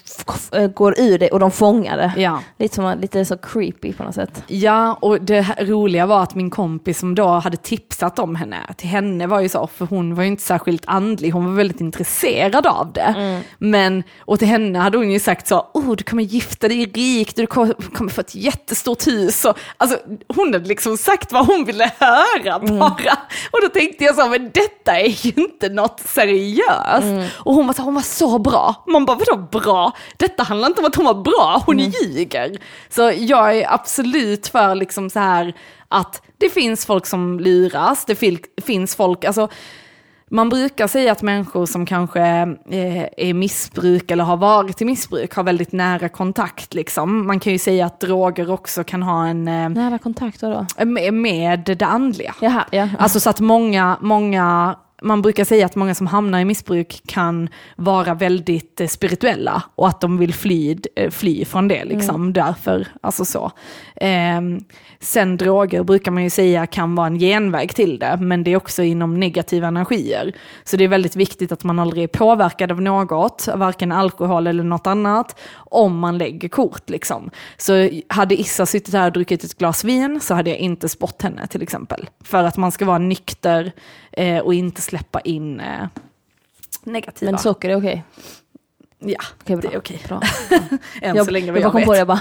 eh, 0.53 0.67
går 0.67 1.01
ur 1.01 1.19
dig 1.19 1.29
och 1.29 1.41
de 1.41 1.51
fångar 1.51 1.97
det. 1.97 2.13
Ja. 2.17 2.41
Lite, 2.59 2.75
som, 2.75 2.99
lite 3.01 3.25
så 3.25 3.37
creepy 3.37 3.93
på 3.93 4.05
något 4.05 4.15
sätt. 4.15 4.43
Ja, 4.47 4.99
och 5.01 5.21
det 5.21 5.47
roliga 5.61 6.07
var 6.07 6.23
att 6.23 6.35
min 6.35 6.51
kompis 6.51 6.99
som 6.99 7.15
då 7.15 7.27
hade 7.27 7.57
tipsat 7.57 8.19
om 8.19 8.37
henne, 8.37 8.57
till 8.77 8.89
henne 8.89 9.27
var 9.27 9.41
ju 9.41 9.49
så, 9.49 9.67
för 9.67 9.87
hon 9.87 10.15
var 10.15 10.23
ju 10.23 10.29
inte 10.29 10.43
särskilt 10.43 10.83
andlig, 10.87 11.31
hon 11.31 11.47
var 11.47 11.53
väldigt 11.53 11.81
intresserad 11.81 12.67
av 12.67 12.93
det. 12.93 13.15
Mm. 13.17 13.43
Men, 13.59 14.03
och 14.19 14.39
till 14.39 14.49
henne 14.49 14.79
hade 14.79 14.99
hon 14.99 15.11
ju 15.11 15.21
sagt 15.21 15.49
så, 15.49 15.67
oh 15.75 15.97
du 15.97 16.05
kommer 16.05 16.23
gifta 16.23 16.69
dig 16.69 16.87
rikt, 16.87 17.37
du 17.37 17.47
kommer 17.47 18.09
få 18.09 18.21
ett 18.21 18.35
jättestort 18.35 19.07
hus. 19.07 19.45
Och, 19.45 19.59
alltså, 19.77 19.99
hon 20.29 20.53
hade 20.53 20.69
liksom 20.69 20.97
sagt 20.97 21.33
vad 21.33 21.47
hon 21.47 21.65
ville 21.65 21.93
höra 21.99 22.55
mm. 22.55 22.79
bara. 22.79 23.19
Och 23.53 23.61
då 23.63 23.69
tänkte 23.69 24.05
jag 24.05 24.15
så, 24.15 24.29
men 24.29 24.51
detta 24.55 25.01
är 25.01 25.27
ju 25.27 25.33
inte 25.37 25.69
något 25.69 26.01
seriöst. 26.01 27.03
Mm. 27.03 27.29
Och 27.35 27.55
hon 27.55 27.67
var, 27.67 27.75
så, 27.75 27.83
hon 27.83 27.95
var 27.95 28.03
så 28.03 28.39
bra. 28.39 28.85
Man 28.87 29.05
bara, 29.05 29.17
vadå 29.17 29.46
bra? 29.51 29.93
Detta 30.17 30.43
handlar 30.43 30.69
inte 30.69 30.81
om 30.81 30.87
att 30.87 30.95
hon 30.95 31.05
var 31.05 31.23
bra, 31.23 31.63
hon 31.67 31.81
mm. 31.81 31.93
ljuger. 32.03 32.57
Så 32.89 33.13
jag 33.17 33.57
är 33.57 33.75
absolut 33.75 34.49
för 34.49 34.75
liksom 34.75 35.11
så 35.11 35.19
här 35.19 35.55
att 35.89 36.23
det 36.39 36.49
finns 36.49 36.87
folk 36.87 37.07
som 37.07 37.41
luras, 37.41 38.05
det 38.05 38.17
finns 38.65 38.97
folk, 38.97 39.25
alltså 39.25 39.49
man 40.31 40.49
brukar 40.49 40.87
säga 40.87 41.13
att 41.13 41.23
människor 41.23 41.67
som 41.67 41.87
kanske 41.87 42.21
eh, 42.21 43.05
är 43.17 43.35
missbruk 43.35 44.11
eller 44.11 44.25
har 44.25 44.37
varit 44.37 44.83
i 44.83 44.85
missbruk 44.85 45.35
har 45.35 45.43
väldigt 45.43 45.73
nära 45.73 46.09
kontakt. 46.09 46.75
Liksom. 46.75 47.27
Man 47.27 47.41
kan 47.41 47.53
ju 47.53 47.59
säga 47.59 47.87
att 47.87 48.01
droger 48.01 48.51
också 48.51 48.85
kan 48.85 49.03
ha 49.03 49.27
en... 49.27 49.49
Eh, 49.49 49.69
nära 49.69 49.99
kontakt 49.99 50.41
då? 50.41 50.67
Med, 50.85 51.15
med 51.15 51.77
det 51.79 51.87
andliga. 51.87 52.35
Jaha, 52.41 52.65
ja. 52.71 52.89
Alltså 52.99 53.21
så 53.21 53.31
att 53.31 53.41
många, 53.41 53.99
många 54.01 54.77
man 55.03 55.23
brukar 55.23 55.45
säga 55.45 55.67
att 55.67 55.77
många 55.77 55.95
som 55.95 56.07
hamnar 56.07 56.41
i 56.41 56.45
missbruk 56.45 57.03
kan 57.07 57.49
vara 57.77 58.15
väldigt 58.15 58.81
eh, 58.81 58.87
spirituella 58.87 59.63
och 59.75 59.89
att 59.89 60.01
de 60.01 60.19
vill 60.19 60.35
fly, 60.35 60.77
eh, 60.97 61.11
fly 61.11 61.45
från 61.45 61.69
det 61.69 61.85
liksom, 61.85 62.15
mm. 62.15 62.33
därför, 62.33 62.87
alltså 63.01 63.25
så. 63.25 63.51
Eh, 63.97 64.41
sen 65.01 65.37
droger 65.37 65.83
brukar 65.83 66.11
man 66.11 66.23
ju 66.23 66.31
säga 66.31 66.67
kan 66.67 66.95
vara 66.95 67.07
en 67.07 67.19
genväg 67.19 67.75
till 67.75 67.99
det, 67.99 68.19
men 68.21 68.45
det 68.45 68.53
är 68.53 68.57
också 68.57 68.83
inom 68.83 69.21
negativa 69.21 69.69
energier. 69.69 70.33
Så 70.65 70.77
det 70.77 70.85
är 70.85 70.89
väldigt 70.89 71.17
viktigt 71.17 71.53
att 71.53 71.65
man 71.65 71.79
aldrig 71.79 72.05
är 72.05 72.09
påverkad 72.09 72.73
av 72.73 72.83
något, 72.83 73.49
varken 73.55 73.93
alkohol 73.93 74.47
eller 74.47 74.65
något 74.65 74.87
annat, 74.87 75.41
om 75.55 75.99
man 75.99 76.19
lägger 76.19 76.49
kort 76.49 76.91
liksom. 76.91 77.31
Så 77.57 77.91
hade 78.09 78.41
Issa 78.41 78.67
suttit 78.67 78.95
här 78.95 79.07
och 79.07 79.13
druckit 79.13 79.45
ett 79.45 79.59
glas 79.59 79.85
vin 79.85 80.21
så 80.21 80.35
hade 80.35 80.51
jag 80.51 80.59
inte 80.59 80.89
spott 80.89 81.23
henne 81.23 81.47
till 81.47 81.63
exempel. 81.63 82.09
För 82.25 82.45
att 82.45 82.57
man 82.57 82.73
ska 82.73 82.85
vara 82.85 82.99
nykter 82.99 83.73
eh, 84.17 84.39
och 84.39 84.55
inte 84.55 84.83
släppa 84.83 85.21
in 85.21 85.61
eh, 85.61 85.87
negativa. 86.83 87.31
Men 87.31 87.39
socker 87.39 87.71
är 87.71 87.77
okej? 87.77 88.05
Ja, 88.99 89.19
okay, 89.43 89.57
det 89.57 89.75
är 89.75 89.79
okej. 89.79 90.03
Bra. 90.09 90.23
Än 91.03 91.17
jag, 91.17 91.27
så 91.27 91.33
länge 91.33 91.53
vad 91.53 91.61
jag, 91.61 91.69
jag 91.69 91.75
vet. 91.75 91.87
På 91.87 91.93
det, 91.93 91.99
jag 91.99 92.07
bara... 92.07 92.21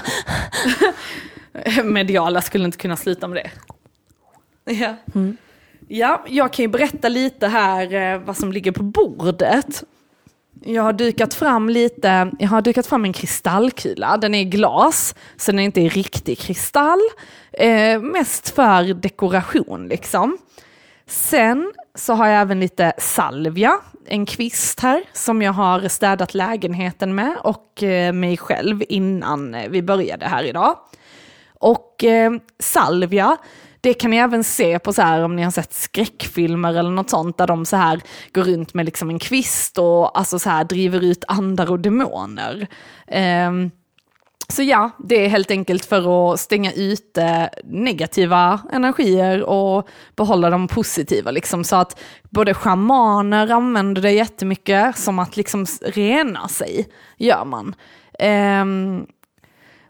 Mediala 1.84 2.40
skulle 2.40 2.64
inte 2.64 2.78
kunna 2.78 2.96
sluta 2.96 3.28
med 3.28 3.36
det. 3.36 3.50
Ja. 4.72 4.94
Mm. 5.14 5.36
ja, 5.88 6.24
jag 6.28 6.52
kan 6.52 6.62
ju 6.62 6.68
berätta 6.68 7.08
lite 7.08 7.48
här 7.48 7.94
eh, 7.94 8.18
vad 8.18 8.36
som 8.36 8.52
ligger 8.52 8.72
på 8.72 8.82
bordet. 8.82 9.84
Jag 10.64 10.82
har 10.82 10.92
dukat 10.92 11.34
fram 11.34 11.68
lite, 11.68 12.30
jag 12.38 12.48
har 12.48 12.62
dukat 12.62 12.86
fram 12.86 13.04
en 13.04 13.12
kristallkula, 13.12 14.16
den 14.16 14.34
är 14.34 14.40
i 14.40 14.44
glas, 14.44 15.14
så 15.36 15.52
den 15.52 15.58
är 15.58 15.64
inte 15.64 15.80
riktig 15.80 16.38
kristall. 16.38 17.00
Eh, 17.52 18.00
mest 18.00 18.48
för 18.48 18.94
dekoration 18.94 19.88
liksom. 19.88 20.38
Sen 21.06 21.72
så 21.96 22.14
har 22.14 22.26
jag 22.26 22.40
även 22.40 22.60
lite 22.60 22.92
salvia, 22.98 23.78
en 24.06 24.26
kvist 24.26 24.80
här 24.80 25.02
som 25.12 25.42
jag 25.42 25.52
har 25.52 25.88
städat 25.88 26.34
lägenheten 26.34 27.14
med 27.14 27.36
och 27.42 27.82
eh, 27.82 28.12
mig 28.12 28.36
själv 28.36 28.82
innan 28.88 29.54
eh, 29.54 29.68
vi 29.68 29.82
började 29.82 30.26
här 30.26 30.44
idag. 30.44 30.76
Och 31.60 32.04
eh, 32.04 32.32
salvia, 32.58 33.36
det 33.80 33.94
kan 33.94 34.10
ni 34.10 34.16
även 34.16 34.44
se 34.44 34.78
på 34.78 34.92
så 34.92 35.02
här 35.02 35.22
om 35.22 35.36
ni 35.36 35.42
har 35.42 35.50
sett 35.50 35.74
skräckfilmer 35.74 36.74
eller 36.74 36.90
något 36.90 37.10
sånt 37.10 37.38
där 37.38 37.46
de 37.46 37.66
så 37.66 37.76
här 37.76 38.00
går 38.32 38.42
runt 38.42 38.74
med 38.74 38.86
liksom 38.86 39.10
en 39.10 39.18
kvist 39.18 39.78
och 39.78 40.18
alltså 40.18 40.38
så 40.38 40.50
här 40.50 40.64
driver 40.64 41.04
ut 41.04 41.24
andar 41.28 41.70
och 41.70 41.80
demoner. 41.80 42.66
Eh, 43.06 43.50
så 44.48 44.62
ja, 44.62 44.90
det 44.98 45.24
är 45.24 45.28
helt 45.28 45.50
enkelt 45.50 45.84
för 45.84 46.32
att 46.32 46.40
stänga 46.40 46.72
ute 46.72 47.50
negativa 47.64 48.60
energier 48.72 49.42
och 49.42 49.88
behålla 50.16 50.50
de 50.50 50.68
positiva. 50.68 51.30
Liksom. 51.30 51.64
Så 51.64 51.76
att 51.76 52.00
både 52.30 52.54
shamaner 52.54 53.50
använder 53.50 54.02
det 54.02 54.12
jättemycket 54.12 54.98
som 54.98 55.18
att 55.18 55.36
liksom 55.36 55.66
rena 55.82 56.48
sig, 56.48 56.88
gör 57.16 57.44
man. 57.44 57.74
Um, 58.62 59.06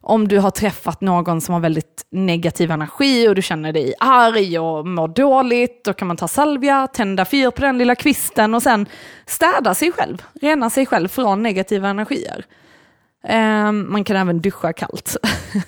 om 0.00 0.28
du 0.28 0.38
har 0.38 0.50
träffat 0.50 1.00
någon 1.00 1.40
som 1.40 1.52
har 1.52 1.60
väldigt 1.60 2.06
negativ 2.10 2.70
energi 2.70 3.28
och 3.28 3.34
du 3.34 3.42
känner 3.42 3.72
dig 3.72 3.94
arg 4.00 4.58
och 4.58 4.86
mår 4.86 5.08
dåligt, 5.08 5.84
då 5.84 5.92
kan 5.92 6.08
man 6.08 6.16
ta 6.16 6.28
salvia, 6.28 6.86
tända 6.86 7.24
fyr 7.24 7.50
på 7.50 7.62
den 7.62 7.78
lilla 7.78 7.94
kvisten 7.94 8.54
och 8.54 8.62
sen 8.62 8.86
städa 9.26 9.74
sig 9.74 9.92
själv, 9.92 10.22
rena 10.40 10.70
sig 10.70 10.86
själv 10.86 11.08
från 11.08 11.42
negativa 11.42 11.88
energier. 11.88 12.44
Ehm, 13.28 13.92
man 13.92 14.04
kan 14.04 14.16
även 14.16 14.40
duscha 14.40 14.72
kallt. 14.72 15.16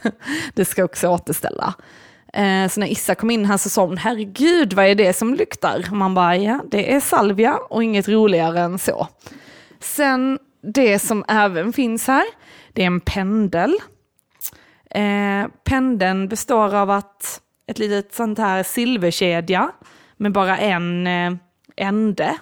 det 0.54 0.64
ska 0.64 0.84
också 0.84 1.08
återställa. 1.08 1.74
Ehm, 2.32 2.68
så 2.68 2.80
när 2.80 2.86
Issa 2.86 3.14
kom 3.14 3.30
in 3.30 3.44
här 3.44 3.56
så 3.56 3.68
sa 3.68 3.86
hon, 3.86 3.96
herregud 3.96 4.72
vad 4.72 4.84
är 4.84 4.94
det 4.94 5.12
som 5.12 5.34
luktar? 5.34 5.84
man 5.90 6.14
bara, 6.14 6.36
ja 6.36 6.60
det 6.70 6.94
är 6.94 7.00
salvia 7.00 7.56
och 7.70 7.84
inget 7.84 8.08
roligare 8.08 8.60
än 8.60 8.78
så. 8.78 9.08
Sen 9.80 10.38
det 10.62 10.98
som 10.98 11.24
även 11.28 11.72
finns 11.72 12.06
här, 12.06 12.24
det 12.72 12.82
är 12.82 12.86
en 12.86 13.00
pendel. 13.00 13.74
Ehm, 14.90 15.50
pendeln 15.64 16.28
består 16.28 16.74
av 16.74 16.90
att 16.90 17.40
ett 17.66 17.78
litet 17.78 18.14
sånt 18.14 18.38
här 18.38 18.62
silverkedja 18.62 19.70
med 20.16 20.32
bara 20.32 20.58
en 20.58 21.06
eh, 21.06 21.32
ände 21.76 22.38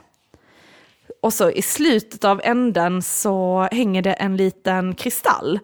och 1.26 1.32
så 1.32 1.50
i 1.50 1.62
slutet 1.62 2.24
av 2.24 2.40
änden 2.44 3.02
så 3.02 3.68
hänger 3.72 4.02
det 4.02 4.12
en 4.12 4.36
liten 4.36 4.94
kristall. 4.94 5.58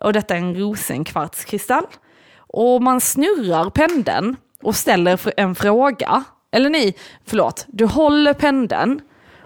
Och 0.00 0.12
detta 0.12 0.34
är 0.34 0.38
en 0.38 0.56
rosenkvartskristall. 0.58 1.86
Och 2.36 2.82
man 2.82 3.00
snurrar 3.00 3.70
pendeln 3.70 4.36
och 4.62 4.76
ställer 4.76 5.40
en 5.40 5.54
fråga. 5.54 6.24
Eller 6.52 6.70
nej, 6.70 6.96
förlåt. 7.26 7.64
Du 7.68 7.86
håller 7.86 8.34
pendeln 8.34 9.00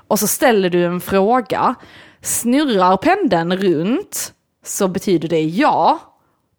och 0.08 0.18
så 0.18 0.26
ställer 0.26 0.70
du 0.70 0.84
en 0.84 1.00
fråga. 1.00 1.74
Snurrar 2.20 2.96
pendeln 2.96 3.56
runt 3.56 4.32
så 4.64 4.88
betyder 4.88 5.28
det 5.28 5.42
ja. 5.42 5.98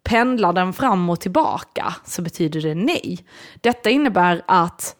Pendlar 0.02 0.52
den 0.52 0.72
fram 0.72 1.10
och 1.10 1.20
tillbaka 1.20 1.94
så 2.04 2.22
betyder 2.22 2.60
det 2.60 2.74
nej. 2.74 3.18
Detta 3.60 3.90
innebär 3.90 4.42
att 4.46 4.96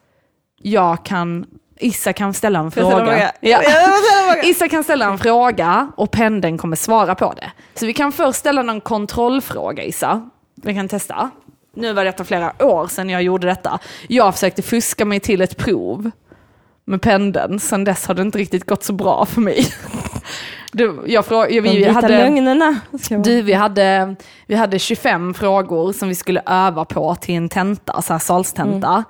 jag 0.57 1.05
kan 1.05 1.45
Issa 1.79 2.13
kan 2.13 2.33
ställa 2.33 2.59
en 2.59 2.71
fråga. 2.71 2.95
fråga? 2.95 3.31
Ja. 3.39 3.61
Fråga. 3.61 4.43
Issa 4.43 4.67
kan 4.69 4.83
ställa 4.83 5.05
en 5.05 5.17
fråga 5.17 5.91
och 5.97 6.11
pendeln 6.11 6.57
kommer 6.57 6.75
svara 6.75 7.15
på 7.15 7.33
det. 7.33 7.51
Så 7.73 7.85
vi 7.85 7.93
kan 7.93 8.11
först 8.11 8.39
ställa 8.39 8.63
någon 8.63 8.81
kontrollfråga 8.81 9.83
Issa. 9.83 10.29
Vi 10.55 10.73
kan 10.73 10.87
testa. 10.87 11.29
Nu 11.75 11.93
var 11.93 12.05
detta 12.05 12.23
flera 12.23 12.53
år 12.59 12.87
sedan 12.87 13.09
jag 13.09 13.23
gjorde 13.23 13.47
detta. 13.47 13.79
Jag 14.07 14.33
försökte 14.33 14.61
fuska 14.61 15.05
mig 15.05 15.19
till 15.19 15.41
ett 15.41 15.57
prov 15.57 16.11
med 16.85 17.01
pendeln. 17.01 17.59
Sen 17.59 17.83
dess 17.83 18.07
har 18.07 18.15
det 18.15 18.21
inte 18.21 18.37
riktigt 18.37 18.65
gått 18.65 18.83
så 18.83 18.93
bra 18.93 19.25
för 19.25 19.41
mig. 19.41 19.65
Du, 20.71 21.03
jag 21.05 21.25
frå, 21.25 21.35
jag, 21.37 21.49
De 21.49 21.61
vi 21.61 21.77
vita 21.77 21.91
hade, 21.91 22.07
lögnerna. 22.07 22.79
Du, 23.23 23.41
vi, 23.41 23.53
hade, 23.53 24.15
vi 24.47 24.55
hade 24.55 24.79
25 24.79 25.33
frågor 25.33 25.93
som 25.93 26.09
vi 26.09 26.15
skulle 26.15 26.41
öva 26.45 26.85
på 26.85 27.15
till 27.15 27.35
en 27.35 27.49
tenta, 27.49 28.01
så 28.01 28.13
här 28.13 28.19
salstenta. 28.19 29.03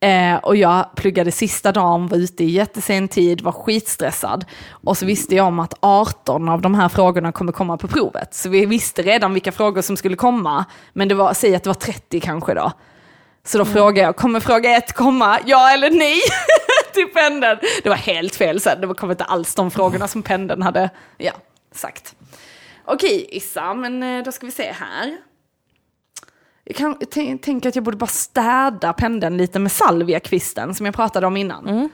Eh, 0.00 0.36
och 0.36 0.56
jag 0.56 0.94
pluggade 0.94 1.32
sista 1.32 1.72
dagen, 1.72 2.06
var 2.06 2.18
ute 2.18 2.44
i 2.44 2.50
jättesen 2.50 3.08
tid, 3.08 3.40
var 3.40 3.52
skitstressad. 3.52 4.44
Och 4.70 4.96
så 4.96 5.06
visste 5.06 5.34
jag 5.34 5.46
om 5.46 5.58
att 5.58 5.74
18 5.80 6.48
av 6.48 6.60
de 6.60 6.74
här 6.74 6.88
frågorna 6.88 7.32
kommer 7.32 7.52
komma 7.52 7.76
på 7.76 7.88
provet. 7.88 8.34
Så 8.34 8.48
vi 8.48 8.66
visste 8.66 9.02
redan 9.02 9.32
vilka 9.32 9.52
frågor 9.52 9.82
som 9.82 9.96
skulle 9.96 10.16
komma. 10.16 10.64
Men 10.92 11.08
det 11.08 11.14
var, 11.14 11.34
säg 11.34 11.54
att 11.54 11.62
det 11.62 11.68
var 11.68 11.74
30 11.74 12.20
kanske 12.20 12.54
då. 12.54 12.72
Så 13.44 13.58
då 13.58 13.64
frågade 13.64 14.00
jag, 14.00 14.16
kommer 14.16 14.40
fråga 14.40 14.76
ett 14.76 14.92
komma, 14.92 15.38
ja 15.46 15.72
eller 15.72 15.90
nej? 15.90 16.20
till 16.94 17.06
pendeln. 17.06 17.58
Det 17.82 17.88
var 17.88 17.96
helt 17.96 18.36
fel 18.36 18.60
sen, 18.60 18.80
det 18.80 18.94
kom 18.94 19.10
inte 19.10 19.24
alls 19.24 19.54
de 19.54 19.70
frågorna 19.70 20.08
som 20.08 20.22
pendeln 20.22 20.62
hade 20.62 20.90
ja, 21.16 21.32
sagt. 21.74 22.14
Okej 22.84 23.26
Issa, 23.30 23.74
men 23.74 24.02
eh, 24.02 24.24
då 24.24 24.32
ska 24.32 24.46
vi 24.46 24.52
se 24.52 24.72
här. 24.72 25.16
Jag 26.68 26.76
kan 26.76 26.96
tänka 27.38 27.68
att 27.68 27.74
jag 27.74 27.84
borde 27.84 27.96
bara 27.96 28.06
städa 28.06 28.92
pendeln 28.92 29.36
lite 29.36 29.58
med 29.58 29.72
salviakvisten 29.72 30.74
som 30.74 30.86
jag 30.86 30.94
pratade 30.94 31.26
om 31.26 31.36
innan. 31.36 31.90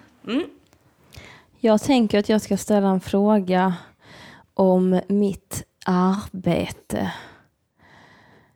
Jag 1.61 1.83
tänker 1.83 2.19
att 2.19 2.29
jag 2.29 2.43
ska 2.43 2.57
ställa 2.57 2.89
en 2.89 3.01
fråga 3.01 3.75
om 4.55 5.01
mitt 5.09 5.65
arbete. 5.87 7.13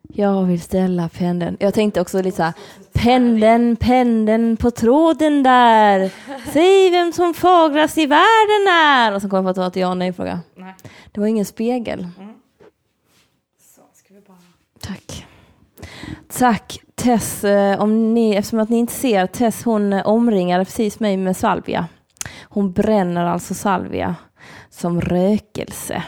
Jag 0.01 0.43
vill 0.43 0.61
ställa 0.61 1.09
pendeln. 1.09 1.57
Jag 1.59 1.73
tänkte 1.73 2.01
också 2.01 2.21
lite 2.21 2.37
så 2.37 2.43
här, 2.43 2.53
pendeln, 2.93 3.75
pendeln 3.75 4.57
på 4.57 4.71
tråden 4.71 5.43
där. 5.43 6.11
Säg 6.53 6.89
vem 6.89 7.13
som 7.13 7.33
fagrast 7.33 7.97
i 7.97 8.05
världen 8.05 8.67
är. 8.67 9.13
Och 9.13 9.21
så 9.21 9.29
kom 9.29 9.45
jag 9.45 9.55
det 9.55 9.61
var 9.61 9.67
ett 9.67 9.75
ja 9.75 9.89
och 9.89 9.97
nej-fråga. 9.97 10.39
Nej. 10.55 10.75
Det 11.11 11.19
var 11.19 11.27
ingen 11.27 11.45
spegel. 11.45 12.07
Så, 13.75 13.81
ska 13.93 14.13
vi 14.13 14.21
bara... 14.21 14.37
Tack. 14.79 15.26
Tack 16.27 16.79
Tess, 16.95 17.43
eh, 17.43 17.81
om 17.81 18.13
ni, 18.13 18.35
eftersom 18.35 18.59
att 18.59 18.69
ni 18.69 18.77
inte 18.77 18.93
ser, 18.93 19.27
Tess 19.27 19.63
hon 19.63 19.93
eh, 19.93 20.07
omringade 20.07 20.65
precis 20.65 20.99
mig 20.99 21.17
med 21.17 21.37
salvia. 21.37 21.87
Hon 22.43 22.71
bränner 22.71 23.25
alltså 23.25 23.53
salvia 23.53 24.15
som 24.69 25.01
rökelse. 25.01 26.03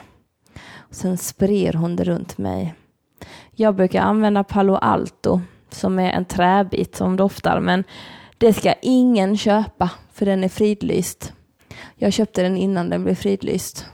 Och 0.78 0.96
sen 0.96 1.18
sprer 1.18 1.74
hon 1.74 1.96
det 1.96 2.04
runt 2.04 2.38
mig. 2.38 2.74
Jag 3.56 3.76
brukar 3.76 4.02
använda 4.02 4.44
Palo 4.44 4.76
Alto 4.76 5.42
som 5.70 6.00
är 6.00 6.12
en 6.12 6.26
träbit 6.26 6.96
som 6.96 7.16
doftar 7.16 7.60
men 7.60 7.84
det 8.38 8.54
ska 8.54 8.74
ingen 8.82 9.38
köpa 9.38 9.90
för 10.14 10.26
den 10.26 10.44
är 10.44 10.50
fridlyst. 10.50 11.34
Jag 11.96 12.14
köpte 12.14 12.42
den 12.42 12.58
innan 12.58 12.90
den 12.90 13.04
blev 13.04 13.16
fridlyst. 13.16 13.86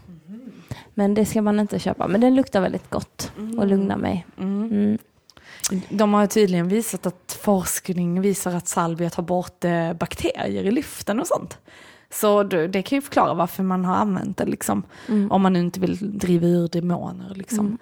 Men 0.93 1.13
det 1.13 1.25
ska 1.25 1.41
man 1.41 1.59
inte 1.59 1.79
köpa. 1.79 2.07
Men 2.07 2.21
den 2.21 2.35
luktar 2.35 2.61
väldigt 2.61 2.89
gott 2.89 3.31
och 3.57 3.67
lugnar 3.67 3.97
mig. 3.97 4.25
Mm. 4.37 4.97
De 5.89 6.13
har 6.13 6.27
tydligen 6.27 6.67
visat 6.67 7.05
att 7.05 7.39
forskning 7.41 8.21
visar 8.21 8.55
att 8.55 8.67
salvia 8.67 9.09
tar 9.09 9.23
bort 9.23 9.63
eh, 9.63 9.93
bakterier 9.93 10.63
i 10.63 10.71
luften 10.71 11.19
och 11.19 11.27
sånt. 11.27 11.57
Så 12.09 12.43
det 12.43 12.81
kan 12.83 12.95
ju 12.97 13.01
förklara 13.01 13.33
varför 13.33 13.63
man 13.63 13.85
har 13.85 13.95
använt 13.95 14.37
det, 14.37 14.45
liksom. 14.45 14.83
Mm. 15.09 15.31
om 15.31 15.41
man 15.41 15.53
nu 15.53 15.59
inte 15.59 15.79
vill 15.79 16.17
driva 16.19 16.47
ur 16.47 16.67
demoner. 16.67 17.33
Liksom. 17.35 17.77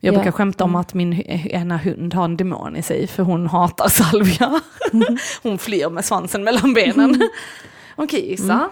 Jag 0.00 0.14
Ja. 0.14 0.18
brukar 0.18 0.30
skämta 0.32 0.64
om 0.64 0.74
att 0.74 0.94
min 0.94 1.12
ena 1.22 1.76
hund 1.76 2.14
har 2.14 2.24
en 2.24 2.36
demon 2.36 2.76
i 2.76 2.82
sig, 2.82 3.06
för 3.06 3.22
hon 3.22 3.46
hatar 3.46 3.88
salvia. 3.88 4.60
hon 5.42 5.58
flyr 5.58 5.90
med 5.90 6.04
svansen 6.04 6.44
mellan 6.44 6.74
benen. 6.74 7.20
Okej 7.96 8.32
Issa, 8.32 8.68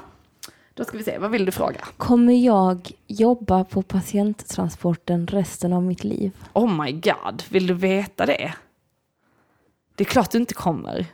då 0.74 0.84
ska 0.84 0.96
vi 0.96 1.04
se, 1.04 1.18
vad 1.18 1.30
vill 1.30 1.44
du 1.44 1.52
fråga? 1.52 1.80
Kommer 1.96 2.44
jag 2.44 2.90
jobba 3.06 3.64
på 3.64 3.82
patienttransporten 3.82 5.26
resten 5.26 5.72
av 5.72 5.82
mitt 5.82 6.04
liv? 6.04 6.32
Oh 6.52 6.84
my 6.84 6.92
god, 6.92 7.42
vill 7.48 7.66
du 7.66 7.74
veta 7.74 8.26
det? 8.26 8.52
Det 9.94 10.04
är 10.04 10.08
klart 10.08 10.30
du 10.30 10.38
inte 10.38 10.54
kommer. 10.54 11.06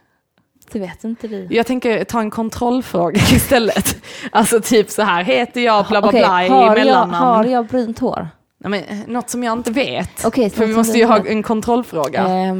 Det 0.72 0.78
vet 0.78 1.04
inte 1.04 1.28
du. 1.28 1.46
Jag 1.50 1.66
tänker 1.66 2.04
ta 2.04 2.20
en 2.20 2.30
kontrollfråga 2.30 3.20
istället. 3.32 4.04
Alltså 4.32 4.60
typ 4.60 4.90
så 4.90 5.02
här, 5.02 5.24
heter 5.24 5.60
jag 5.60 5.86
bla 5.86 6.00
bla 6.00 6.08
Okej, 6.08 6.20
bla 6.20 6.44
i 6.44 6.48
har, 6.48 6.66
jag, 6.66 6.74
mellannamn? 6.78 7.14
har 7.14 7.44
jag 7.44 7.66
brunt 7.66 7.98
hår? 7.98 8.28
Nej, 8.58 8.70
men, 8.70 9.00
eh, 9.00 9.06
något 9.08 9.30
som 9.30 9.44
jag 9.44 9.52
inte 9.58 9.70
vet. 9.70 10.24
Okej, 10.24 10.50
För 10.50 10.66
vi 10.66 10.74
måste 10.74 10.98
ju 10.98 11.04
ha 11.04 11.26
en 11.26 11.42
kontrollfråga. 11.42 12.28
Eh, 12.28 12.54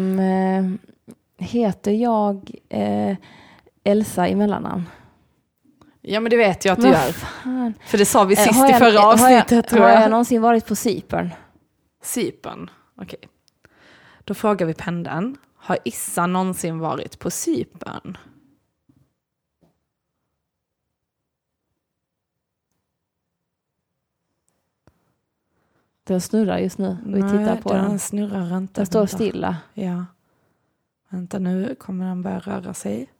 heter 1.38 1.92
jag 1.92 2.50
eh, 2.68 3.16
Elsa 3.84 4.28
i 4.28 4.34
mellannamn? 4.34 4.84
Ja 6.00 6.20
men 6.20 6.30
det 6.30 6.36
vet 6.36 6.64
jag 6.64 6.72
att 6.72 6.80
du 6.80 6.88
gör. 6.88 7.12
fan? 7.12 7.74
För 7.84 7.98
det 7.98 8.04
sa 8.06 8.24
vi 8.24 8.34
Eh, 8.34 8.38
sist 8.44 8.58
har 8.58 8.68
i 8.68 8.70
jag- 8.70 8.78
förra 8.78 9.00
har 9.00 9.12
avsnittet 9.12 9.50
jag, 9.50 9.66
tror 9.66 9.80
Har 9.80 9.88
jag. 9.88 10.02
jag 10.02 10.10
någonsin 10.10 10.42
varit 10.42 10.66
på 10.66 10.76
Cypern? 10.76 11.30
Cypern, 12.02 12.70
okej. 12.96 13.18
Då 14.24 14.34
frågar 14.34 14.66
vi 14.66 14.74
pendeln. 14.74 15.36
Har 15.56 15.78
Issa 15.84 16.26
någonsin 16.26 16.78
varit 16.78 17.18
på 17.18 17.30
Cypern? 17.30 18.16
Den 26.04 26.20
snurrar 26.20 26.58
just 26.58 26.78
nu 26.78 26.96
vi 27.06 27.22
tittar 27.22 27.56
på 27.60 27.72
den. 27.72 27.84
den. 27.88 27.98
snurrar 27.98 28.56
inte. 28.56 28.80
Den 28.80 28.86
står 28.86 29.00
Vänta. 29.00 29.16
stilla. 29.16 29.56
Ja. 29.74 30.04
Vänta 31.08 31.38
nu, 31.38 31.74
kommer 31.74 32.04
den 32.06 32.22
börja 32.22 32.38
röra 32.38 32.74
sig? 32.74 33.10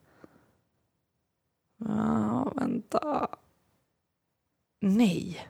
Ja, 1.77 2.38
vänta. 2.83 3.29
Nej. 4.81 5.47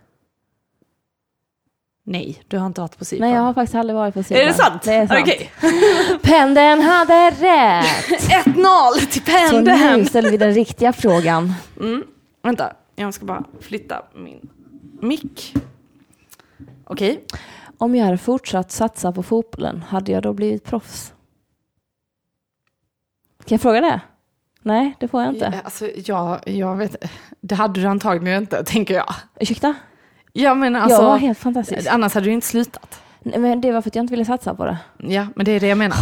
Nej, 2.02 2.42
du 2.48 2.58
har 2.58 2.66
inte 2.66 2.80
varit 2.80 2.98
på 2.98 3.04
Cypern. 3.04 3.26
Nej, 3.28 3.34
jag 3.36 3.42
har 3.42 3.54
faktiskt 3.54 3.74
aldrig 3.74 3.96
varit 3.96 4.14
på 4.14 4.22
Cypern. 4.22 4.42
Är 4.42 4.46
det 4.46 4.54
sant? 4.54 4.82
Det 4.82 4.94
är 4.94 5.06
sant. 5.06 5.20
Okej. 5.22 5.50
Pendeln 6.22 6.80
hade 6.82 7.30
rätt! 7.30 7.86
1-0 8.46 8.94
till 9.10 9.22
Så 9.22 9.30
pendeln. 9.32 9.98
nu 9.98 10.04
ställer 10.04 10.30
vi 10.30 10.36
den 10.36 10.54
riktiga 10.54 10.92
frågan. 10.92 11.54
Mm. 11.80 12.04
Vänta, 12.42 12.72
jag 12.96 13.14
ska 13.14 13.26
bara 13.26 13.44
flytta 13.60 14.02
min 14.14 14.48
mick. 15.02 15.54
Okej. 16.84 17.24
Om 17.78 17.94
jag 17.94 18.04
hade 18.04 18.18
fortsatt 18.18 18.70
satsa 18.70 19.12
på 19.12 19.22
fotbollen, 19.22 19.82
hade 19.82 20.12
jag 20.12 20.22
då 20.22 20.32
blivit 20.32 20.64
proffs? 20.64 21.12
Kan 23.38 23.54
jag 23.56 23.60
fråga 23.60 23.80
det? 23.80 24.00
Nej, 24.68 24.94
det 25.00 25.08
får 25.08 25.22
jag 25.22 25.34
inte. 25.34 25.52
Ja, 25.54 25.60
Alltså, 25.64 25.88
jag, 26.04 26.38
jag 26.44 26.76
vet 26.76 27.04
Det 27.40 27.54
hade 27.54 27.80
du 27.80 27.86
antagligen 27.86 28.42
inte, 28.42 28.64
tänker 28.64 28.94
jag. 28.94 29.14
Ursäkta? 29.40 29.74
Ja, 30.32 30.54
men 30.54 30.76
alltså, 30.76 31.02
jag 31.02 31.08
var 31.08 31.16
helt 31.18 31.38
fantastisk. 31.38 31.88
annars 31.90 32.14
hade 32.14 32.26
du 32.26 32.32
inte 32.32 32.46
slutat. 32.46 33.00
Nej, 33.22 33.38
men 33.38 33.60
det 33.60 33.72
var 33.72 33.82
för 33.82 33.90
att 33.90 33.94
jag 33.94 34.02
inte 34.02 34.10
ville 34.10 34.24
satsa 34.24 34.54
på 34.54 34.64
det. 34.64 34.78
Ja, 34.98 35.26
men 35.36 35.44
det 35.46 35.52
är 35.52 35.60
det 35.60 35.66
jag 35.66 35.78
menar. 35.78 35.96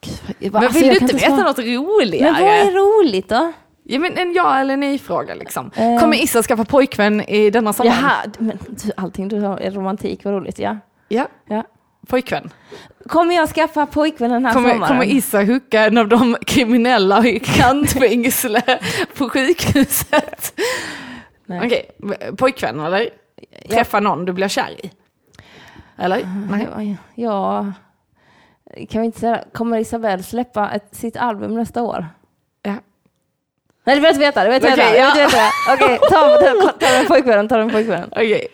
Gud, 0.00 0.52
men 0.52 0.62
alltså, 0.64 0.78
vill 0.78 0.86
jag 0.86 0.96
du 0.96 1.00
inte 1.00 1.14
veta 1.14 1.26
svara. 1.26 1.42
något 1.42 1.58
roligare? 1.58 2.32
Men 2.32 2.42
vad 2.42 2.52
är 2.52 2.72
roligt 2.72 3.28
då? 3.28 3.52
Ja, 3.82 3.98
men 3.98 4.18
en 4.18 4.32
ja 4.32 4.58
eller 4.58 4.76
nej-fråga 4.76 5.34
liksom. 5.34 5.70
Eh. 5.74 6.00
Kommer 6.00 6.22
Issa 6.22 6.42
skaffa 6.42 6.64
pojkvän 6.64 7.20
i 7.20 7.50
denna 7.50 7.72
sommar? 7.72 7.90
Jaha, 8.02 8.12
men 8.38 8.58
allting 8.96 9.28
du 9.28 9.40
har 9.40 9.58
är 9.58 9.70
romantik, 9.70 10.24
vad 10.24 10.34
roligt. 10.34 10.58
Ja. 10.58 10.76
Ja, 11.08 11.28
ja. 11.48 11.64
Pojkvän. 12.06 12.50
Kommer 13.08 13.34
jag 13.34 13.48
skaffa 13.48 13.86
pojkvän 13.86 14.30
den 14.30 14.44
här 14.44 14.52
Kommer, 14.52 14.70
sommaren? 14.70 14.88
kommer 14.88 15.04
Issa 15.04 15.42
hucka 15.42 15.84
en 15.84 15.98
av 15.98 16.08
de 16.08 16.36
kriminella 16.46 17.26
i 17.26 17.40
kantfängsle 17.40 18.62
på 19.16 19.28
sjukhuset? 19.28 20.60
Nej. 21.46 21.60
Okej, 21.66 21.90
pojkvän 22.36 22.80
eller? 22.80 23.08
Träffa 23.68 24.00
någon 24.00 24.24
du 24.24 24.32
blir 24.32 24.48
kär 24.48 24.84
i? 24.84 24.90
Eller? 25.98 26.28
Nej. 26.50 26.96
Ja, 27.14 27.26
ja, 27.26 27.72
kan 28.88 29.00
vi 29.00 29.06
inte 29.06 29.20
säga, 29.20 29.44
kommer 29.52 29.78
Isabelle 29.78 30.22
släppa 30.22 30.70
ett, 30.70 30.88
sitt 30.92 31.16
album 31.16 31.54
nästa 31.54 31.82
år? 31.82 32.06
Ja. 32.62 32.74
Nej, 33.84 33.94
det 33.96 34.00
vill 34.00 34.04
jag 34.04 34.10
inte 34.10 34.20
veta. 34.20 34.44
Det 34.44 34.50
vill 34.50 34.62
jag 34.62 34.72
inte 34.72 34.82
Okej, 34.82 34.92
veta. 34.92 35.20
Ja. 35.20 35.26
veta. 35.26 35.50
Okej, 35.74 35.98
ta, 36.10 36.36
ta, 36.36 36.72
ta 36.78 36.92
den 36.92 37.06
pojkvännen, 37.06 37.48
ta 37.48 37.56
den 37.56 37.70
pojkvännen. 37.70 38.08
Okej. 38.12 38.48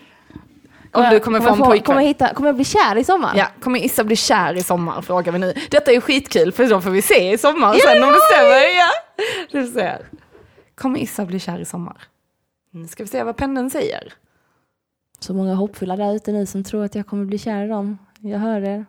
Om 0.94 1.04
du 1.10 1.20
kommer 1.20 1.40
få 1.40 1.48
en 1.48 1.52
Kommer 1.54 1.66
pojkvän. 1.66 1.96
jag, 1.96 2.02
hitta, 2.04 2.34
kommer 2.34 2.48
jag 2.48 2.56
bli 2.56 2.64
kär 2.64 2.96
i 2.96 3.04
sommar? 3.04 3.32
Ja, 3.36 3.46
kommer 3.60 3.84
Issa 3.84 4.04
bli 4.04 4.16
kär 4.16 4.54
i 4.54 4.62
sommar 4.62 5.02
frågar 5.02 5.32
vi 5.32 5.38
nu. 5.38 5.54
Detta 5.70 5.92
är 5.92 6.00
skitkul 6.00 6.52
för 6.52 6.66
då 6.70 6.80
får 6.80 6.90
vi 6.90 7.02
se 7.02 7.32
i 7.32 7.38
sommar 7.38 7.74
Ja, 7.74 7.80
sen 7.92 8.02
om 8.04 8.08
det 8.08 8.18
stämmer. 8.32 8.76
Ja, 8.76 8.88
du 9.50 9.66
ser. 9.66 10.06
Kommer 10.74 11.00
Issa 11.00 11.24
bli 11.24 11.38
kär 11.40 11.58
i 11.58 11.64
sommar? 11.64 11.96
Nu 12.70 12.88
ska 12.88 13.02
vi 13.02 13.08
se 13.08 13.22
vad 13.22 13.36
pendeln 13.36 13.70
säger. 13.70 14.12
Så 15.20 15.34
många 15.34 15.54
hoppfulla 15.54 15.96
där 15.96 16.14
ute 16.14 16.32
nu 16.32 16.46
som 16.46 16.64
tror 16.64 16.84
att 16.84 16.94
jag 16.94 17.06
kommer 17.06 17.24
bli 17.24 17.38
kär 17.38 17.64
i 17.64 17.68
dem. 17.68 17.98
Jag 18.20 18.38
hör 18.38 18.60
er. 18.62 18.86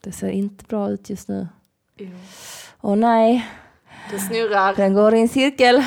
Det 0.00 0.12
ser 0.12 0.28
inte 0.30 0.64
bra 0.64 0.90
ut 0.90 1.10
just 1.10 1.28
nu. 1.28 1.48
Åh 2.80 2.96
nej, 2.96 3.50
Det 4.10 4.18
snurrar. 4.18 4.74
den 4.74 4.94
går 4.94 5.14
i 5.14 5.20
en 5.20 5.28
cirkel. 5.28 5.84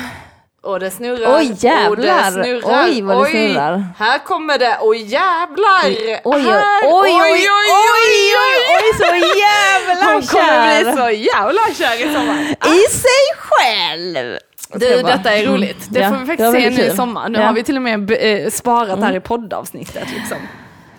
Och 0.62 0.80
det 0.80 0.90
snurrar. 0.90 1.36
Oj, 1.38 1.54
jävlar. 1.58 1.90
Och 1.90 1.96
det 1.96 2.32
snurrar. 2.32 2.84
Oj, 2.84 3.02
vad 3.02 3.24
det 3.24 3.30
snurrar. 3.30 3.84
Här 3.98 4.18
kommer 4.18 4.58
det. 4.58 4.78
Oj 4.80 4.98
jävlar. 5.02 5.84
Oj, 5.84 6.20
oj, 6.24 6.40
Här. 6.42 6.80
oj, 6.84 7.10
oj, 7.10 7.32
oj, 7.32 7.48
oj, 7.94 8.34
oj, 8.76 8.98
så 8.98 9.04
jävla 9.38 10.12
Hon 10.12 10.22
kommer 10.22 10.82
bli 10.82 10.84
kär. 10.84 10.96
så 10.96 11.10
jävla 11.10 11.60
kär 11.78 12.10
i 12.10 12.14
sommar. 12.14 12.40
I 12.76 12.92
sig 12.92 13.24
själv. 13.38 14.38
Du, 14.74 15.02
detta 15.02 15.32
är 15.32 15.46
roligt. 15.46 15.76
Det 15.90 16.00
Ja, 16.00 16.08
får 16.10 16.16
vi 16.16 16.26
faktiskt 16.26 16.52
se 16.52 16.70
nu 16.70 16.82
i 16.92 16.96
sommar. 16.96 17.28
Nu 17.28 17.38
Ja. 17.38 17.46
har 17.46 17.52
vi 17.52 17.62
till 17.62 17.76
och 17.76 17.82
med 17.82 18.10
eh, 18.44 18.50
sparat 18.50 19.00
det 19.00 19.06
här 19.06 19.16
i 19.16 19.20
poddavsnittet. 19.20 20.08
Liksom. 20.16 20.36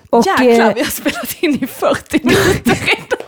Och, 0.09 0.25
Jäklar, 0.25 0.69
eh, 0.69 0.73
vi 0.75 0.81
har 0.83 0.91
spelat 0.91 1.35
in 1.43 1.63
i 1.63 1.67
40 1.67 2.19
minuter 2.23 2.85
redan. 2.85 3.25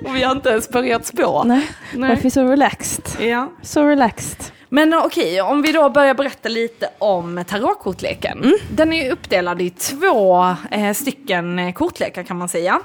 Och 0.04 0.16
vi 0.16 0.22
har 0.22 0.32
inte 0.32 0.48
ens 0.48 0.68
börjat 0.68 1.06
spå. 1.06 1.44
Nej, 1.44 1.70
Nej. 1.94 2.10
varför 2.10 2.26
är 2.26 2.30
så 2.30 2.44
relaxed? 2.44 3.04
Ja. 3.28 3.52
Så 3.62 3.84
relaxed. 3.84 4.44
Men 4.68 4.94
okej, 4.94 5.40
om 5.40 5.62
vi 5.62 5.72
då 5.72 5.90
börjar 5.90 6.14
berätta 6.14 6.48
lite 6.48 6.90
om 6.98 7.44
tarotkortleken. 7.48 8.38
Mm. 8.38 8.56
Den 8.70 8.92
är 8.92 9.12
uppdelad 9.12 9.62
i 9.62 9.70
två 9.70 10.54
eh, 10.70 10.92
stycken 10.92 11.58
eh, 11.58 11.72
kortlekar 11.72 12.22
kan 12.22 12.36
man 12.36 12.48
säga. 12.48 12.80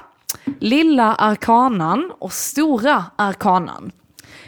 Lilla 0.60 1.14
arkanan 1.14 2.12
och 2.18 2.32
stora 2.32 3.04
arkanan. 3.16 3.92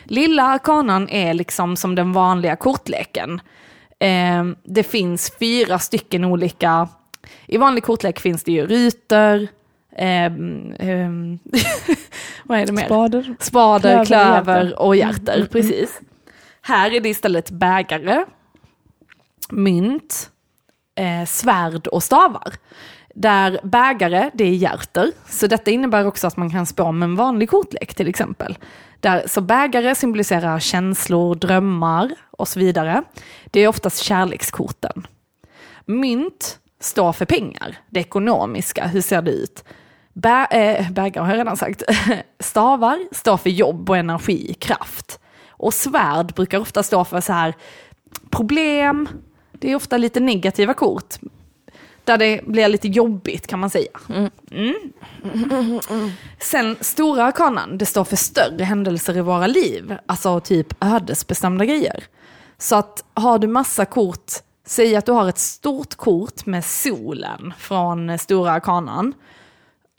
Lilla 0.05 0.43
arkanan 0.43 1.09
är 1.09 1.35
liksom 1.35 1.77
som 1.77 1.95
den 1.95 2.13
vanliga 2.13 2.57
kortleken. 2.57 3.41
Eh, 4.01 4.45
det 4.65 4.83
finns 4.83 5.33
fyra 5.39 5.79
stycken 5.79 6.25
olika, 6.25 6.89
i 7.47 7.57
vanlig 7.57 7.85
kortlek 7.85 8.21
finns 8.21 8.45
det 8.45 8.53
ju 8.53 8.67
rutor, 8.67 9.49
ehm, 9.99 11.39
vad 12.45 12.59
är 12.59 12.67
det 12.67 12.73
mer? 12.73 12.85
Spader. 12.85 13.37
Spader, 13.41 14.05
Klöver, 14.05 14.05
klöver 14.05 14.83
och 14.83 14.97
hjärter, 14.97 15.49
precis. 15.53 16.01
Här 16.63 16.91
är 16.91 17.01
det 17.01 17.09
istället 17.09 17.51
bägare, 17.51 18.25
mynt, 19.51 20.31
eh, 20.95 21.27
svärd 21.27 21.87
och 21.87 22.03
stavar. 22.03 22.53
Där 23.15 23.61
bägare, 23.63 24.31
det 24.35 24.45
är 24.45 24.55
hjärter. 24.55 25.11
Så 25.29 25.47
detta 25.47 25.71
innebär 25.71 26.07
också 26.07 26.27
att 26.27 26.37
man 26.37 26.51
kan 26.51 26.67
spå 26.67 26.93
med 26.93 27.07
en 27.07 27.17
vanlig 27.17 27.51
kortlek 27.51 27.95
till 27.95 28.09
exempel. 28.09 28.59
Där, 29.01 29.23
så 29.27 29.41
bägare 29.41 29.95
symboliserar 29.95 30.59
känslor, 30.59 31.35
drömmar 31.35 32.11
och 32.31 32.49
så 32.49 32.61
vidare. 32.61 33.03
Det 33.45 33.61
är 33.61 33.69
oftast 33.69 34.03
kärlekskorten. 34.03 35.07
Mynt 35.87 36.59
står 36.81 37.13
för 37.13 37.25
pengar, 37.25 37.79
det 37.91 38.01
ekonomiska, 38.01 38.87
hur 38.87 39.01
ser 39.01 39.23
det 39.23 39.31
ut? 39.31 39.65
Bä, 40.23 40.47
äh, 40.51 40.91
bägare 40.91 41.25
har 41.25 41.31
jag 41.31 41.39
redan 41.39 41.57
sagt. 41.57 41.83
Stavar 42.41 42.99
står 43.13 43.37
för 43.37 43.51
jobb 43.51 43.91
och 43.91 43.97
energi, 43.97 44.55
kraft. 44.55 45.21
Och 45.51 45.75
svärd 45.75 46.35
brukar 46.35 46.59
ofta 46.59 46.83
stå 46.83 47.05
för 47.05 47.21
så 47.21 47.33
här 47.33 47.55
problem, 48.31 49.09
det 49.53 49.71
är 49.71 49.77
ofta 49.77 49.97
lite 49.97 50.21
negativa 50.21 50.75
kort. 50.75 51.15
Där 52.05 52.19
det 52.19 52.41
blir 52.47 52.69
lite 52.69 52.89
jobbigt 52.89 53.47
kan 53.47 53.59
man 53.59 53.71
säga. 53.71 53.91
Mm. 54.51 54.75
Sen 56.39 56.77
stora 56.81 57.25
arkanan, 57.25 57.79
det 57.79 57.87
står 57.87 58.05
för 58.05 58.17
större 58.17 58.65
händelser 58.65 59.17
i 59.17 59.21
våra 59.21 59.47
liv. 59.47 59.97
Alltså 60.07 60.41
typ 60.41 60.85
ödesbestämda 60.85 61.65
grejer. 61.65 62.05
Så 62.59 62.77
att 62.77 63.05
har 63.15 63.39
du 63.39 63.47
massa 63.47 63.85
kort, 63.85 64.33
säg 64.67 64.97
att 64.97 65.07
du 65.07 65.13
har 65.13 65.29
ett 65.29 65.39
stort 65.39 65.95
kort 65.95 66.47
med 66.47 66.65
solen 66.65 67.55
från 67.59 68.19
stora 68.19 68.53
arkanan. 68.53 69.15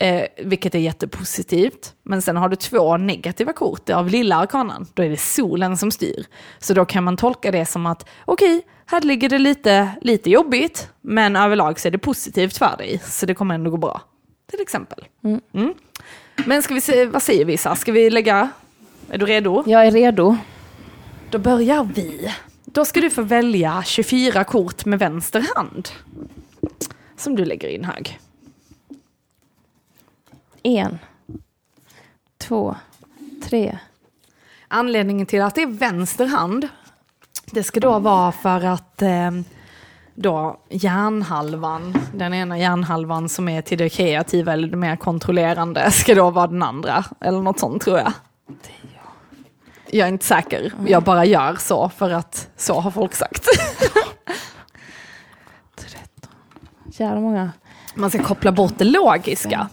Eh, 0.00 0.26
vilket 0.36 0.74
är 0.74 0.78
jättepositivt. 0.78 1.94
Men 2.02 2.22
sen 2.22 2.36
har 2.36 2.48
du 2.48 2.56
två 2.56 2.96
negativa 2.96 3.52
kort 3.52 3.90
av 3.90 4.08
lilla 4.08 4.36
arkanan. 4.36 4.86
Då 4.94 5.02
är 5.02 5.08
det 5.08 5.16
solen 5.16 5.76
som 5.76 5.90
styr. 5.90 6.26
Så 6.58 6.74
då 6.74 6.84
kan 6.84 7.04
man 7.04 7.16
tolka 7.16 7.50
det 7.50 7.66
som 7.66 7.86
att 7.86 8.08
okej, 8.24 8.62
här 8.86 9.00
ligger 9.00 9.28
det 9.28 9.38
lite, 9.38 9.90
lite 10.00 10.30
jobbigt. 10.30 10.88
Men 11.00 11.36
överlag 11.36 11.80
så 11.80 11.88
är 11.88 11.92
det 11.92 11.98
positivt 11.98 12.58
för 12.58 12.76
dig. 12.78 13.00
Så 13.04 13.26
det 13.26 13.34
kommer 13.34 13.54
ändå 13.54 13.70
gå 13.70 13.76
bra. 13.76 14.00
Till 14.50 14.60
exempel. 14.60 15.04
Mm. 15.24 15.74
Men 16.46 16.62
ska 16.62 16.74
vi 16.74 16.80
se, 16.80 17.06
vad 17.06 17.22
säger 17.22 17.44
vi 17.44 17.52
Issa? 17.52 17.76
Ska 17.76 17.92
vi 17.92 18.10
lägga? 18.10 18.50
Är 19.10 19.18
du 19.18 19.26
redo? 19.26 19.62
Jag 19.66 19.86
är 19.86 19.90
redo. 19.90 20.36
Då 21.30 21.38
börjar 21.38 21.84
vi. 21.94 22.34
Då 22.64 22.84
ska 22.84 23.00
du 23.00 23.10
få 23.10 23.22
välja 23.22 23.82
24 23.86 24.44
kort 24.44 24.84
med 24.84 24.98
vänster 24.98 25.44
hand. 25.56 25.88
Som 27.16 27.36
du 27.36 27.44
lägger 27.44 27.68
i 27.68 27.76
en 27.76 27.84
hög. 27.84 28.18
En, 30.62 30.98
två, 32.38 32.76
tre. 33.44 33.78
Anledningen 34.68 35.26
till 35.26 35.42
att 35.42 35.54
det 35.54 35.62
är 35.62 35.66
vänster 35.66 36.26
hand, 36.26 36.68
det 37.50 37.62
ska 37.62 37.80
då 37.80 37.98
vara 37.98 38.32
för 38.32 38.64
att 38.64 39.02
eh, 39.02 39.30
då 40.14 40.60
hjärnhalvan, 40.68 41.94
den 42.14 42.34
ena 42.34 42.58
hjärnhalvan 42.58 43.28
som 43.28 43.48
är 43.48 43.62
till 43.62 43.78
det 43.78 43.88
kreativa 43.88 44.52
eller 44.52 44.68
det 44.68 44.76
mer 44.76 44.96
kontrollerande, 44.96 45.90
ska 45.90 46.14
då 46.14 46.30
vara 46.30 46.46
den 46.46 46.62
andra. 46.62 47.04
Eller 47.20 47.40
något 47.40 47.58
sånt 47.58 47.82
tror 47.82 47.98
jag. 47.98 48.12
Jag 49.90 50.08
är 50.08 50.12
inte 50.12 50.24
säker, 50.24 50.72
jag 50.86 51.02
bara 51.02 51.24
gör 51.24 51.56
så 51.56 51.88
för 51.88 52.10
att 52.10 52.50
så 52.56 52.80
har 52.80 52.90
folk 52.90 53.14
sagt. 53.14 53.46
Jävla 56.86 57.20
många. 57.20 57.52
Man 57.94 58.10
ska 58.10 58.22
koppla 58.22 58.52
bort 58.52 58.72
det 58.78 58.84
logiska. 58.84 59.68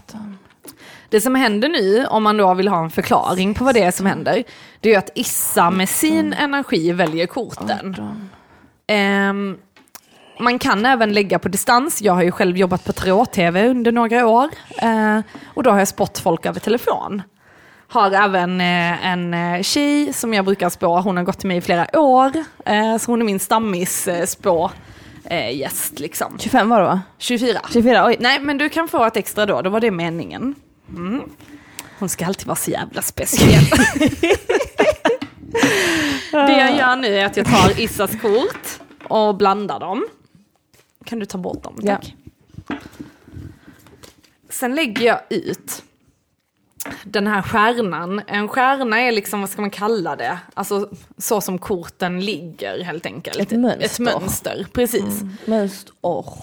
Det 1.10 1.22
som 1.22 1.36
händer 1.36 1.70
nu, 1.70 2.06
om 2.06 2.24
man 2.24 2.38
då 2.38 2.54
vill 2.54 2.68
ha 2.68 2.84
en 2.84 2.90
förklaring 2.90 3.54
på 3.54 3.64
vad 3.64 3.76
det 3.76 3.84
är 3.84 3.92
som 3.92 4.06
händer, 4.06 4.44
det 4.80 4.94
är 4.94 4.98
att 4.98 5.10
Issa 5.16 5.72
med 5.72 5.90
sin 5.90 6.34
energi 6.34 6.92
väljer 6.92 7.28
korten. 7.28 7.96
Ehm, 8.88 9.58
man 10.40 10.60
kan 10.60 10.86
även 10.86 11.14
lägga 11.14 11.40
på 11.40 11.50
distans. 11.50 12.02
Jag 12.02 12.14
har 12.14 12.24
ju 12.24 12.32
själv 12.32 12.58
jobbat 12.58 12.86
på 12.86 12.94
tarot-tv 12.94 13.68
under 13.68 13.92
några 13.92 14.28
år. 14.28 14.50
Eh, 14.78 15.20
och 15.54 15.64
då 15.64 15.70
har 15.72 15.80
jag 15.80 15.88
spått 15.88 16.20
folk 16.20 16.46
över 16.46 16.60
telefon. 16.60 17.22
Har 17.88 18.12
även 18.12 18.62
eh, 18.62 19.08
en 19.08 19.34
eh, 19.34 19.62
tjej 19.62 20.14
som 20.14 20.34
jag 20.34 20.46
brukar 20.46 20.70
spå. 20.70 21.00
Hon 21.00 21.18
har 21.18 21.24
gått 21.24 21.40
till 21.40 21.48
mig 21.48 21.58
i 21.58 21.62
flera 21.62 22.00
år. 22.00 22.32
Så 23.00 23.12
hon 23.12 23.22
är 23.22 23.26
min 23.26 23.40
stammis 23.40 24.10
spå 24.26 24.72
gäst 25.52 26.00
liksom. 26.00 26.38
25 26.40 26.70
var 26.70 26.80
det 26.80 26.86
va? 26.86 27.02
24. 27.18 27.60
24, 27.74 28.06
oj. 28.06 28.18
Nej, 28.20 28.40
men 28.40 28.58
du 28.58 28.70
kan 28.70 28.88
få 28.88 29.06
ett 29.06 29.18
extra 29.18 29.46
då. 29.46 29.62
Då 29.62 29.70
var 29.70 29.80
det 29.80 29.92
meningen. 29.92 30.56
Mm. 30.90 31.22
Hon 32.00 32.10
ska 32.10 32.26
alltid 32.26 32.48
vara 32.48 32.56
så 32.56 32.72
jävla 32.72 33.02
speciell. 33.02 33.64
det 36.32 36.58
jag 36.58 36.76
gör 36.78 36.96
nu 36.96 37.08
är 37.08 37.26
att 37.26 37.38
jag 37.38 37.46
tar 37.46 37.80
Issas 37.80 38.12
kort 38.22 38.80
och 39.10 39.36
blandar 39.36 39.80
dem. 39.80 40.08
Kan 41.06 41.20
du 41.20 41.26
ta 41.26 41.38
bort 41.38 41.64
dem, 41.64 41.76
Ja. 41.82 41.96
tack. 41.96 42.16
Sen 44.50 44.76
lägger 44.76 45.06
jag 45.06 45.20
ut 45.30 45.84
den 47.04 47.28
här 47.28 47.42
stjärnan. 47.42 48.22
En 48.28 48.48
stjärna 48.48 49.00
är 49.00 49.12
liksom, 49.12 49.40
vad 49.42 49.50
ska 49.50 49.62
man 49.62 49.70
kalla 49.72 50.16
det? 50.16 50.40
Alltså 50.54 50.90
så 51.18 51.42
som 51.42 51.58
korten 51.58 52.26
ligger 52.26 52.84
helt 52.84 53.06
enkelt. 53.06 53.40
Ett 53.40 53.52
mönster. 53.52 53.86
Ett 53.86 54.00
mönster, 54.00 54.68
precis. 54.74 55.22
Mönster. 55.46 55.94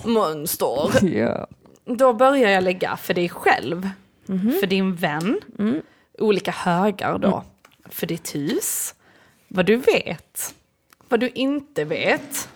Mönster. 0.08 1.04
Ja. 1.18 1.46
Då 1.84 2.12
börjar 2.14 2.50
jag 2.50 2.64
lägga 2.64 2.96
för 2.96 3.14
dig 3.14 3.28
själv, 3.28 3.88
för 4.60 4.66
din 4.66 4.94
vän, 4.94 5.40
olika 6.18 6.50
högar 6.50 7.18
då, 7.18 7.44
för 7.88 8.06
ditt 8.06 8.34
hus, 8.34 8.94
vad 9.48 9.66
du 9.66 9.76
vet, 9.76 10.54
vad 11.08 11.20
du 11.20 11.28
inte 11.28 11.84
vet, 11.84 12.48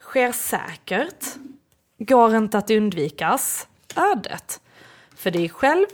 sker 0.00 0.32
säkert, 0.32 1.26
går 1.98 2.36
inte 2.36 2.58
att 2.58 2.70
undvikas, 2.70 3.68
ödet, 3.96 4.60
för 5.14 5.30
dig 5.30 5.48
själv, 5.48 5.86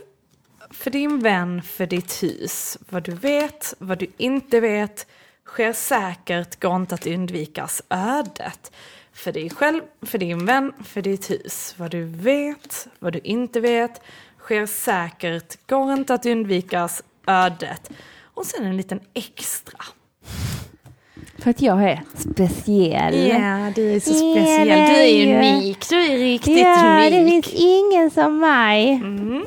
för 0.70 0.90
din 0.90 1.20
vän, 1.20 1.62
för 1.62 1.86
ditt 1.86 2.22
hus, 2.22 2.78
vad 2.88 3.02
du 3.02 3.12
vet, 3.12 3.74
vad 3.78 3.98
du 3.98 4.06
inte 4.16 4.60
vet, 4.60 5.06
sker 5.44 5.72
säkert, 5.72 6.60
går 6.60 6.76
inte 6.76 6.94
att 6.94 7.06
undvikas, 7.06 7.82
ödet. 7.90 8.72
För 9.12 9.32
dig 9.32 9.50
själv, 9.50 9.82
för 10.02 10.18
din 10.18 10.46
vän, 10.46 10.72
för 10.84 11.02
ditt 11.02 11.30
hus. 11.30 11.74
Vad 11.78 11.90
du 11.90 12.04
vet, 12.04 12.88
vad 12.98 13.12
du 13.12 13.20
inte 13.24 13.60
vet, 13.60 14.00
sker 14.48 14.66
säkert, 14.66 15.66
går 15.66 15.92
inte 15.92 16.14
att 16.14 16.26
undvikas, 16.26 17.02
ödet. 17.26 17.90
Och 18.34 18.46
sen 18.46 18.64
en 18.66 18.76
liten 18.76 19.00
extra. 19.14 19.78
För 21.38 21.50
att 21.50 21.62
jag 21.62 21.82
är 21.84 22.02
speciell. 22.14 23.28
Ja, 23.28 23.72
du 23.74 23.92
är 23.92 24.00
så 24.00 24.14
speciell. 24.14 24.68
det 24.68 24.74
Du 24.74 24.80
är 24.80 25.26
är 25.26 25.36
unik. 25.38 25.88
Du 25.88 25.96
är 25.96 26.18
riktigt 26.18 26.58
Ja, 26.58 27.10
det 27.10 27.20
unik. 27.20 27.44
finns 27.46 27.54
ingen 27.60 28.10
som 28.10 28.40
mig. 28.40 28.90
Mm. 28.92 29.44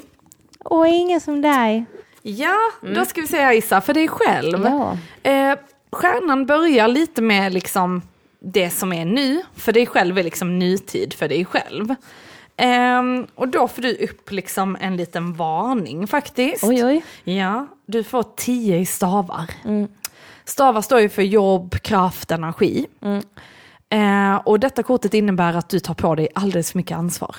Och 0.65 0.87
ingen 0.87 1.21
som 1.21 1.41
dig. 1.41 1.85
Ja, 2.21 2.57
då 2.95 3.05
ska 3.05 3.21
vi 3.21 3.27
säga 3.27 3.53
Issa, 3.53 3.81
för 3.81 3.93
dig 3.93 4.07
själv. 4.07 4.65
Ja. 4.65 4.97
Eh, 5.31 5.55
stjärnan 5.91 6.45
börjar 6.45 6.87
lite 6.87 7.21
med 7.21 7.53
liksom 7.53 8.01
det 8.39 8.69
som 8.69 8.93
är 8.93 9.05
nu, 9.05 9.41
för 9.55 9.71
dig 9.73 9.85
själv 9.85 10.17
är 10.17 10.23
liksom 10.23 10.59
nutid 10.59 11.13
för 11.13 11.27
dig 11.27 11.45
själv. 11.45 11.95
Ehm, 12.63 13.27
och 13.35 13.47
då 13.47 13.67
får 13.67 13.81
du 13.81 13.95
upp 13.95 14.31
liksom 14.31 14.77
en 14.81 14.97
liten 14.97 15.33
varning 15.33 16.07
faktiskt. 16.07 16.63
Oj, 16.63 16.85
oj. 16.85 17.03
Ja, 17.23 17.67
du 17.85 18.03
får 18.03 18.23
tio 18.35 18.77
i 18.77 18.85
stavar. 18.85 19.49
Mm. 19.65 19.87
Stava 20.45 20.81
står 20.81 20.99
ju 20.99 21.09
för 21.09 21.21
jobb, 21.21 21.75
kraft, 21.81 22.31
energi. 22.31 22.85
Mm. 23.01 23.23
Eh, 23.89 24.35
och 24.35 24.59
detta 24.59 24.83
kortet 24.83 25.13
innebär 25.13 25.53
att 25.53 25.69
du 25.69 25.79
tar 25.79 25.93
på 25.93 26.15
dig 26.15 26.27
alldeles 26.35 26.71
för 26.71 26.77
mycket 26.79 26.97
ansvar. 26.97 27.35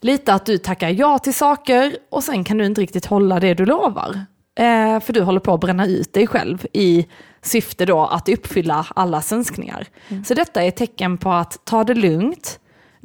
Lite 0.00 0.34
att 0.34 0.46
du 0.46 0.58
tackar 0.58 0.88
ja 0.88 1.18
till 1.18 1.34
saker 1.34 1.96
och 2.10 2.24
sen 2.24 2.44
kan 2.44 2.58
du 2.58 2.66
inte 2.66 2.80
riktigt 2.80 3.06
hålla 3.06 3.40
det 3.40 3.54
du 3.54 3.66
lovar. 3.66 4.24
Eh, 4.54 5.00
för 5.00 5.12
du 5.12 5.22
håller 5.22 5.40
på 5.40 5.54
att 5.54 5.60
bränna 5.60 5.86
ut 5.86 6.12
dig 6.12 6.26
själv 6.26 6.66
i 6.72 7.06
syfte 7.42 7.86
då 7.86 8.06
att 8.06 8.28
uppfylla 8.28 8.86
allas 8.94 9.32
önskningar. 9.32 9.86
Så 10.24 10.34
detta 10.34 10.62
är 10.62 10.68
ett 10.68 10.76
tecken 10.76 11.18
på 11.18 11.30
att 11.30 11.64
ta 11.64 11.84
det 11.84 11.94
lugnt, 11.94 12.58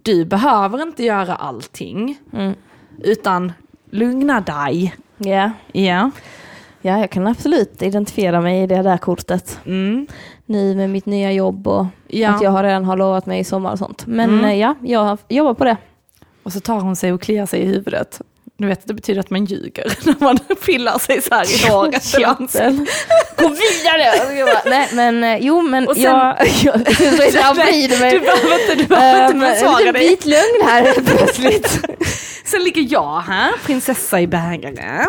du 0.08 0.26
behöver 0.26 0.82
inte 0.82 1.04
göra 1.04 1.36
allting, 1.36 2.18
Mm. 2.34 2.54
utan 3.04 3.52
lugna 3.92 4.42
dig. 4.42 4.96
Ja. 5.18 5.52
Ja. 5.72 6.12
ja, 6.82 7.00
jag 7.00 7.10
kan 7.10 7.28
absolut 7.28 7.82
identifiera 7.82 8.42
mig 8.42 8.64
i 8.64 8.68
det 8.68 8.82
där 8.82 8.98
kortet. 8.98 9.60
Mm. 9.66 10.08
Nu 10.46 10.76
med 10.76 10.90
mitt 10.90 11.06
nya 11.06 11.32
jobb 11.32 11.68
och 11.68 11.86
Ja. 12.08 12.30
att 12.30 12.42
jag 12.42 12.52
har 12.52 12.64
redan 12.64 12.86
har 12.86 12.98
lovat 12.98 13.26
mig 13.26 13.40
i 13.40 13.44
sommar 13.44 13.72
och 13.72 13.80
sånt. 13.80 14.06
Men 14.08 14.30
Mm. 14.30 14.46
eh, 14.46 14.56
ja, 14.56 14.76
jag 14.82 15.18
jobbar 15.30 15.54
på 15.54 15.64
det. 15.64 15.78
Och 16.44 16.54
så 16.54 16.60
tar 16.60 16.80
hon 16.80 16.96
sig 16.96 17.14
och 17.14 17.22
kliar 17.22 17.46
sig 17.46 17.60
i 17.62 17.66
huvudet. 17.66 18.22
Du 18.60 18.68
vet, 18.68 18.88
det 18.88 18.94
betyder 18.94 19.20
att 19.20 19.30
man 19.30 19.46
ljuger 19.46 19.94
när 20.06 20.16
man 20.20 20.38
pillar 20.66 21.00
sig 21.00 21.22
så 21.22 21.36
här 21.36 21.66
i 21.66 21.70
håret. 21.70 22.16
eller 22.16 22.28
ansiktet. 22.28 22.76
Gå 23.38 23.48
vidare! 23.50 24.60
Nej 24.66 24.90
men 24.94 25.24
eh, 25.24 25.38
jo 25.38 25.62
men 25.62 25.88
Och 25.88 25.94
sen- 25.96 26.04
jag, 26.04 26.38
jag, 26.64 26.82
jag 27.34 27.54
vrider 27.56 28.00
mig. 28.00 28.12
Du 28.12 28.20
behöver 28.20 28.62
inte, 28.62 28.76
du 28.76 28.84
behöver 28.86 29.32
Ehm, 29.32 29.44
inte 29.44 29.80
lite 29.80 29.92
dig. 29.92 30.10
vit 30.10 30.26
lögn 30.26 30.62
här 30.66 30.94
plötsligt. 31.06 31.80
Sen 32.46 32.64
ligger 32.64 32.88
jag 32.90 33.20
här, 33.22 33.54
prinsessa 33.66 34.22
i 34.22 34.28
bägare. 34.28 35.06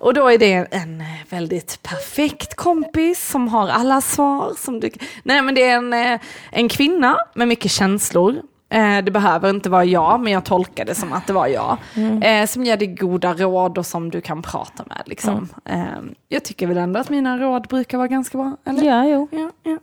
Och 0.00 0.14
då 0.14 0.28
är 0.28 0.38
det 0.38 0.52
en 0.70 1.04
väldigt 1.30 1.82
perfekt 1.82 2.54
kompis 2.56 3.28
som 3.30 3.48
har 3.48 3.68
alla 3.68 4.00
svar. 4.00 4.52
Som 4.58 4.80
du... 4.80 4.90
Nej 5.22 5.42
men 5.42 5.54
det 5.54 5.62
är 5.62 5.76
en, 5.76 5.92
eh, 5.92 6.20
en 6.52 6.68
kvinna 6.68 7.16
med 7.34 7.48
mycket 7.48 7.70
känslor. 7.70 8.34
Eh, 8.70 8.98
Det 9.04 9.10
behöver 9.10 9.50
inte 9.50 9.70
vara 9.70 9.84
jag, 9.84 10.20
men 10.20 10.32
jag 10.32 10.44
tolkar 10.44 10.84
det 10.84 10.94
som 10.94 11.12
att 11.12 11.26
det 11.26 11.32
var 11.32 11.46
jag. 11.46 11.76
Eh, 12.22 12.46
Som 12.46 12.64
ger 12.64 12.76
dig 12.76 12.86
goda 12.88 13.34
råd 13.34 13.78
och 13.78 13.86
som 13.86 14.10
du 14.10 14.20
kan 14.20 14.42
prata 14.42 14.84
med. 14.88 15.02
Liksom. 15.06 15.48
Eh, 15.64 15.82
Jag 16.28 16.44
tycker 16.44 16.66
väl 16.66 16.76
ändå 16.76 17.00
att 17.00 17.10
mina 17.10 17.38
råd 17.38 17.68
brukar 17.68 17.98
vara 17.98 18.08
ganska 18.08 18.38
bra. 18.38 18.56
Eller? 18.64 18.82
Ja, 18.82 19.04
jo. 19.06 19.28
Ja, 19.30 19.50
ja. 19.62 19.78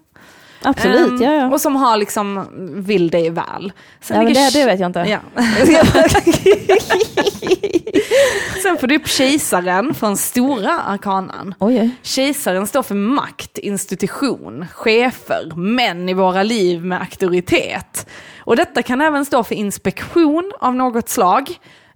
Absolut, 0.63 1.11
Ehm, 1.11 1.21
ja, 1.21 1.33
ja. 1.33 1.51
Och 1.51 1.61
som 1.61 1.75
har 1.75 1.97
liksom, 1.97 2.45
vill 2.75 3.09
dig 3.09 3.29
väl. 3.29 3.73
Sen 4.01 4.17
ja 4.17 4.23
men 4.23 4.33
det, 4.33 4.49
det 4.53 4.65
vet 4.65 4.79
jag 4.79 4.89
inte. 4.89 4.99
Ja. 4.99 5.19
Sen 8.63 8.77
får 8.77 8.87
du 8.87 8.95
upp 8.95 9.07
kejsaren 9.07 9.93
från 9.93 10.17
stora 10.17 10.79
arkanan. 10.79 11.55
Oj. 11.59 11.89
Kejsaren 12.01 12.67
står 12.67 12.83
för 12.83 12.95
makt, 12.95 13.57
institution, 13.57 14.65
chefer, 14.73 15.55
män 15.55 16.09
i 16.09 16.13
våra 16.13 16.43
liv 16.43 16.85
med 16.85 17.01
auktoritet. 17.01 18.07
Och 18.39 18.55
detta 18.55 18.83
kan 18.83 19.01
även 19.01 19.25
stå 19.25 19.43
för 19.43 19.55
inspektion 19.55 20.51
av 20.59 20.75
något 20.75 21.09
slag. 21.09 21.49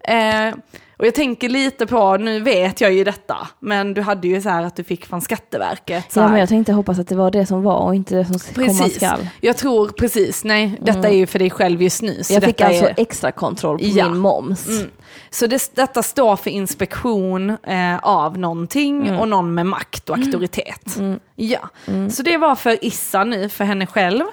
Eh, 0.04 0.56
och 1.00 1.06
jag 1.08 1.16
tänker 1.16 1.50
lite 1.50 1.88
på, 1.88 2.18
nu 2.18 2.40
vet 2.40 2.82
jag 2.82 2.94
ju 2.94 3.04
detta, 3.04 3.48
men 3.60 3.94
du 3.94 4.02
hade 4.02 4.28
ju 4.28 4.42
så 4.42 4.50
här 4.50 4.64
att 4.64 4.76
du 4.76 4.84
fick 4.84 5.06
från 5.06 5.22
Skatteverket. 5.22 6.12
Så 6.12 6.20
Ja, 6.20 6.28
men 6.28 6.40
jag 6.40 6.50
tänkte 6.50 6.74
hoppas 6.74 7.00
att 7.00 7.08
det 7.08 7.16
var 7.16 7.32
det 7.32 7.46
som 7.46 7.64
var 7.64 7.78
och 7.80 7.96
inte 7.96 8.16
det 8.16 8.26
som 8.26 8.40
komma 8.40 8.68
Precis. 8.68 8.96
skall. 8.96 9.30
Jag 9.42 9.58
tror 9.58 9.88
precis, 9.90 10.44
nej, 10.44 10.80
detta 10.82 11.08
är 11.10 11.14
ju 11.14 11.28
för 11.28 11.40
dig 11.40 11.50
själv 11.50 11.82
just 11.82 12.02
nu. 12.02 12.22
Jag 12.30 12.44
fick 12.44 12.62
alltså 12.62 12.86
är... 12.86 12.94
extra 12.98 13.32
kontroll 13.32 13.78
på 13.80 13.86
Ja. 13.86 14.10
min 14.10 14.18
moms. 14.18 14.68
Mm. 14.68 14.90
Så 15.30 15.48
det, 15.48 15.76
detta 15.76 16.04
står 16.04 16.36
för 16.36 16.50
inspektion 16.50 17.50
eh, 17.50 17.98
av 17.98 18.38
någonting 18.38 19.18
och 19.20 19.28
någon 19.28 19.54
med 19.54 19.66
makt 19.66 20.10
och 20.10 20.18
auktoritet. 20.18 20.98
Ja, 21.36 21.70
så 22.12 22.24
det 22.24 22.38
var 22.38 22.56
för 22.56 22.86
Issa 22.86 23.24
nu, 23.24 23.50
för 23.50 23.64
henne 23.64 23.86
själv. 23.88 24.24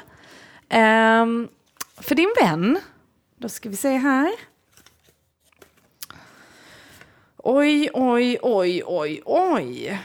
Ehm, 0.69 1.49
för 2.01 2.14
din 2.14 2.35
vän, 2.43 2.79
då 3.41 3.49
ska 3.49 3.69
vi 3.69 3.77
se 3.77 3.97
här. 3.97 4.31
Oj, 7.49 7.90
oj, 7.94 8.38
oj, 8.42 8.82
oj, 8.86 9.22
oj. 9.24 10.01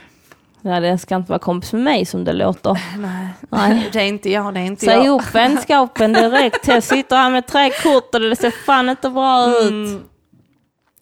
Nej, 0.62 0.82
det 0.82 0.98
ska 0.98 1.16
inte 1.16 1.30
vara 1.30 1.40
kompis 1.40 1.74
med 1.74 1.82
mig 1.84 2.06
som 2.06 2.24
det 2.24 2.34
låter. 2.34 2.74
Nej, 2.98 3.28
Nej. 3.50 3.90
det 3.94 4.00
är 4.02 4.06
inte 4.08 4.30
jag, 4.30 4.54
det 4.54 4.60
är 4.60 4.66
inte 4.66 4.86
Säg 4.86 4.98
jag. 4.98 5.08
upp 5.08 5.36
vänskapen 5.36 6.14
direkt. 6.14 6.68
Jag 6.68 6.84
sitter 6.84 7.16
här 7.16 7.30
med 7.32 7.48
tre 7.48 7.70
kort 7.84 8.16
och 8.16 8.22
det 8.22 8.36
ser 8.36 8.52
fan 8.52 8.90
inte 8.90 9.10
bra 9.10 9.60
ut. 9.62 9.72
Mm. 9.72 10.02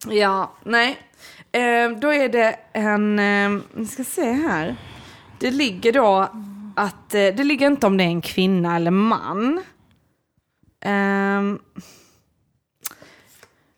Ja, 0.09 0.53
nej. 0.63 0.97
Eh, 1.51 1.89
då 1.99 2.13
är 2.13 2.29
det 2.29 2.55
en, 2.73 3.19
eh, 3.19 3.61
vi 3.73 3.85
ska 3.85 4.03
se 4.03 4.31
här. 4.31 4.75
Det 5.39 5.51
ligger 5.51 5.93
då 5.93 6.29
att, 6.75 7.13
eh, 7.13 7.19
det 7.19 7.43
ligger 7.43 7.67
inte 7.67 7.87
om 7.87 7.97
det 7.97 8.03
är 8.03 8.07
en 8.07 8.21
kvinna 8.21 8.75
eller 8.75 8.91
man. 8.91 9.63
Ehm, 10.85 11.59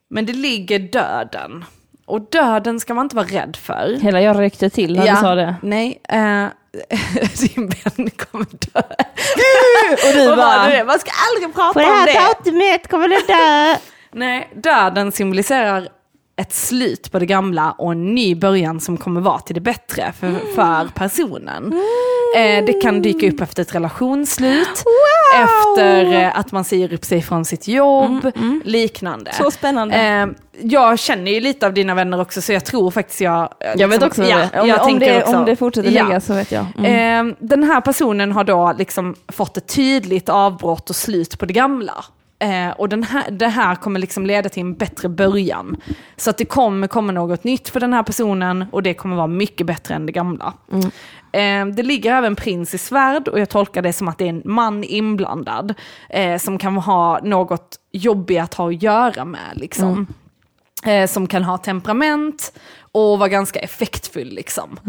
men 0.10 0.26
det 0.26 0.34
ligger 0.34 0.80
döden. 0.80 1.66
Och 2.12 2.22
döden 2.22 2.80
ska 2.80 2.94
man 2.94 3.06
inte 3.06 3.16
vara 3.16 3.26
rädd 3.26 3.56
för. 3.56 3.98
Hela 4.02 4.22
jag 4.22 4.40
ryckte 4.40 4.70
till 4.70 4.96
när 4.96 5.12
du 5.12 5.16
sa 5.16 5.36
det. 5.36 5.56
Nej, 5.62 6.02
eh, 6.10 6.18
din 7.40 7.68
vän 7.68 8.10
kommer 8.10 8.46
dö. 8.52 8.82
Och 10.10 10.14
du 10.14 10.30
var 10.30 10.38
bara, 10.38 10.68
det? 10.68 10.84
Man 10.84 11.00
ska 11.00 11.12
aldrig 11.30 11.56
prata 11.56 11.74
på 11.74 11.80
det 11.80 11.86
om 11.86 11.92
här 11.92 12.06
det. 12.06 12.14
datumet 12.14 12.88
kommer 12.88 13.08
du 13.08 13.16
dö. 13.16 13.76
Nej, 14.12 14.50
döden 14.56 15.12
symboliserar 15.12 15.88
ett 16.42 16.54
slut 16.54 17.12
på 17.12 17.20
det 17.20 17.26
gamla 17.26 17.72
och 17.72 17.92
en 17.92 18.16
ny 18.16 18.36
början 18.36 18.80
som 18.80 18.98
kommer 18.98 19.22
vara 19.22 19.40
till 19.40 19.56
det 19.56 19.62
bättre 19.62 20.14
för, 20.20 20.32
för 20.56 20.88
personen. 20.94 21.74
Eh, 22.36 22.66
det 22.66 22.82
kan 22.82 23.02
dyka 23.02 23.28
upp 23.30 23.42
efter 23.42 23.62
ett 23.62 23.76
relationsslut, 23.76 24.84
efter 25.44 26.14
eh, 26.14 26.40
att 26.40 26.52
man 26.52 26.64
säger 26.64 26.94
upp 26.94 27.06
sig 27.06 27.22
från 27.22 27.46
sitt 27.46 27.68
jobb, 27.68 28.32
liknande. 28.64 29.32
Så 29.34 29.52
spännande. 29.52 29.96
Eh, 29.96 30.28
jag 30.62 31.00
känner 31.00 31.32
ju 31.32 31.40
lite 31.40 31.66
av 31.66 31.74
dina 31.74 31.96
vänner 31.96 32.22
också 32.22 32.42
så 32.42 32.54
jag 32.54 32.66
tror 32.66 32.92
faktiskt 32.92 33.22
jag... 33.22 33.50
jag 33.76 33.88
vet 33.88 34.02
liksom- 34.02 34.24
också 34.24 34.24
ja, 34.24 34.48
det. 34.54 34.62
Om, 34.62 34.68
jag 34.68 34.82
om, 34.82 34.88
tänker 34.88 35.14
det, 35.14 35.24
också- 35.24 35.38
om 35.38 35.46
det 35.46 35.56
fortsätter 35.56 35.92
Ja. 35.92 36.04
ligga 36.04 36.22
så 36.22 36.34
vet 36.34 36.52
jag. 36.52 36.66
Mm. 36.78 37.36
Den 37.40 37.64
här 37.64 37.82
personen 37.82 38.32
har 38.32 38.44
då 38.44 38.74
liksom 38.78 39.16
fått 39.28 39.58
ett 39.58 39.68
tydligt 39.68 40.30
avbrott 40.30 40.90
och 40.90 40.96
slut 40.96 41.40
på 41.40 41.46
det 41.46 41.54
gamla. 41.54 41.94
Eh, 42.42 42.70
och 42.70 42.90
den 42.90 43.04
här, 43.04 43.32
det 43.32 43.48
här 43.48 43.76
kommer 43.76 44.00
liksom 44.00 44.26
leda 44.26 44.50
till 44.50 44.62
en 44.62 44.74
bättre 44.74 45.10
början. 45.10 45.78
Så 46.16 46.30
att 46.30 46.38
det 46.38 46.46
kommer 46.46 46.88
komma 46.88 47.12
något 47.12 47.44
nytt 47.44 47.70
för 47.70 47.80
den 47.80 47.94
här 47.94 48.04
personen 48.04 48.66
och 48.72 48.84
det 48.84 48.94
kommer 48.94 49.16
vara 49.16 49.28
mycket 49.28 49.68
bättre 49.68 49.96
än 49.96 50.06
det 50.06 50.12
gamla. 50.12 50.54
Eh, 51.32 51.66
det 51.66 51.84
ligger 51.84 52.14
även 52.14 52.36
prins 52.36 52.74
i 52.74 52.78
svärd 52.78 53.28
och 53.28 53.40
jag 53.40 53.50
tolkar 53.50 53.82
det 53.82 53.94
som 53.94 54.08
att 54.08 54.18
det 54.18 54.26
är 54.26 54.30
en 54.30 54.42
man 54.46 54.84
inblandad. 54.84 55.74
Eh, 56.10 56.38
som 56.38 56.58
kan 56.58 56.78
ha 56.78 57.20
något 57.24 57.76
jobbigt 57.92 58.42
att 58.42 58.54
ha 58.54 58.70
att 58.70 58.84
göra 58.84 59.26
med. 59.26 59.52
Liksom. 59.54 60.08
Eh, 60.86 61.08
som 61.08 61.28
kan 61.28 61.44
ha 61.44 61.58
temperament 61.58 62.54
och 62.94 63.20
vara 63.20 63.30
ganska 63.30 63.60
effektfull. 63.60 64.28
Liksom. 64.28 64.80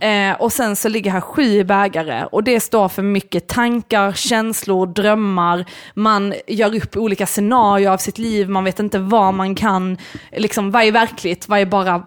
Eh, 0.00 0.40
och 0.40 0.52
sen 0.52 0.76
så 0.76 0.88
ligger 0.88 1.10
här 1.10 1.20
sju 1.20 1.64
bägare 1.64 2.24
och 2.24 2.44
det 2.44 2.60
står 2.60 2.88
för 2.88 3.02
mycket 3.02 3.48
tankar, 3.48 4.12
känslor, 4.12 4.86
drömmar. 4.86 5.64
Man 5.94 6.34
gör 6.46 6.76
upp 6.76 6.96
olika 6.96 7.26
scenarier 7.26 7.90
av 7.90 7.96
sitt 7.96 8.18
liv, 8.18 8.48
man 8.48 8.64
vet 8.64 8.80
inte 8.80 8.98
vad 8.98 9.34
man 9.34 9.54
kan, 9.54 9.96
liksom 10.32 10.70
vad 10.70 10.82
är 10.82 10.92
verkligt, 10.92 11.48
vad 11.48 11.58
är 11.58 11.66
bara 11.66 12.02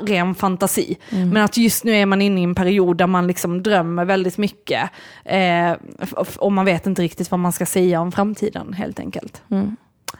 ren 0.00 0.34
fantasi. 0.34 0.96
Men 1.10 1.36
att 1.44 1.56
just 1.56 1.84
nu 1.84 1.92
är 1.92 2.06
man 2.06 2.22
inne 2.22 2.40
i 2.40 2.44
en 2.44 2.54
period 2.54 2.96
där 2.96 3.06
man 3.06 3.26
liksom 3.26 3.62
drömmer 3.62 4.04
väldigt 4.04 4.38
mycket. 4.38 4.90
Eh, 5.24 5.72
och 6.38 6.52
man 6.52 6.64
vet 6.64 6.86
inte 6.86 7.02
riktigt 7.02 7.30
vad 7.30 7.40
man 7.40 7.52
ska 7.52 7.66
säga 7.66 8.00
om 8.00 8.12
framtiden 8.12 8.72
helt 8.72 9.00
enkelt. 9.00 9.42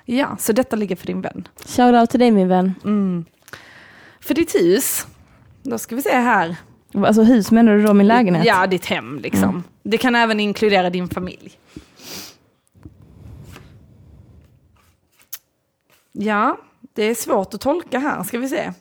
Ja, 0.04 0.36
så 0.38 0.52
detta 0.52 0.76
ligger 0.76 0.96
för 0.96 1.06
din 1.06 1.20
vän. 1.20 1.48
Shoutout 1.66 2.10
till 2.10 2.20
dig 2.20 2.30
min 2.30 2.48
vän. 2.48 2.74
Mm. 2.84 3.24
För 4.22 4.34
ditt 4.34 4.54
hus, 4.54 5.06
då 5.62 5.78
ska 5.78 5.96
vi 5.96 6.02
se 6.02 6.12
här. 6.12 6.56
Alltså 6.94 7.22
hus 7.22 7.50
menar 7.50 7.76
du 7.76 7.82
då 7.82 7.94
min 7.94 8.06
lägenhet? 8.06 8.46
Ja, 8.46 8.66
ditt 8.66 8.86
hem 8.86 9.18
liksom. 9.18 9.64
Det 9.82 9.98
kan 9.98 10.14
även 10.14 10.40
inkludera 10.40 10.90
din 10.90 11.08
familj. 11.08 11.58
Ja, 16.12 16.58
det 16.94 17.02
är 17.02 17.14
svårt 17.14 17.54
att 17.54 17.60
tolka 17.60 17.98
här, 17.98 18.22
ska 18.22 18.38
vi 18.38 18.48
se. 18.48 18.72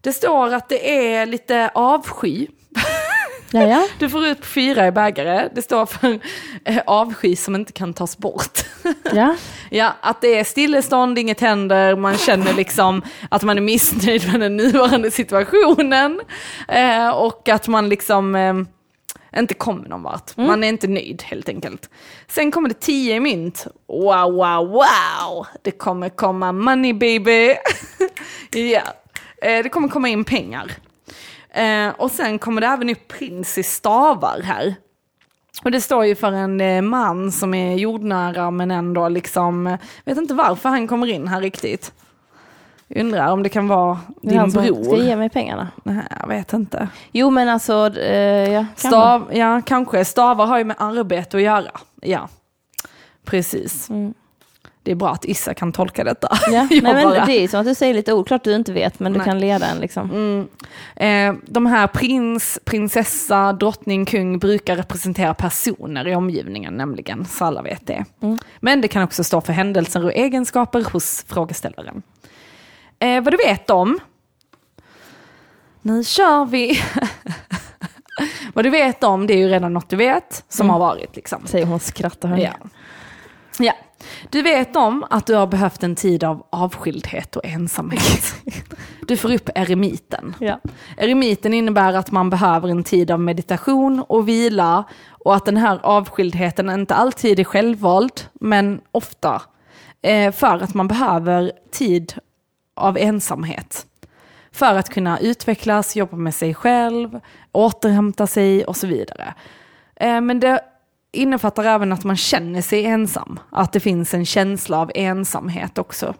Det 0.00 0.12
står 0.12 0.54
att 0.54 0.68
det 0.68 1.06
är 1.06 1.26
lite 1.26 1.70
avsky. 1.74 2.46
Ja, 3.54 3.62
ja. 3.62 3.86
Du 3.98 4.08
får 4.08 4.26
ut 4.26 4.46
fyra 4.46 4.86
i 4.86 4.92
bägare. 4.92 5.48
Det 5.54 5.62
står 5.62 5.86
för 5.86 6.18
eh, 6.64 6.82
avsky 6.86 7.36
som 7.36 7.54
inte 7.54 7.72
kan 7.72 7.94
tas 7.94 8.18
bort. 8.18 8.58
ja. 9.12 9.36
Ja, 9.70 9.92
att 10.00 10.20
det 10.20 10.38
är 10.38 10.44
stillestånd, 10.44 11.18
inget 11.18 11.40
händer, 11.40 11.96
man 11.96 12.16
känner 12.16 12.54
liksom 12.54 13.02
att 13.28 13.42
man 13.42 13.56
är 13.56 13.62
missnöjd 13.62 14.32
med 14.32 14.40
den 14.40 14.56
nuvarande 14.56 15.10
situationen. 15.10 16.20
Eh, 16.68 17.08
och 17.08 17.48
att 17.48 17.68
man 17.68 17.88
liksom 17.88 18.34
eh, 18.34 18.54
inte 19.40 19.54
kommer 19.54 19.88
någon 19.88 20.02
vart. 20.02 20.36
Man 20.36 20.64
är 20.64 20.68
inte 20.68 20.86
nöjd 20.86 21.22
helt 21.22 21.48
enkelt. 21.48 21.90
Sen 22.28 22.50
kommer 22.50 22.68
det 22.68 22.80
tio 22.80 23.16
i 23.16 23.20
mynt. 23.20 23.66
Wow, 23.88 24.32
wow, 24.32 24.68
wow! 24.68 25.46
Det 25.62 25.70
kommer 25.70 26.08
komma 26.08 26.52
money 26.52 26.92
baby. 26.92 27.54
ja, 28.52 28.82
det 29.40 29.68
kommer 29.68 29.88
komma 29.88 30.08
in 30.08 30.24
pengar. 30.24 30.72
Eh, 31.54 31.88
och 31.96 32.10
sen 32.10 32.38
kommer 32.38 32.60
det 32.60 32.66
även 32.66 32.90
upp 32.90 33.08
prins 33.08 33.58
i 33.58 33.62
stavar 33.62 34.40
här. 34.42 34.74
Och 35.64 35.70
det 35.70 35.80
står 35.80 36.04
ju 36.04 36.14
för 36.14 36.32
en 36.32 36.60
eh, 36.60 36.82
man 36.82 37.32
som 37.32 37.54
är 37.54 37.74
jordnära 37.74 38.50
men 38.50 38.70
ändå 38.70 39.08
liksom, 39.08 39.66
eh, 39.66 39.78
vet 40.04 40.18
inte 40.18 40.34
varför 40.34 40.68
han 40.68 40.88
kommer 40.88 41.06
in 41.06 41.28
här 41.28 41.40
riktigt. 41.40 41.92
Undrar 42.88 43.32
om 43.32 43.42
det 43.42 43.48
kan 43.48 43.68
vara 43.68 43.98
Det 44.22 44.30
din 44.30 44.38
han 44.38 44.50
bror. 44.50 44.84
ska 44.84 44.96
ge 44.96 45.16
mig 45.16 45.30
pengarna. 45.30 45.68
Nej, 45.84 46.06
jag 46.20 46.28
vet 46.28 46.52
inte. 46.52 46.88
Jo 47.12 47.30
men 47.30 47.48
alltså, 47.48 47.98
eh, 47.98 48.52
ja. 48.52 48.66
kan 48.80 48.90
Stav, 48.90 49.30
ja, 49.32 49.62
kanske. 49.66 50.04
Stavar 50.04 50.46
har 50.46 50.58
ju 50.58 50.64
med 50.64 50.76
arbete 50.78 51.36
att 51.36 51.42
göra. 51.42 51.70
Ja, 52.00 52.28
precis. 53.24 53.90
Mm. 53.90 54.14
Det 54.84 54.90
är 54.90 54.94
bra 54.94 55.10
att 55.10 55.24
Issa 55.24 55.54
kan 55.54 55.72
tolka 55.72 56.04
detta. 56.04 56.28
Ja, 56.50 56.62
nej, 56.70 56.80
men 56.82 57.26
det 57.26 57.32
är 57.32 57.48
som 57.48 57.60
att 57.60 57.66
du 57.66 57.74
säger 57.74 57.94
lite 57.94 58.12
oklart 58.12 58.44
du 58.44 58.54
inte 58.54 58.72
vet, 58.72 59.00
men 59.00 59.12
du 59.12 59.18
Nej. 59.18 59.24
kan 59.26 59.38
leda 59.38 59.66
en 59.66 59.78
liksom. 59.78 60.10
Mm. 60.10 60.48
Eh, 60.96 61.40
de 61.46 61.66
här 61.66 61.86
prins, 61.86 62.58
prinsessa, 62.64 63.52
drottning, 63.52 64.06
kung 64.06 64.38
brukar 64.38 64.76
representera 64.76 65.34
personer 65.34 66.08
i 66.08 66.14
omgivningen 66.14 66.74
nämligen, 66.74 67.24
så 67.24 67.44
alla 67.44 67.62
vet 67.62 67.86
det. 67.86 68.04
Mm. 68.22 68.38
Men 68.60 68.80
det 68.80 68.88
kan 68.88 69.02
också 69.02 69.24
stå 69.24 69.40
för 69.40 69.52
händelser 69.52 70.04
och 70.04 70.12
egenskaper 70.12 70.84
hos 70.92 71.24
frågeställaren. 71.28 72.02
Eh, 72.98 73.20
vad 73.22 73.32
du 73.32 73.36
vet 73.36 73.70
om? 73.70 73.98
Nu 75.82 76.04
kör 76.04 76.44
vi! 76.44 76.80
vad 78.54 78.64
du 78.64 78.70
vet 78.70 79.04
om, 79.04 79.26
det 79.26 79.34
är 79.34 79.38
ju 79.38 79.48
redan 79.48 79.72
något 79.72 79.88
du 79.88 79.96
vet, 79.96 80.44
som 80.48 80.66
Mm. 80.66 80.72
har 80.72 80.80
varit 80.80 81.16
liksom. 81.16 81.46
Säger 81.46 81.66
hon 81.66 81.80
skrattar. 81.80 82.36
Ja. 82.38 82.52
ja. 83.58 83.72
Du 84.30 84.42
vet 84.42 84.76
om 84.76 85.04
att 85.10 85.26
du 85.26 85.34
har 85.34 85.46
behövt 85.46 85.82
en 85.82 85.94
tid 85.94 86.24
av 86.24 86.46
avskildhet 86.50 87.36
och 87.36 87.44
ensamhet. 87.44 88.34
Du 89.06 89.16
får 89.16 89.34
upp 89.34 89.50
eremiten. 89.54 90.34
Ja. 90.38 90.60
Eremiten 90.96 91.54
innebär 91.54 91.94
att 91.94 92.10
man 92.10 92.30
behöver 92.30 92.68
en 92.68 92.84
tid 92.84 93.10
av 93.10 93.20
meditation 93.20 94.04
och 94.08 94.28
vila 94.28 94.84
och 95.08 95.34
att 95.34 95.44
den 95.44 95.56
här 95.56 95.80
avskildheten 95.82 96.70
inte 96.70 96.94
alltid 96.94 97.40
är 97.40 97.44
självvald, 97.44 98.20
men 98.32 98.80
ofta. 98.92 99.42
Eh, 100.02 100.32
för 100.32 100.58
att 100.62 100.74
man 100.74 100.88
behöver 100.88 101.52
tid 101.70 102.14
av 102.74 102.98
ensamhet. 102.98 103.86
För 104.52 104.74
att 104.74 104.88
kunna 104.88 105.18
utvecklas, 105.18 105.96
jobba 105.96 106.16
med 106.16 106.34
sig 106.34 106.54
själv, 106.54 107.20
återhämta 107.52 108.26
sig 108.26 108.64
och 108.64 108.76
så 108.76 108.86
vidare. 108.86 109.34
Eh, 109.96 110.20
men 110.20 110.40
det 110.40 110.60
innefattar 111.14 111.64
även 111.64 111.92
att 111.92 112.04
man 112.04 112.16
känner 112.16 112.62
sig 112.62 112.84
ensam. 112.86 113.38
Att 113.50 113.72
det 113.72 113.80
finns 113.80 114.14
en 114.14 114.26
känsla 114.26 114.78
av 114.78 114.90
ensamhet 114.94 115.78
också. 115.78 116.14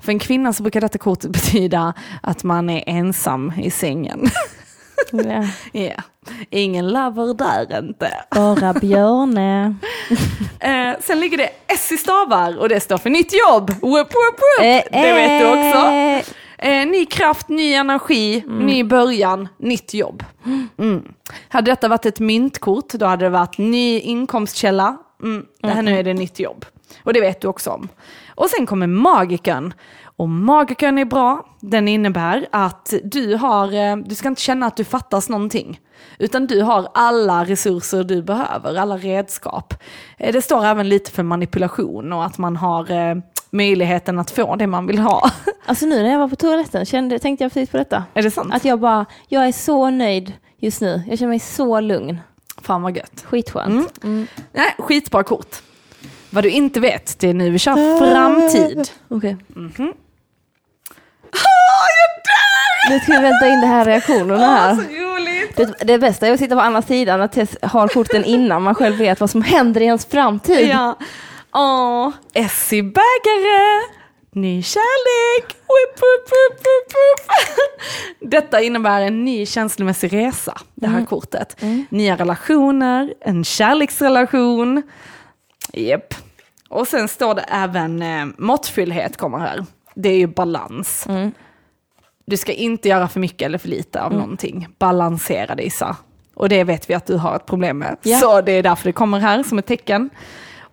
För 0.00 0.12
en 0.12 0.18
kvinna 0.18 0.52
så 0.52 0.62
brukar 0.62 0.80
detta 0.80 0.98
kortet 0.98 1.30
betyda 1.32 1.94
att 2.22 2.44
man 2.44 2.70
är 2.70 2.84
ensam 2.86 3.52
i 3.62 3.70
sängen. 3.70 4.30
Ja. 5.12 5.44
Ja, 5.72 6.02
ingen 6.50 6.88
lover 6.88 7.34
där 7.34 7.78
inte. 7.78 8.10
Bara 8.30 8.72
Björne. 8.72 9.74
Eh, 10.60 10.94
sen 11.00 11.20
ligger 11.20 11.38
det 11.38 11.48
S 11.66 11.92
i 11.92 11.96
stavar 11.96 12.58
och 12.58 12.68
det 12.68 12.80
står 12.80 12.98
för 12.98 13.10
nytt 13.10 13.32
jobb. 13.32 13.70
Whoop, 13.70 13.80
whoop, 13.80 14.38
whoop. 14.38 14.60
Eh, 14.60 14.82
det 15.02 15.12
vet 15.12 15.40
du 15.40 15.46
också. 15.46 16.32
Eh. 16.64 16.86
Ny 16.86 17.06
kraft, 17.06 17.48
ny 17.48 17.72
energi, 17.74 18.44
ny 18.46 18.84
början, 18.84 19.48
nytt 19.58 19.94
jobb. 19.94 20.24
Mm. 20.78 21.02
Hade 21.48 21.70
detta 21.70 21.88
varit 21.88 22.06
ett 22.06 22.20
myntkort, 22.20 22.88
då 22.92 23.06
hade 23.06 23.24
det 23.24 23.30
varit 23.30 23.58
ny 23.58 24.00
inkomstkälla. 24.00 24.96
Mm. 25.22 25.46
Det 25.62 25.68
här 25.68 25.82
nu 25.82 25.98
är 25.98 26.02
det 26.02 26.14
nytt 26.14 26.38
jobb. 26.38 26.64
Och 27.02 27.12
det 27.12 27.20
vet 27.20 27.40
du 27.40 27.48
också 27.48 27.70
om. 27.70 27.88
Och 28.34 28.46
sen 28.50 28.66
kommer 28.66 28.86
magikern. 28.86 29.74
Och 30.16 30.28
magikern 30.28 30.98
är 30.98 31.04
bra. 31.04 31.46
Den 31.60 31.88
innebär 31.88 32.46
att 32.52 32.94
du 33.04 33.34
har, 33.36 33.74
eh, 33.74 33.96
du 33.96 34.14
ska 34.14 34.28
inte 34.28 34.42
känna 34.42 34.66
att 34.66 34.76
du 34.76 34.84
fattas 34.84 35.28
någonting. 35.28 35.80
Utan 36.18 36.46
du 36.46 36.62
har 36.62 36.88
alla 36.94 37.44
resurser 37.44 38.04
du 38.04 38.22
behöver, 38.22 38.74
alla 38.74 38.96
redskap. 38.96 39.74
Eh, 40.18 40.32
Det 40.32 40.42
står 40.42 40.64
även 40.64 40.88
lite 40.88 41.10
för 41.10 41.22
manipulation 41.22 42.12
och 42.12 42.24
att 42.24 42.38
man 42.38 42.56
har 42.56 42.90
eh, 42.90 43.14
möjligheten 43.54 44.18
att 44.18 44.30
få 44.30 44.56
det 44.56 44.66
man 44.66 44.86
vill 44.86 44.98
ha. 44.98 45.30
Alltså 45.66 45.86
nu 45.86 46.02
när 46.02 46.10
jag 46.10 46.18
var 46.18 46.28
på 46.28 46.36
toaletten 46.36 46.84
kände, 46.86 47.18
tänkte 47.18 47.44
jag 47.44 47.52
precis 47.52 47.70
på 47.70 47.76
detta. 47.76 48.04
Är 48.14 48.22
det 48.22 48.30
sant? 48.30 48.54
Att 48.54 48.64
jag 48.64 48.80
bara, 48.80 49.06
jag 49.28 49.48
är 49.48 49.52
så 49.52 49.90
nöjd 49.90 50.32
just 50.58 50.80
nu. 50.80 51.02
Jag 51.08 51.18
känner 51.18 51.28
mig 51.30 51.38
så 51.38 51.80
lugn. 51.80 52.18
Fan 52.62 52.82
vad 52.82 52.96
gött. 52.96 53.24
Skitskönt. 53.24 54.04
Mm. 54.04 54.26
Nej, 54.52 54.74
skitbra 54.78 55.22
kort. 55.22 55.56
Vad 56.30 56.44
du 56.44 56.50
inte 56.50 56.80
vet, 56.80 57.18
det 57.18 57.28
är 57.28 57.34
nu 57.34 57.50
vi 57.50 57.58
kör 57.58 57.98
framtid. 57.98 58.90
Okej. 59.08 59.36
Mhm. 59.48 59.92
Nu 62.90 63.00
ska 63.00 63.12
vi 63.12 63.18
vänta 63.18 63.46
in 63.48 63.60
det 63.60 63.66
här 63.66 63.84
reaktionerna 63.84 64.46
här. 64.46 64.74
så 64.74 64.80
roligt! 64.82 65.56
Det, 65.56 65.84
det 65.84 65.98
bästa 65.98 66.26
är 66.26 66.32
att 66.32 66.38
sitta 66.38 66.54
på 66.54 66.60
andra 66.60 66.82
sidan 66.82 67.20
och 67.20 67.32
Tess 67.32 67.56
har 67.62 67.88
korten 67.88 68.24
innan 68.24 68.62
man 68.62 68.74
själv 68.74 68.96
vet 68.96 69.20
vad 69.20 69.30
som 69.30 69.42
händer 69.42 69.80
i 69.80 69.84
ens 69.84 70.06
framtid. 70.06 70.68
Ja. 70.68 70.98
Åh, 71.54 72.10
Essie 72.32 72.82
Bägare, 72.82 73.82
ny 74.32 74.62
kärlek. 74.62 75.46
Whip, 75.46 75.96
whip, 75.96 76.30
whip, 76.30 76.60
whip. 76.60 77.30
Detta 78.30 78.60
innebär 78.60 79.00
en 79.00 79.24
ny 79.24 79.46
känslomässig 79.46 80.12
resa, 80.12 80.60
det 80.74 80.86
här 80.86 81.04
kortet. 81.04 81.56
Nya 81.88 82.16
relationer, 82.16 83.14
en 83.20 83.44
kärleksrelation. 83.44 84.82
Japp. 85.72 86.14
Och 86.68 86.88
sen 86.88 87.08
står 87.08 87.34
det 87.34 87.42
även 87.48 88.02
eh, 88.02 88.26
måttfullhet 88.38 89.16
kommer 89.16 89.38
här. 89.38 89.64
Det 89.94 90.08
är 90.08 90.18
ju 90.18 90.26
balans. 90.26 91.06
Mm. 91.08 91.32
Du 92.26 92.36
ska 92.36 92.52
inte 92.52 92.88
göra 92.88 93.08
för 93.08 93.20
mycket 93.20 93.46
eller 93.46 93.58
för 93.58 93.68
lite 93.68 94.02
av 94.02 94.12
någonting. 94.12 94.68
Balansera 94.78 95.54
dig. 95.54 95.70
Och 96.34 96.48
det 96.48 96.64
vet 96.64 96.90
vi 96.90 96.94
att 96.94 97.06
du 97.06 97.16
har 97.16 97.36
ett 97.36 97.46
problem 97.46 97.78
med. 97.78 97.96
Ja. 98.02 98.18
Så 98.18 98.40
det 98.40 98.52
är 98.52 98.62
därför 98.62 98.84
det 98.84 98.92
kommer 98.92 99.20
här 99.20 99.42
som 99.42 99.58
ett 99.58 99.66
tecken. 99.66 100.10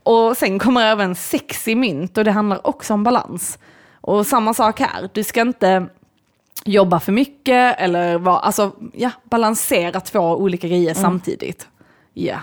Och 0.03 0.37
sen 0.37 0.59
kommer 0.59 0.85
även 0.85 1.15
sex 1.15 1.67
i 1.67 1.75
mynt 1.75 2.17
och 2.17 2.23
det 2.23 2.31
handlar 2.31 2.67
också 2.67 2.93
om 2.93 3.03
balans. 3.03 3.59
Och 4.01 4.27
samma 4.27 4.53
sak 4.53 4.79
här, 4.79 5.09
du 5.13 5.23
ska 5.23 5.41
inte 5.41 5.85
jobba 6.65 6.99
för 6.99 7.11
mycket 7.11 7.79
eller 7.79 8.17
vara, 8.17 8.39
alltså 8.39 8.71
ja, 8.93 9.11
balansera 9.23 9.99
två 9.99 10.19
olika 10.19 10.67
grejer 10.67 10.93
samtidigt. 10.93 11.67
Ja, 12.13 12.35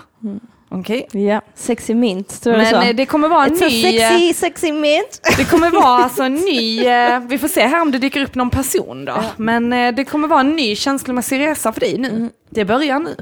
okej. 0.69 1.07
Ja, 1.11 1.41
sexy 1.55 1.95
mint 1.95 2.41
tror 2.41 2.55
jag 2.55 2.71
Men 2.71 2.81
du 2.81 2.89
eh, 2.89 2.95
det 2.95 3.05
kommer 3.05 3.27
vara 3.27 3.45
en 3.45 3.55
It's 3.55 3.67
ny... 3.67 3.97
eh, 3.97 4.09
sexy, 4.09 4.33
sexy 4.33 4.71
mint. 4.71 5.21
det 5.37 5.45
kommer 5.45 5.69
vara 5.69 6.03
alltså 6.03 6.23
en 6.23 6.35
ny, 6.35 6.79
eh, 6.87 7.19
vi 7.19 7.37
får 7.37 7.47
se 7.47 7.61
här 7.61 7.81
om 7.81 7.91
det 7.91 7.97
dyker 7.97 8.23
upp 8.23 8.35
någon 8.35 8.49
person 8.49 9.05
då. 9.05 9.23
Men 9.37 9.73
eh, 9.73 9.93
det 9.93 10.05
kommer 10.05 10.27
vara 10.27 10.39
en 10.39 10.55
ny 10.55 10.75
känslomässig 10.75 11.39
resa 11.39 11.73
för 11.73 11.79
dig 11.79 11.97
nu. 11.97 12.29
Det 12.49 12.65
börjar 12.65 12.99
nu. 12.99 13.15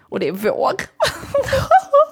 Och 0.00 0.20
det 0.20 0.28
är 0.28 0.32
vår. 0.32 0.72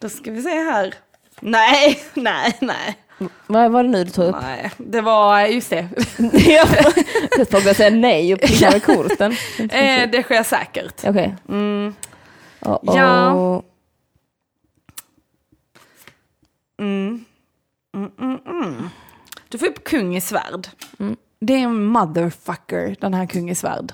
då 0.00 0.08
ska 0.08 0.30
vi 0.30 0.42
se 0.42 0.48
här. 0.48 0.94
Nej, 1.40 2.00
nej, 2.14 2.56
nej. 2.60 2.96
Vad 3.46 3.70
var 3.70 3.82
det 3.82 3.88
nu 3.88 4.04
du 4.04 4.10
tog 4.10 4.24
upp? 4.24 4.36
Nej, 4.42 4.70
det 4.76 5.00
var, 5.00 5.40
just 5.40 5.70
det. 5.70 5.88
jag 7.38 7.62
börja 7.62 7.74
säga 7.74 7.90
nej 7.90 8.34
och 8.34 8.40
plinga 8.40 8.70
med 8.70 8.82
korten. 8.84 9.32
Eh, 9.58 10.10
det 10.10 10.22
sker 10.22 10.42
säkert. 10.42 11.04
Okej. 11.04 11.36
Mm, 11.48 11.94
Oh, 12.60 12.78
Ja. 12.82 13.32
oh. 13.34 13.62
mm, 16.80 17.24
mm, 17.94 18.10
mm, 18.20 18.38
mm. 18.46 18.88
Du 19.48 19.58
får 19.58 19.66
upp 19.66 19.84
kung 19.84 20.16
i 20.16 20.20
svärd. 20.20 20.68
Det 21.40 21.52
är 21.54 21.58
en 21.58 21.84
motherfucker, 21.84 22.96
den 23.00 23.14
här 23.14 23.26
kung 23.26 23.50
i 23.50 23.54
svärd. 23.54 23.92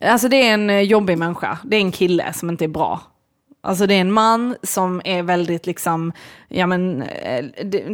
Alltså 0.00 0.28
det 0.28 0.36
är 0.48 0.54
en 0.54 0.70
eh, 0.70 0.80
jobbig 0.80 1.18
människa. 1.18 1.58
Det 1.64 1.76
är 1.76 1.80
en 1.80 1.92
kille 1.92 2.32
som 2.32 2.50
inte 2.50 2.64
är 2.64 2.68
bra. 2.68 3.00
Alltså 3.66 3.86
det 3.86 3.94
är 3.94 4.00
en 4.00 4.12
man 4.12 4.56
som 4.62 5.02
är 5.04 5.22
väldigt 5.22 5.66
liksom, 5.66 6.12
ja 6.48 6.66
men, 6.66 7.02
eh, 7.02 7.44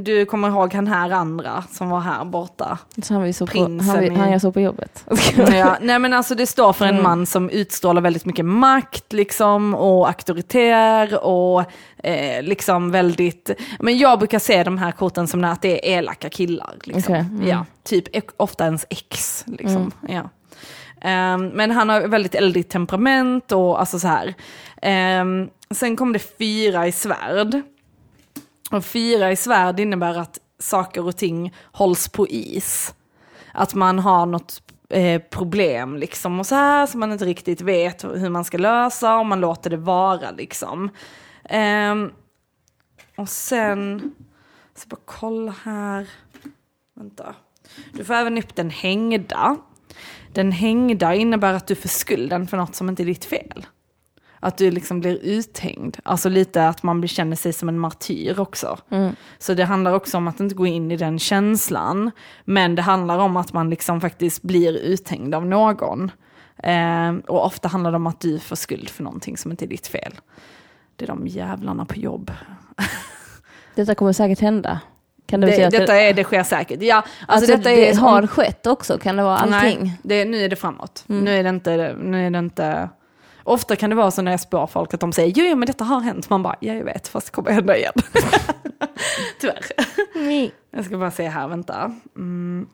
du, 0.03 0.25
kommer 0.27 0.49
ihåg 0.49 0.75
han 0.75 0.87
här 0.87 1.11
andra 1.11 1.65
som 1.71 1.91
var 1.91 2.01
här 2.01 2.25
borta. 2.25 2.79
Så 3.03 3.15
han, 3.15 3.33
så 3.35 3.47
på, 3.47 3.59
han, 3.59 3.99
vi, 4.01 4.07
i- 4.07 4.11
han 4.15 4.33
jag 4.33 4.41
såg 4.41 4.55
på 4.55 4.61
jobbet. 4.61 5.05
Ja, 5.53 5.77
nej 5.81 5.99
men 5.99 6.13
alltså 6.13 6.35
det 6.35 6.47
står 6.47 6.73
för 6.73 6.85
en 6.85 6.91
Mm. 6.93 7.03
man 7.03 7.27
som 7.27 7.51
utstrålar 7.51 8.01
väldigt 8.03 8.25
mycket 8.25 8.45
makt 8.45 9.13
liksom 9.13 9.75
och 9.75 10.09
auktoritär 10.09 11.25
och 11.25 11.61
eh, 12.05 12.43
liksom 12.43 12.91
väldigt, 12.91 13.51
men 13.81 13.99
jag 13.99 14.19
brukar 14.19 14.39
se 14.39 14.63
de 14.65 14.79
här 14.79 14.93
korten 14.93 15.29
som 15.29 15.45
att 15.45 15.63
det 15.63 15.93
är 15.95 15.99
elaka 15.99 16.31
killar. 16.31 16.75
Liksom. 16.85 17.15
Okej, 17.15 17.27
mm. 17.31 17.49
Ja, 17.49 17.67
typ 17.85 18.05
ofta 18.37 18.65
ens 18.65 18.87
ex. 18.91 19.45
Liksom. 19.47 19.91
Ja. 20.09 20.23
Ehm, 21.05 21.47
men 21.49 21.71
han 21.71 21.89
har 21.89 22.01
väldigt 22.01 22.35
eldigt 22.35 22.71
temperament 22.71 23.53
och 23.53 23.81
alltså 23.81 23.99
så 23.99 24.09
här. 24.09 24.35
Ehm, 24.83 25.51
sen 25.71 25.97
kom 25.97 26.13
det 26.13 26.39
fyra 26.39 26.87
i 26.87 26.93
svärd. 26.93 27.63
Och 28.71 28.85
fyra 28.85 29.33
i 29.33 29.37
svärd 29.37 29.81
innebär 29.81 30.19
att 30.19 30.39
saker 30.59 31.07
och 31.07 31.17
ting 31.17 31.55
hålls 31.73 32.09
på 32.09 32.29
is. 32.29 32.95
Att 33.53 33.75
man 33.75 33.99
har 33.99 34.27
något 34.27 34.63
eh, 34.89 35.23
problem 35.23 35.97
liksom 35.97 36.41
och 36.41 36.47
så 36.47 36.55
här 36.55 36.87
som 36.87 37.01
man 37.01 37.13
inte 37.13 37.25
riktigt 37.25 37.61
vet 37.61 38.05
hur 38.05 38.29
man 38.29 38.45
ska 38.45 38.59
lösa 38.59 39.19
och 39.19 39.27
man 39.27 39.41
låter 39.41 39.71
det 39.71 39.77
vara 39.77 40.31
liksom. 40.31 40.91
Um, 41.91 42.13
och 43.17 43.29
sen, 43.29 44.15
så 44.75 44.89
bara 44.89 45.01
kolla 45.05 45.55
här. 45.65 46.09
Vänta. 46.95 47.35
Du 47.93 48.05
får 48.05 48.15
även 48.15 48.39
upp 48.39 48.55
den 48.55 48.71
hängda. 48.71 49.57
Den 50.33 50.53
hängda 50.53 51.15
innebär 51.15 51.55
att 51.55 51.67
du 51.67 51.75
får 51.75 51.89
skulden 51.89 52.47
för 52.47 52.57
något 52.57 52.75
som 52.75 52.89
inte 52.89 53.03
är 53.03 53.07
ditt 53.07 53.25
fel. 53.25 53.67
Att 54.41 54.59
du 54.59 54.71
liksom 54.71 55.01
blir 55.01 55.19
uthängd. 55.23 55.97
Alltså 56.03 56.29
lite 56.29 56.69
att 56.69 56.83
man 56.83 57.09
känner 57.09 57.37
sig 57.37 57.53
som 57.53 57.69
en 57.69 57.79
martyr 57.79 58.41
också. 58.41 58.79
Mm. 58.91 59.15
Så 59.39 59.55
det 59.55 59.65
handlar 59.65 59.93
också 59.93 60.17
om 60.17 60.29
att 60.29 60.41
inte 60.41 60.55
gå 60.55 60.67
in 60.67 60.91
i 60.91 60.97
den 60.97 61.19
känslan. 61.19 62.11
Men 62.45 62.75
det 62.75 62.83
handlar 62.83 63.19
om 63.19 63.37
att 63.37 63.53
man 63.53 63.71
liksom 63.71 64.01
faktiskt 64.01 64.43
blir 64.43 64.77
uthängd 64.77 65.35
av 65.35 65.47
någon. 65.47 66.11
Eh, 66.63 67.15
och 67.27 67.47
ofta 67.47 67.69
handlar 67.69 67.91
det 67.91 67.97
om 67.97 68.07
att 68.07 68.21
du 68.21 68.39
får 68.39 68.57
skuld 68.57 68.91
för 68.91 69.03
någonting 69.03 69.37
som 69.37 69.51
inte 69.51 69.65
är 69.65 69.69
ditt 69.69 69.87
fel. 69.87 70.13
Det 70.97 71.05
är 71.05 71.09
de 71.09 71.27
jävlarna 71.27 71.85
på 71.85 71.97
jobb. 71.97 72.33
Detta 73.75 73.95
kommer 73.95 74.13
säkert 74.13 74.41
hända. 74.41 74.81
Kan 75.27 75.41
det, 75.41 75.47
Det, 75.47 75.69
detta 75.69 75.93
det, 75.93 76.01
är, 76.01 76.15
det 76.15 76.25
sker 76.25 76.43
säkert. 76.43 76.83
Ja, 76.83 76.97
alltså, 76.97 77.13
alltså 77.27 77.57
detta 77.57 77.71
det 77.71 77.91
är, 77.91 77.95
har 77.95 78.27
skett 78.27 78.67
också? 78.67 78.99
Kan 78.99 79.17
det 79.17 79.23
vara 79.23 79.39
allting? 79.39 79.79
Nej, 79.83 80.01
det, 80.03 80.25
nu 80.25 80.45
är 80.45 80.49
det 80.49 80.57
framåt. 80.57 81.05
Mm. 81.09 81.25
Nu, 81.25 81.37
är 81.37 81.43
det 81.43 81.49
inte, 81.49 81.97
nu 81.99 82.27
är 82.27 82.31
det 82.31 82.39
inte... 82.39 82.89
Ofta 83.45 83.77
kan 83.77 83.91
det 83.91 83.97
vara 83.97 84.11
så 84.11 84.23
när 84.23 84.31
jag 84.31 84.41
spår 84.41 84.67
folk 84.67 84.95
att 84.95 85.01
de 85.01 85.13
säger 85.13 85.33
jo, 85.37 85.45
ja, 85.45 85.55
men 85.55 85.67
detta 85.67 85.85
har 85.85 86.01
hänt. 86.01 86.31
Man 86.31 86.43
bara, 86.43 86.57
ja 86.61 86.75
jag 86.75 86.85
vet, 86.85 87.09
fast 87.09 87.27
det 87.27 87.33
kommer 87.33 87.51
hända 87.51 87.77
igen. 87.77 87.93
Tyvärr. 89.41 89.65
Mm. 90.15 90.51
Jag 90.71 90.85
ska 90.85 90.99
bara 90.99 91.11
se 91.11 91.29
här, 91.29 91.49
vänta. 91.49 91.95
Mm. 92.17 92.67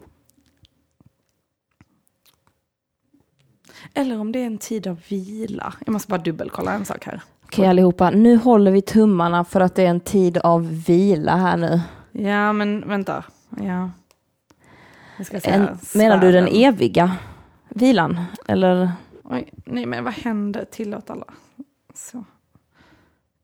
Eller 3.94 4.20
om 4.20 4.32
det 4.32 4.38
är 4.38 4.46
en 4.46 4.58
tid 4.58 4.86
av 4.86 5.00
vila. 5.08 5.74
Jag 5.86 5.92
måste 5.92 6.08
bara 6.08 6.20
dubbelkolla 6.20 6.72
en 6.72 6.84
sak 6.84 7.04
här. 7.04 7.20
Okej 7.44 7.66
allihopa, 7.66 8.10
nu 8.10 8.36
håller 8.36 8.70
vi 8.70 8.82
tummarna 8.82 9.44
för 9.44 9.60
att 9.60 9.74
det 9.74 9.82
är 9.82 9.90
en 9.90 10.00
tid 10.00 10.38
av 10.38 10.84
vila 10.86 11.36
här 11.36 11.56
nu. 11.56 11.80
Ja, 12.12 12.52
men 12.52 12.88
vänta. 12.88 13.24
Ja. 13.56 13.90
En, 15.44 15.78
menar 15.94 16.18
du 16.18 16.32
den 16.32 16.48
eviga 16.48 17.16
vilan? 17.68 18.24
Eller? 18.48 18.92
Oj, 19.24 19.50
nej 19.64 19.86
men 19.86 20.04
vad 20.04 20.12
händer? 20.12 20.64
Tillåt 20.64 21.10
alla. 21.10 21.34
Så. 21.94 22.24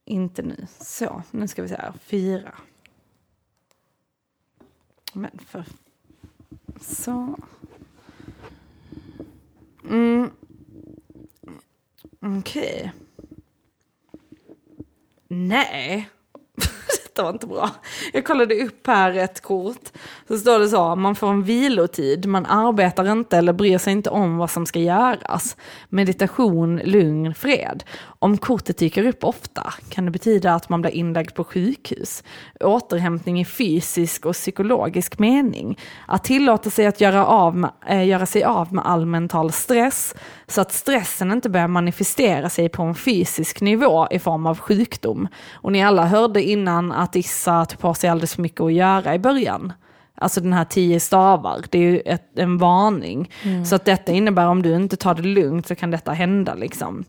Inte 0.04 0.42
nu. 0.42 0.66
Så, 0.80 1.22
nu 1.30 1.48
ska 1.48 1.62
vi 1.62 1.68
se 1.68 1.76
här. 1.76 1.92
Fyra. 2.00 2.54
Men 5.12 5.38
för... 5.46 5.64
Så. 6.80 7.36
Mm. 9.90 10.30
Okej. 12.20 12.92
Nej. 15.28 16.10
Detta 17.14 17.24
var 17.24 17.32
inte 17.32 17.46
bra. 17.46 17.70
Jag 18.12 18.24
kollade 18.24 18.54
upp 18.54 18.86
här 18.86 19.14
ett 19.18 19.40
kort. 19.40 19.92
Så 20.28 20.38
står 20.38 20.58
det 20.58 20.68
så, 20.68 20.96
man 20.96 21.14
får 21.14 21.28
en 21.30 21.42
vilotid, 21.42 22.26
man 22.26 22.46
arbetar 22.46 23.12
inte 23.12 23.38
eller 23.38 23.52
bryr 23.52 23.78
sig 23.78 23.92
inte 23.92 24.10
om 24.10 24.36
vad 24.36 24.50
som 24.50 24.66
ska 24.66 24.78
göras. 24.78 25.56
Meditation, 25.88 26.76
lugn, 26.84 27.34
fred. 27.34 27.84
Om 28.24 28.38
kortet 28.38 28.78
dyker 28.78 29.06
upp 29.06 29.24
ofta 29.24 29.74
kan 29.88 30.04
det 30.04 30.10
betyda 30.10 30.54
att 30.54 30.68
man 30.68 30.80
blir 30.80 30.90
inlagd 30.90 31.34
på 31.34 31.44
sjukhus. 31.44 32.24
Återhämtning 32.60 33.40
i 33.40 33.44
fysisk 33.44 34.26
och 34.26 34.32
psykologisk 34.32 35.18
mening. 35.18 35.78
Att 36.06 36.24
tillåta 36.24 36.70
sig 36.70 36.86
att 36.86 37.00
göra, 37.00 37.26
av 37.26 37.56
med, 37.56 37.70
äh, 37.86 38.06
göra 38.06 38.26
sig 38.26 38.44
av 38.44 38.74
med 38.74 38.86
all 38.86 39.06
mental 39.06 39.52
stress 39.52 40.14
så 40.46 40.60
att 40.60 40.72
stressen 40.72 41.32
inte 41.32 41.50
börjar 41.50 41.68
manifestera 41.68 42.50
sig 42.50 42.68
på 42.68 42.82
en 42.82 42.94
fysisk 42.94 43.60
nivå 43.60 44.08
i 44.10 44.18
form 44.18 44.46
av 44.46 44.58
sjukdom. 44.58 45.28
Och 45.52 45.72
ni 45.72 45.84
alla 45.84 46.06
hörde 46.06 46.42
innan 46.42 46.92
att 46.92 47.16
Issa 47.16 47.64
tog 47.64 47.80
på 47.80 47.94
sig 47.94 48.10
alldeles 48.10 48.34
för 48.34 48.42
mycket 48.42 48.60
att 48.60 48.72
göra 48.72 49.14
i 49.14 49.18
början. 49.18 49.72
Alltså 50.16 50.40
den 50.40 50.52
här 50.52 50.64
tio 50.64 51.00
stavar, 51.00 51.64
det 51.70 51.78
är 51.78 51.82
ju 51.82 52.00
ett, 52.00 52.38
en 52.38 52.58
varning. 52.58 53.30
Så 53.66 53.74
att 53.74 53.84
detta 53.84 54.12
innebär 54.12 54.46
om 54.46 54.62
du 54.62 54.76
inte 54.76 54.96
tar 54.96 55.14
det 55.14 55.22
lugnt 55.22 55.66
så 55.66 55.74
kan 55.74 55.90
detta 55.90 56.12
hända 56.12 56.54
liksom. 56.54 57.04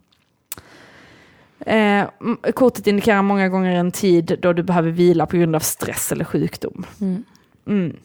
Eh, 1.65 2.05
kortet 2.53 2.87
indikerar 2.87 3.21
många 3.21 3.49
gånger 3.49 3.75
en 3.75 3.91
tid 3.91 4.37
då 4.41 4.53
du 4.53 4.63
behöver 4.63 4.91
vila 4.91 5.25
på 5.25 5.37
grund 5.37 5.55
av 5.55 5.59
stress 5.59 6.11
eller 6.11 6.25
sjukdom. 6.25 6.85
Mm. 7.01 7.23
Mm. 7.67 7.95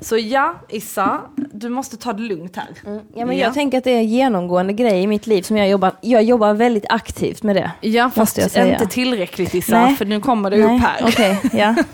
Så 0.00 0.16
ja, 0.18 0.54
Issa, 0.68 1.20
du 1.36 1.68
måste 1.68 1.96
ta 1.96 2.12
det 2.12 2.22
lugnt 2.22 2.56
här. 2.56 2.66
Ja, 3.14 3.26
men 3.26 3.36
Jag 3.38 3.54
tänker 3.54 3.78
att 3.78 3.84
det 3.84 3.90
är 3.90 3.96
en 3.98 4.08
genomgående 4.08 4.72
grej 4.72 5.02
i 5.02 5.06
mitt 5.06 5.26
liv 5.26 5.42
som 5.42 5.56
jag 5.56 5.68
jobbar, 5.68 5.92
jag 6.00 6.22
jobbar 6.22 6.54
väldigt 6.54 6.84
aktivt 6.88 7.42
med 7.42 7.56
det. 7.56 7.70
Ja, 7.80 8.10
fast 8.14 8.38
inte 8.38 8.86
tillräckligt 8.90 9.54
Issa, 9.54 9.80
Nej. 9.80 9.94
för 9.96 10.04
nu 10.04 10.20
kommer 10.20 10.50
det 10.50 10.64
upp 10.64 10.80
här. 10.80 11.00
Okej, 11.08 11.40
ja. 11.52 11.74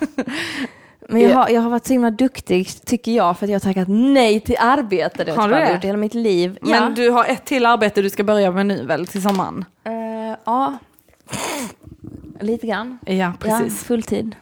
Men 1.09 1.20
jag 1.20 1.31
Ja. 1.31 1.37
har, 1.37 1.49
jag 1.49 1.61
har 1.61 1.70
varit 1.70 1.87
så 1.87 1.93
himla 1.93 2.11
duktig, 2.11 2.68
tycker 2.85 3.12
jag, 3.12 3.39
för 3.39 3.47
att 3.47 3.51
jag 3.51 3.55
har 3.55 3.61
tackat 3.73 3.89
nej 3.89 4.41
till 4.41 4.57
arbete. 4.59 5.25
Det 5.25 5.33
Har 5.33 5.43
har 5.43 5.49
du 5.49 5.55
det? 5.55 5.73
gjort 5.73 5.85
hela 5.85 5.99
mitt 5.99 6.14
liv. 6.14 6.59
Men 6.61 6.70
ja. 6.70 6.89
du 6.97 7.11
har 7.11 7.25
ett 7.25 7.45
till 7.45 7.66
arbete 7.66 8.03
du 8.03 8.11
ska 8.11 8.25
börja 8.25 8.51
med 8.51 8.66
nu 8.66 8.87
väl, 8.87 9.07
till 9.07 9.23
sommaren? 9.23 9.64
Eh, 9.85 9.93
ja, 10.45 10.78
lite 12.40 12.66
grann. 12.66 12.99
Ja, 13.07 13.32
precis. 13.40 13.80
Ja, 13.82 13.86
fulltid. 13.86 14.36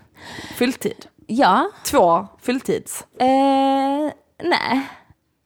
Fulltid. 0.57 1.07
Ja, 1.27 1.71
Två 1.85 2.27
fulltids. 2.41 3.07
eh, 3.19 4.13
nej. 4.45 4.81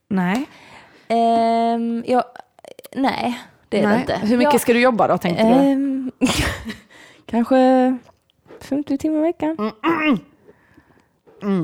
Nej. 0.08 0.46
Ehm, 1.08 2.04
jag, 2.06 2.24
nej, 2.96 3.40
det 3.68 3.78
är 3.78 3.82
det 3.82 3.88
Nej. 3.88 4.00
inte. 4.00 4.16
Hur 4.16 4.38
mycket 4.38 4.52
jag, 4.54 4.60
ska 4.60 4.72
du 4.72 4.80
jobba 4.80 5.08
då, 5.08 5.18
tänkte 5.18 5.42
du? 5.44 5.50
ehm, 5.54 6.12
Kanske 7.26 7.98
50 8.60 8.98
timmar 8.98 9.18
i 9.18 9.22
veckan. 9.22 9.72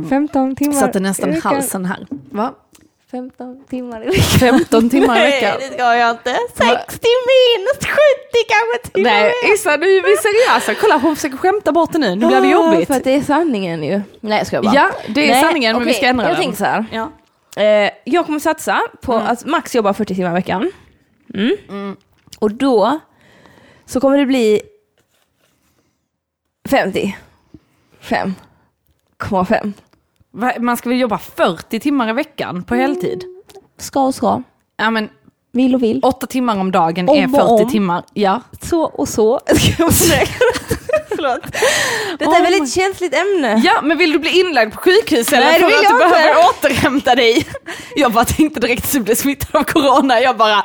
15 0.08 0.56
timmar 0.56 0.72
Satte 0.74 1.00
nästan 1.00 1.28
i 1.30 1.32
veckan. 1.32 1.54
halsen 1.54 1.84
här. 1.84 2.06
Va? 2.10 2.54
15 3.10 3.64
timmar 3.64 4.02
i 4.02 4.06
veckan. 4.06 4.22
15 4.38 4.90
timmar 4.90 5.16
i 5.20 5.22
veckan. 5.22 5.56
Nej, 5.60 5.68
det 5.68 5.74
ska 5.74 5.96
jag 5.96 6.10
inte. 6.10 6.36
60 6.54 6.62
minus 6.62 7.78
70 7.78 7.88
kanske 8.48 8.90
timmar. 8.92 9.10
Nej, 9.10 9.32
Issa 9.54 9.76
nu 9.76 9.86
är 9.86 10.02
vi 10.02 10.16
seriösa. 10.16 10.80
Kolla 10.80 10.98
hon 10.98 11.16
försöker 11.16 11.36
skämta 11.36 11.72
bort 11.72 11.92
det 11.92 11.98
nu. 11.98 12.14
Nu 12.16 12.26
blir 12.26 12.40
det 12.40 12.48
jobbigt. 12.48 12.86
För 12.86 12.94
att 12.94 13.04
det 13.04 13.10
är 13.14 13.22
sanningen 13.22 13.82
ju. 13.84 14.00
Nej, 14.20 14.38
jag 14.38 14.46
ska 14.46 14.62
bara. 14.62 14.74
Ja, 14.74 14.90
det 15.08 15.24
är 15.24 15.28
Nej, 15.32 15.42
sanningen 15.42 15.76
men 15.76 15.84
vi 15.84 15.90
okej, 15.90 15.98
ska 15.98 16.06
ändra 16.06 16.24
Jag 16.24 16.32
den. 16.32 16.40
tänker 16.40 16.56
så 16.58 16.64
här. 16.64 16.84
Ja. 16.92 17.10
Eh, 17.62 17.90
jag 18.04 18.26
kommer 18.26 18.38
satsa 18.38 18.80
på 19.00 19.12
Mm. 19.14 19.26
att 19.26 19.44
max 19.44 19.74
jobba 19.74 19.94
40 19.94 20.14
timmar 20.14 20.30
i 20.30 20.34
veckan. 20.34 20.70
Mm. 21.34 21.96
Och 22.38 22.50
då 22.50 22.98
så 23.86 24.00
kommer 24.00 24.18
det 24.18 24.26
bli 24.26 24.60
50. 26.68 27.16
5,5. 28.02 29.72
Man 30.60 30.76
ska 30.76 30.88
väl 30.88 31.00
jobba 31.00 31.18
40 31.18 31.80
timmar 31.80 32.08
i 32.10 32.12
veckan 32.12 32.62
på 32.62 32.74
heltid? 32.74 33.24
Ska 33.78 34.00
och 34.00 34.14
ska. 34.14 34.42
Ja 34.76 34.90
men 34.90 35.08
Vill 35.52 35.74
och 35.74 35.82
vill. 35.82 36.00
åtta 36.02 36.26
timmar 36.26 36.60
om 36.60 36.70
dagen 36.72 37.08
Om 37.08 37.16
är 37.18 37.24
och 37.24 37.30
40 37.30 37.64
om. 37.64 37.70
timmar. 37.70 38.04
Ja. 38.14 38.40
Så 38.62 38.82
och 38.82 39.08
så. 39.08 39.40
Förlåt. 41.08 41.42
Detta 42.18 42.24
är 42.24 42.28
Oh 42.28 42.36
ett 42.36 42.44
väldigt 42.44 42.72
känsligt 42.74 43.14
ämne. 43.14 43.62
ja, 43.64 43.80
men 43.82 43.98
vill 43.98 44.12
du 44.12 44.18
bli 44.18 44.40
inlagd 44.40 44.72
på 44.74 44.78
sjukhus 44.80 45.32
eller 45.32 45.46
Nej, 45.46 45.60
det 45.60 45.66
vill 45.66 45.74
jag 45.82 45.92
inte. 45.92 46.04
behöver 46.08 46.34
återhämta 46.50 47.14
dig? 47.14 47.46
Jag 47.96 48.12
bara 48.12 48.24
tänkte 48.24 48.60
direkt 48.60 48.84
att 48.84 48.92
du 48.92 49.00
blev 49.00 49.14
smittad 49.14 49.56
av 49.60 49.64
corona. 49.64 50.20
Jag 50.20 50.36
bara, 50.36 50.62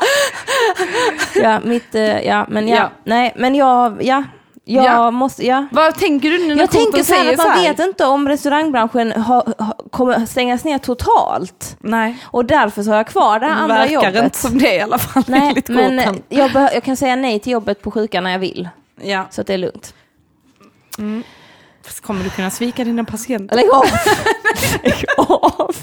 Ja, 1.35 1.59
mitt, 1.63 1.95
eh, 1.95 2.19
ja, 2.21 2.45
men 2.49 2.67
ja. 2.67 2.75
Ja. 2.75 2.91
Nej, 3.03 3.33
men 3.35 3.55
jag, 3.55 4.03
ja. 4.03 4.23
Jag 4.67 4.85
Ja. 4.85 5.11
måste, 5.11 5.45
ja. 5.45 5.67
vad 5.71 5.95
tänker 5.95 6.29
du 6.31 6.37
nu 6.37 6.47
när 6.55 6.61
Jag 6.61 6.71
tänker 6.71 7.03
så 7.03 7.13
här 7.13 7.31
att 7.33 7.37
man 7.37 7.61
vet 7.63 7.79
inte 7.79 8.05
om 8.05 8.29
restaurangbranschen 8.29 9.11
har, 9.11 9.53
har, 9.57 9.89
kommer 9.91 10.25
stängas 10.25 10.63
ner 10.63 10.77
totalt. 10.77 11.77
Nej, 11.79 12.17
Och 12.25 12.45
därför 12.45 12.83
så 12.83 12.89
har 12.89 12.97
jag 12.97 13.07
kvar 13.07 13.39
det 13.39 13.45
här 13.45 13.55
andra 13.61 13.75
verkar 13.77 13.93
jobbet. 13.93 14.23
inte 14.23 14.37
som 14.37 14.57
det 14.57 14.75
i 14.75 14.81
alla 14.81 14.97
fall 14.97 15.23
Nej, 15.27 15.63
men 15.67 15.97
korten. 15.97 16.21
jag, 16.29 16.51
jag 16.55 16.83
kan 16.83 16.97
säga 16.97 17.15
nej 17.15 17.39
till 17.39 17.51
jobbet 17.51 17.81
på 17.81 17.91
sjukan 17.91 18.23
när 18.23 18.31
jag 18.31 18.39
vill. 18.39 18.69
Ja. 19.01 19.25
Så 19.31 19.41
att 19.41 19.47
det 19.47 19.53
är 19.53 19.57
lugnt. 19.57 19.93
Fast 21.85 22.01
Kommer 22.01 22.23
du 22.23 22.29
kunna 22.29 22.49
svika 22.49 22.83
dina 22.83 23.03
patienter? 23.03 23.55
Lägg 23.55 23.69
av! 23.69 23.85
Lägg 24.83 25.05
av! 25.17 25.75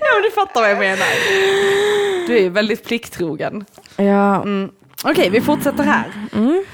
Ja, 0.00 0.06
men 0.14 0.22
du 0.22 0.30
fattar 0.34 0.60
vad 0.60 0.70
jag 0.70 0.78
menar. 0.78 1.06
Du 2.26 2.36
är 2.36 2.40
ju 2.42 2.48
väldigt 2.48 2.84
plikttrogen. 2.84 3.64
Ja, 3.96 4.36
Mm. 4.42 4.70
Okej, 5.04 5.30
vi 5.30 5.40
fortsätter 5.40 5.82
här. 5.84 6.04
mm. 6.34 6.64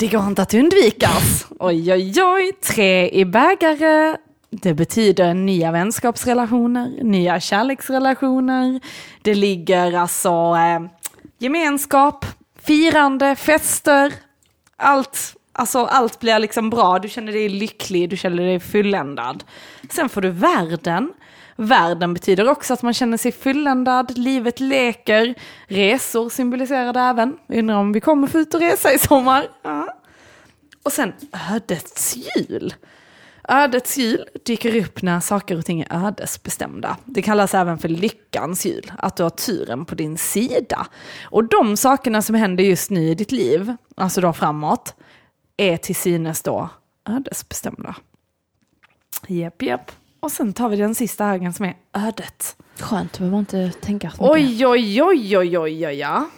Det 0.00 0.08
går 0.08 0.26
inte 0.26 0.42
att 0.42 0.54
undvikas. 0.54 1.46
Oj, 1.58 1.92
oj, 1.92 2.22
oj. 2.22 2.52
Tre 2.52 3.10
i 3.10 3.24
bägare. 3.24 4.16
Det 4.50 4.74
betyder 4.74 5.34
nya 5.34 5.72
vänskapsrelationer, 5.72 7.02
nya 7.02 7.40
kärleksrelationer. 7.40 8.80
Det 9.22 9.34
ligger 9.34 9.92
alltså 9.92 10.30
eh, 10.56 10.90
gemenskap, 11.38 12.26
firande, 12.62 13.36
fester. 13.36 14.12
Allt, 14.76 15.36
alltså 15.52 15.84
allt 15.84 16.20
blir 16.20 16.38
liksom 16.38 16.70
bra. 16.70 16.98
Du 16.98 17.08
känner 17.08 17.32
dig 17.32 17.48
lycklig, 17.48 18.10
du 18.10 18.16
känner 18.16 18.42
dig 18.42 18.60
fulländad. 18.60 19.44
Sen 19.90 20.08
får 20.08 20.20
du 20.20 20.30
världen. 20.30 21.12
Världen 21.60 22.14
betyder 22.14 22.48
också 22.48 22.74
att 22.74 22.82
man 22.82 22.94
känner 22.94 23.16
sig 23.16 23.32
fulländad, 23.32 24.18
livet 24.18 24.60
leker, 24.60 25.34
resor 25.66 26.30
symboliserar 26.30 26.92
det 26.92 27.00
även. 27.00 27.38
Undrar 27.48 27.76
om 27.76 27.92
vi 27.92 28.00
kommer 28.00 28.26
få 28.26 28.38
ut 28.38 28.54
och 28.54 28.60
resa 28.60 28.92
i 28.92 28.98
sommar. 28.98 29.48
Ja. 29.62 29.94
Och 30.82 30.92
sen 30.92 31.12
ödets 31.50 32.16
jul. 32.16 32.74
Ödets 33.48 33.98
jul 33.98 34.24
dyker 34.44 34.86
upp 34.86 35.02
när 35.02 35.20
saker 35.20 35.58
och 35.58 35.64
ting 35.64 35.80
är 35.80 36.06
ödesbestämda. 36.06 36.96
Det 37.04 37.22
kallas 37.22 37.54
även 37.54 37.78
för 37.78 37.88
lyckans 37.88 38.66
jul. 38.66 38.92
att 38.98 39.16
du 39.16 39.22
har 39.22 39.30
turen 39.30 39.84
på 39.84 39.94
din 39.94 40.18
sida. 40.18 40.86
Och 41.24 41.44
de 41.44 41.76
sakerna 41.76 42.22
som 42.22 42.34
händer 42.34 42.64
just 42.64 42.90
nu 42.90 43.08
i 43.08 43.14
ditt 43.14 43.32
liv, 43.32 43.76
alltså 43.94 44.20
då 44.20 44.32
framåt, 44.32 44.94
är 45.56 45.76
till 45.76 45.96
synes 45.96 46.42
då 46.42 46.68
ödesbestämda. 47.08 47.94
Jep, 49.26 49.62
jep. 49.62 49.92
Och 50.20 50.32
sen 50.32 50.52
tar 50.52 50.68
vi 50.68 50.76
den 50.76 50.94
sista 50.94 51.24
högen 51.24 51.52
som 51.52 51.64
är 51.64 51.76
ödet. 51.92 52.56
Skönt, 52.80 53.18
behöver 53.18 53.30
man 53.30 53.40
inte 53.40 53.70
tänka 53.80 54.10
så 54.10 54.22
mycket. 54.22 54.34
Oj, 54.34 54.66
oj, 54.66 55.02
oj, 55.02 55.38
oj, 55.38 55.58
oj, 55.58 55.86
oj, 55.86 55.94
ja. 55.94 56.30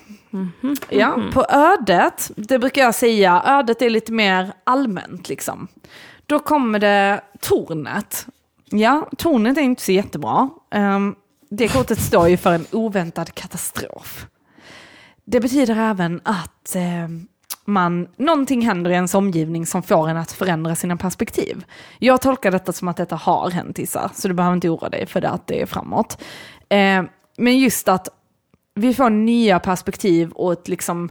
Ja, 0.89 1.23
på 1.33 1.45
ödet, 1.49 2.31
det 2.37 2.59
brukar 2.59 2.83
jag 2.83 2.95
säga, 2.95 3.43
ödet 3.47 3.83
är 3.83 3.91
lite 3.91 4.13
mer 4.13 4.53
allmänt 4.65 5.29
liksom. 5.29 5.69
Då 6.27 6.39
kommer 6.39 6.79
det 6.79 7.21
tornet. 7.41 8.27
Ja, 8.71 9.09
tornet 9.19 9.59
är 9.59 9.63
inte 9.63 9.83
så 9.83 9.93
jättebra. 9.93 10.49
Um, 10.75 11.15
det 11.51 11.69
kortet 11.69 12.01
står 12.01 12.29
ju 12.29 12.37
för 12.37 12.53
en 12.53 12.67
oväntad 12.71 13.35
katastrof. 13.35 14.27
Det 15.25 15.41
betyder 15.41 15.77
även 15.77 16.21
att 16.25 16.77
eh, 16.77 17.09
man, 17.65 18.09
någonting 18.17 18.63
händer 18.63 18.91
i 18.91 18.95
ens 18.95 19.15
omgivning 19.15 19.67
som 19.67 19.83
får 19.83 20.09
en 20.09 20.17
att 20.17 20.33
förändra 20.33 20.75
sina 20.75 20.97
perspektiv. 20.97 21.65
Jag 21.99 22.21
tolkar 22.21 22.51
detta 22.51 22.73
som 22.73 22.89
att 22.89 22.97
detta 22.97 23.17
har 23.17 23.51
hänt 23.51 23.79
Issa, 23.79 24.11
så 24.15 24.29
du 24.29 24.35
behöver 24.35 24.55
inte 24.55 24.69
oroa 24.69 24.89
dig 24.89 25.07
för 25.07 25.21
det 25.21 25.31
att 25.31 25.47
det 25.47 25.63
är 25.63 25.67
framåt. 25.67 26.23
Eh, 26.69 27.03
men 27.37 27.59
just 27.59 27.89
att 27.89 28.09
vi 28.75 28.95
får 28.95 29.11
nya 29.11 29.59
perspektiv 29.59 30.31
och 30.31 30.53
ett, 30.53 30.69
liksom, 30.69 31.09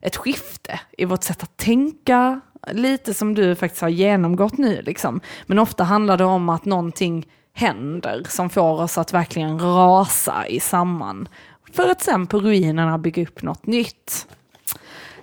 ett 0.00 0.16
skifte 0.16 0.80
i 0.98 1.04
vårt 1.04 1.22
sätt 1.22 1.42
att 1.42 1.56
tänka, 1.56 2.40
lite 2.72 3.14
som 3.14 3.34
du 3.34 3.54
faktiskt 3.54 3.82
har 3.82 3.88
genomgått 3.88 4.58
nu. 4.58 4.82
Liksom. 4.82 5.20
Men 5.46 5.58
ofta 5.58 5.84
handlar 5.84 6.16
det 6.16 6.24
om 6.24 6.48
att 6.48 6.64
någonting 6.64 7.26
händer 7.52 8.26
som 8.28 8.50
får 8.50 8.82
oss 8.82 8.98
att 8.98 9.12
verkligen 9.12 9.58
rasa 9.58 10.46
i 10.46 10.60
samman. 10.60 11.28
För 11.72 11.88
att 11.88 12.02
sen 12.02 12.26
på 12.26 12.40
ruinerna 12.40 12.98
bygga 12.98 13.22
upp 13.22 13.42
något 13.42 13.66
nytt. 13.66 14.28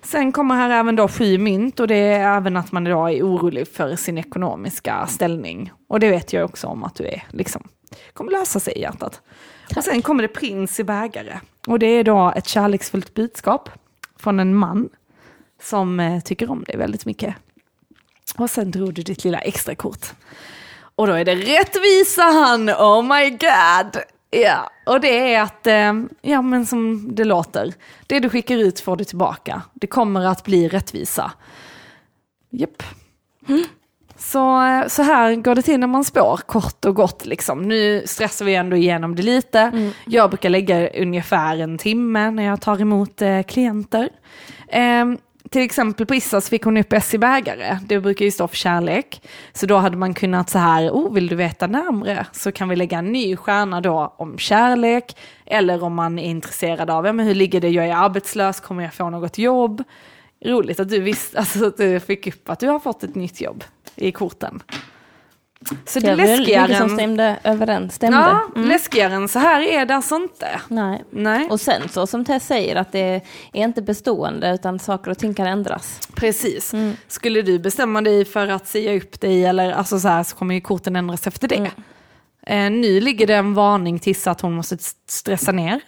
Sen 0.06 0.32
kommer 0.32 0.56
här 0.56 0.70
även 0.70 0.96
då 0.96 1.08
sju 1.08 1.38
mynt 1.38 1.80
och 1.80 1.88
det 1.88 1.96
är 1.96 2.38
även 2.38 2.58
att 2.58 2.72
man 2.72 2.88
idag 2.88 3.14
är 3.14 3.24
orolig 3.24 3.68
för 3.68 3.96
sin 3.96 4.18
ekonomiska 4.18 5.08
ställning. 5.08 5.72
Och 5.88 6.00
det 6.00 6.10
vet 6.10 6.34
jag 6.34 6.46
också 6.46 6.68
om 6.68 6.84
att 6.84 6.96
du 6.96 7.08
är, 7.08 7.24
liksom, 7.30 7.68
kommer 8.14 8.32
lösa 8.32 8.60
sig 8.60 8.74
i 8.74 8.82
hjärtat. 8.82 9.22
Och 9.76 9.84
sen 9.84 10.02
kommer 10.02 10.22
det 10.22 10.28
prins 10.28 10.80
i 10.80 10.84
bägare. 10.84 11.40
Och 11.68 11.80
det 11.80 11.86
är 11.86 12.04
då 12.04 12.34
ett 12.36 12.48
kärleksfullt 12.48 13.14
budskap 13.14 13.70
från 14.20 14.40
en 14.40 14.56
man 14.56 14.90
som 15.62 16.00
eh, 16.00 16.22
tycker 16.22 16.52
om 16.52 16.64
dig 16.64 16.78
väldigt 16.78 17.06
mycket. 17.06 17.36
Och 18.38 18.50
sen 18.50 18.72
drog 18.72 18.94
du 18.94 19.02
ditt 19.02 19.24
lilla 19.24 19.40
extra 19.40 19.76
kort. 19.76 20.06
Och 20.96 21.08
då 21.08 21.14
är 21.14 21.26
det 21.26 21.36
rättvisa 21.36 22.24
han, 22.24 22.70
oh 22.70 23.02
my 23.04 23.30
god. 23.30 24.04
Ja, 24.44 24.70
och 24.86 25.02
det 25.02 25.34
är 25.34 25.42
att, 25.42 25.68
eh, 25.68 25.94
ja 26.22 26.42
men 26.42 26.66
som 26.66 27.16
det 27.16 27.24
låter, 27.24 27.74
det 28.08 28.20
du 28.20 28.30
skickar 28.30 28.58
ut 28.58 28.80
får 28.80 28.96
du 28.96 29.04
tillbaka. 29.04 29.62
Det 29.74 29.88
kommer 29.88 30.26
att 30.26 30.44
bli 30.44 30.68
rättvisa. 30.68 31.32
Japp. 32.50 32.84
Så, 34.18 34.66
eh, 34.66 34.88
så 34.88 35.04
här 35.04 35.36
går 35.36 35.56
det 35.56 35.62
till 35.62 35.80
när 35.80 35.88
man 35.88 36.04
spår, 36.04 36.40
kort 36.46 36.86
och 36.86 36.96
gott. 36.96 37.26
Liksom. 37.26 37.62
Nu 37.62 38.04
stressar 38.06 38.46
vi 38.46 38.56
ändå 38.56 38.76
igenom 38.76 39.16
det 39.16 39.24
lite. 39.24 39.92
Jag 40.06 40.30
brukar 40.30 40.50
lägga 40.50 40.90
ungefär 40.90 41.58
en 41.58 41.78
timme 41.78 42.32
när 42.32 42.44
jag 42.44 42.62
tar 42.62 42.82
emot 42.82 43.22
eh, 43.22 43.42
klienter. 43.42 44.10
Eh, 44.68 45.06
till 45.50 45.62
exempel 45.62 46.06
på 46.06 46.16
Issa 46.16 46.42
så 46.42 46.50
fick 46.50 46.64
hon 46.64 46.78
upp 46.78 46.94
Essie 46.94 47.20
bägare, 47.20 47.80
Det 47.86 48.00
brukar 48.00 48.26
ju 48.26 48.32
stå 48.32 48.48
för 48.48 48.56
kärlek. 48.56 49.22
Så 49.54 49.66
då 49.66 49.78
hade 49.78 49.98
man 49.98 50.14
kunnat 50.14 50.50
så 50.50 50.60
här, 50.60 50.90
oh, 50.90 51.14
vill 51.14 51.28
du 51.28 51.36
veta 51.36 51.68
närmre? 51.68 52.26
Så 52.32 52.52
kan 52.52 52.70
vi 52.70 52.76
lägga 52.76 52.98
en 52.98 53.12
ny 53.12 53.36
stjärna 53.36 53.82
då 53.82 54.16
om 54.18 54.38
kärlek. 54.38 55.18
Eller 55.46 55.84
om 55.84 55.94
man 55.94 56.20
är 56.20 56.30
intresserad 56.30 56.90
av, 56.90 57.06
ja, 57.06 57.14
men 57.14 57.26
hur 57.26 57.36
ligger 57.36 57.62
det, 57.62 57.70
jag 57.70 57.88
är 57.88 57.96
arbetslös, 57.96 58.60
kommer 58.60 58.84
jag 58.84 58.94
få 58.94 59.10
något 59.10 59.38
jobb? 59.38 59.84
Roligt 60.46 60.80
att 60.80 60.90
du 60.90 61.00
visst, 61.00 61.36
alltså 61.36 61.66
att 61.66 61.78
du 61.78 62.00
fick 62.00 62.28
upp 62.28 62.50
att 62.50 62.60
du 62.60 62.68
har 62.68 62.80
fått 62.80 63.04
ett 63.04 63.16
nytt 63.16 63.42
jobb 63.42 63.64
i 63.96 64.12
korten. 64.12 64.64
Så 65.86 66.00
det 66.00 66.08
är 66.08 66.16
Det 66.18 66.24
var 66.24 66.30
läskigare 66.38 66.62
mycket 66.62 66.78
som 66.78 66.90
än, 66.90 66.96
stämde 66.96 67.40
överens. 67.44 67.96
Stämde. 67.96 68.18
ja, 68.18 68.42
Mm. 68.56 68.68
läskigare 68.70 69.14
än 69.14 69.28
så 69.28 69.40
här 69.40 69.62
är 69.62 69.86
det 69.86 69.96
alltså 69.96 70.16
inte. 70.16 70.48
Nej. 70.68 71.04
Nej, 71.10 71.48
Och 71.50 71.62
sen 71.62 71.90
så 71.90 72.08
som 72.08 72.26
Tess 72.26 72.48
säger 72.48 72.76
att 72.76 72.92
det 72.92 73.00
är 73.54 73.64
inte 73.64 73.82
bestående 73.82 74.54
utan 74.54 74.80
saker 74.80 75.12
och 75.12 75.18
ting 75.18 75.34
kan 75.34 75.48
ändras. 75.48 76.00
precis. 76.16 76.74
Skulle 77.08 77.42
du 77.42 77.60
bestämma 77.60 78.02
dig 78.02 78.26
för 78.26 78.48
att 78.48 78.68
säga 78.68 78.96
upp 78.98 79.22
dig 79.22 79.46
eller 79.46 79.72
alltså 79.72 80.00
så 80.00 80.08
här 80.08 80.24
så 80.24 80.36
kommer 80.36 80.56
ju 80.56 80.62
korten 80.62 80.96
ändras 80.96 81.28
efter 81.28 81.48
det. 81.48 81.72
Eh, 82.48 82.72
nu 82.72 83.00
ligger 83.02 83.28
det 83.28 83.36
en 83.36 83.54
varning 83.54 84.00
till 84.00 84.12
Issa 84.12 84.32
att 84.32 84.42
hon 84.42 84.54
måste 84.54 84.76
st- 84.76 85.00
stressa 85.08 85.52
ner. 85.52 85.82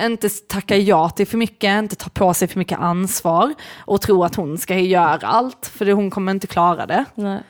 Inte 0.00 0.28
tacka 0.28 0.76
ja 0.76 1.08
till 1.10 1.26
för 1.26 1.38
mycket, 1.38 1.78
inte 1.78 1.96
ta 1.96 2.08
på 2.10 2.34
sig 2.34 2.48
för 2.48 2.58
mycket 2.58 2.78
ansvar 2.78 3.54
och 3.78 4.00
tro 4.00 4.24
att 4.24 4.34
hon 4.34 4.58
ska 4.58 4.74
göra 4.78 5.26
allt, 5.26 5.70
för 5.74 5.92
hon 5.92 6.10
kommer 6.10 6.32
inte 6.32 6.46
klara 6.46 6.86
det. 6.86 7.04
Nej. 7.14 7.40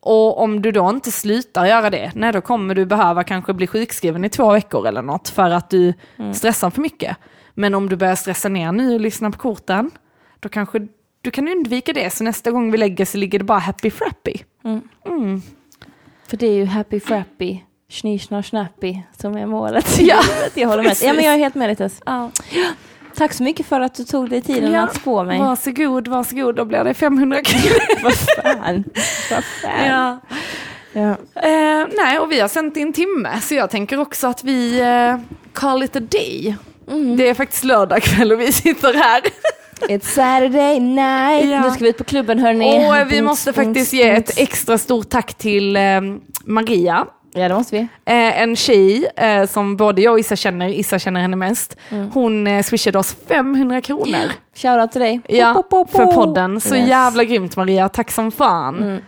Och 0.00 0.40
om 0.40 0.62
du 0.62 0.72
då 0.72 0.90
inte 0.90 1.10
slutar 1.10 1.66
göra 1.66 1.90
det, 1.90 2.12
nej 2.14 2.32
då 2.32 2.40
kommer 2.40 2.74
du 2.74 2.86
behöva 2.86 3.24
kanske 3.24 3.52
bli 3.52 3.66
sjukskriven 3.66 4.24
i 4.24 4.28
två 4.28 4.52
veckor 4.52 4.86
eller 4.86 5.02
något 5.02 5.28
för 5.28 5.50
att 5.50 5.70
du 5.70 5.94
stressar 6.34 6.70
för 6.70 6.80
mycket. 6.80 7.16
Men 7.54 7.74
om 7.74 7.88
du 7.88 7.96
börjar 7.96 8.14
stressa 8.14 8.48
ner 8.48 8.72
nu 8.72 8.94
och 8.94 9.00
lyssna 9.00 9.30
på 9.30 9.38
korten, 9.38 9.90
då 10.40 10.48
kanske 10.48 10.86
du 11.22 11.30
kan 11.30 11.48
undvika 11.48 11.92
det. 11.92 12.10
Så 12.10 12.24
nästa 12.24 12.50
gång 12.50 12.70
vi 12.70 12.78
lägger 12.78 13.04
så 13.04 13.18
ligger 13.18 13.38
det 13.38 13.44
bara 13.44 13.58
happy 13.58 13.90
frappy. 13.90 14.34
För 16.28 16.36
det 16.36 16.46
är 16.46 16.52
ju 16.52 16.64
happy 16.64 17.00
frappy, 17.00 17.58
schnischnar 17.88 18.42
snappy 18.42 18.96
som 19.18 19.36
är 19.36 19.46
målet. 19.46 20.00
Ja, 20.00 20.20
jag 20.54 20.68
håller 20.68 20.82
med. 20.82 20.96
Ja, 21.02 21.12
men 21.12 21.24
jag 21.24 21.34
är 21.34 21.38
helt 21.38 21.54
med 21.54 21.68
dig 21.68 21.76
Tess. 21.76 22.00
Ja. 22.06 22.30
Tack 23.18 23.32
så 23.32 23.42
mycket 23.42 23.66
för 23.66 23.80
att 23.80 23.94
du 23.94 24.04
tog 24.04 24.30
dig 24.30 24.42
tiden 24.42 24.72
Ja, 24.72 24.82
att 24.82 24.96
spå 24.96 25.24
mig. 25.24 25.38
Varsågod, 25.38 26.08
varsågod, 26.08 26.56
då 26.56 26.64
blir 26.64 26.84
det 26.84 26.94
500 26.94 27.42
kronor. 27.42 27.78
Vad 28.02 28.14
fan. 28.14 28.84
Vad 29.30 29.44
fan. 29.44 29.86
ja. 29.86 30.18
Ja. 30.92 31.10
Eh, 31.42 31.86
nej, 31.96 32.18
och 32.18 32.32
vi 32.32 32.40
har 32.40 32.48
sänt 32.48 32.76
i 32.76 32.82
en 32.82 32.92
timme, 32.92 33.40
så 33.40 33.54
jag 33.54 33.70
tänker 33.70 34.00
också 34.00 34.26
att 34.26 34.44
vi 34.44 34.80
eh, 34.80 35.16
call 35.52 35.82
it 35.82 35.96
a 35.96 36.00
day. 36.00 36.56
Det 37.16 37.28
är 37.28 37.34
faktiskt 37.34 37.64
lördag 37.64 38.02
kväll 38.02 38.32
och 38.32 38.40
vi 38.40 38.52
sitter 38.52 38.94
här. 38.94 39.22
It's 39.88 40.04
Saturday 40.04 40.80
night. 40.80 41.50
Ja. 41.50 41.62
Nu 41.62 41.70
ska 41.70 41.84
vi 41.84 41.90
ut 41.90 41.98
på 41.98 42.04
klubben 42.04 42.38
hörni. 42.38 42.88
Och 42.88 43.12
vi 43.12 43.22
måste 43.22 43.52
faktiskt 43.52 43.92
ge 43.92 44.10
ett 44.10 44.38
extra 44.38 44.78
stort 44.78 45.08
tack 45.08 45.34
till 45.34 45.76
eh, 45.76 45.82
Maria. 46.44 47.06
Ja 47.38 47.48
det 47.48 47.54
måste 47.54 47.76
vi. 47.76 47.80
Eh, 48.04 48.42
en 48.42 48.56
tjej 48.56 49.08
eh, 49.16 49.46
som 49.46 49.76
både 49.76 50.02
jag 50.02 50.12
och 50.12 50.18
Issa 50.20 50.36
känner, 50.36 50.68
Issa 50.68 50.98
känner 50.98 51.20
henne 51.20 51.36
mest. 51.36 51.76
Mm. 51.90 52.10
Hon 52.14 52.46
eh, 52.46 52.62
swishade 52.62 52.98
oss 52.98 53.16
500 53.28 53.80
kronor. 53.80 54.32
Shoutout 54.54 54.92
till 54.92 55.00
dig. 55.00 55.20
Ja, 55.28 55.54
Pop, 55.54 55.70
pop, 55.70 55.92
pop, 55.92 55.96
för 55.96 56.12
podden. 56.12 56.60
Så 56.60 56.68
Yes. 56.68 56.76
Mm. 56.76 56.88
jävla 56.88 57.24
grymt 57.24 57.56
Maria, 57.56 57.88
tack 57.88 58.10
som 58.10 58.30
fan. 58.32 59.00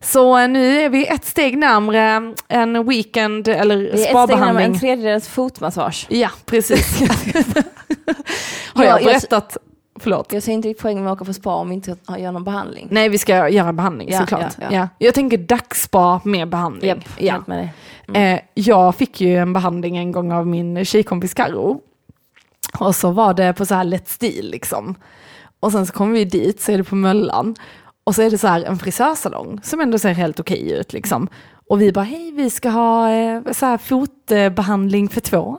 Så 0.00 0.38
eh, 0.38 0.48
nu 0.48 0.80
är 0.82 0.88
vi 0.88 1.06
ett 1.06 1.24
steg 1.24 1.58
närmre 1.58 2.34
en 2.48 2.88
weekend 2.88 3.48
eller 3.48 3.76
Det 3.76 3.82
är 3.82 3.92
ett 3.94 4.00
steg 4.00 4.06
närmare 4.14 4.26
spabehandling. 4.28 4.66
en 4.66 4.78
tredjedels 4.80 5.28
fotmassage. 5.28 6.06
Ja, 6.10 6.28
precis. 6.46 7.00
Har 8.74 8.84
Ja, 8.84 8.90
jag 8.90 9.00
jag- 9.00 9.04
berättat? 9.04 9.56
Förlåt. 10.02 10.32
Jag 10.32 10.42
ser 10.42 10.52
inte 10.52 10.68
riktigt 10.68 10.82
poängen 10.82 11.04
med 11.04 11.12
att 11.12 11.16
åka 11.16 11.24
på 11.24 11.32
spa 11.32 11.54
om 11.54 11.68
vi 11.68 11.74
inte 11.74 11.96
gör 12.18 12.32
någon 12.32 12.44
behandling. 12.44 12.88
Nej, 12.90 13.08
vi 13.08 13.18
ska 13.18 13.48
göra 13.48 13.72
behandling 13.72 14.08
Ja, 14.10 14.18
såklart. 14.18 14.40
ja, 14.58 14.66
Ja, 14.70 14.76
ja. 14.76 14.88
Jag 14.98 15.14
tänker 15.14 15.38
dagsspa 15.38 16.20
med 16.24 16.48
behandling. 16.48 16.88
Japp, 16.88 16.98
ja. 17.18 17.42
med 17.46 17.58
dig. 17.58 18.32
Eh, 18.34 18.40
jag 18.54 18.94
fick 18.94 19.20
ju 19.20 19.36
en 19.36 19.52
behandling 19.52 19.96
en 19.96 20.12
gång 20.12 20.32
av 20.32 20.46
min 20.46 20.84
tjejkompis 20.84 21.34
Karo. 21.34 21.80
Och 22.78 22.96
så 22.96 23.10
var 23.10 23.34
det 23.34 23.52
på 23.52 23.66
så 23.66 23.74
här 23.74 23.84
lätt 23.84 24.08
stil 24.08 24.48
liksom. 24.50 24.94
Och 25.60 25.72
sen 25.72 25.86
så 25.86 25.92
kommer 25.92 26.12
vi 26.12 26.24
dit, 26.24 26.60
så 26.60 26.72
är 26.72 26.78
det 26.78 26.84
på 26.84 26.94
Möllan. 26.94 27.54
Och 28.04 28.14
så 28.14 28.22
är 28.22 28.30
det 28.30 28.38
så 28.38 28.46
här 28.46 28.62
en 28.64 28.78
frisörsalong 28.78 29.60
som 29.62 29.80
ändå 29.80 29.98
ser 29.98 30.12
helt 30.12 30.40
okej 30.40 30.70
ut 30.72 30.92
liksom. 30.92 31.28
Och 31.68 31.80
vi 31.80 31.92
bara, 31.92 32.04
hej 32.04 32.32
vi 32.32 32.50
ska 32.50 32.68
ha 32.70 33.10
eh, 33.10 33.40
så 33.52 33.66
här 33.66 33.78
fotbehandling 33.78 35.08
för 35.08 35.20
två. 35.20 35.58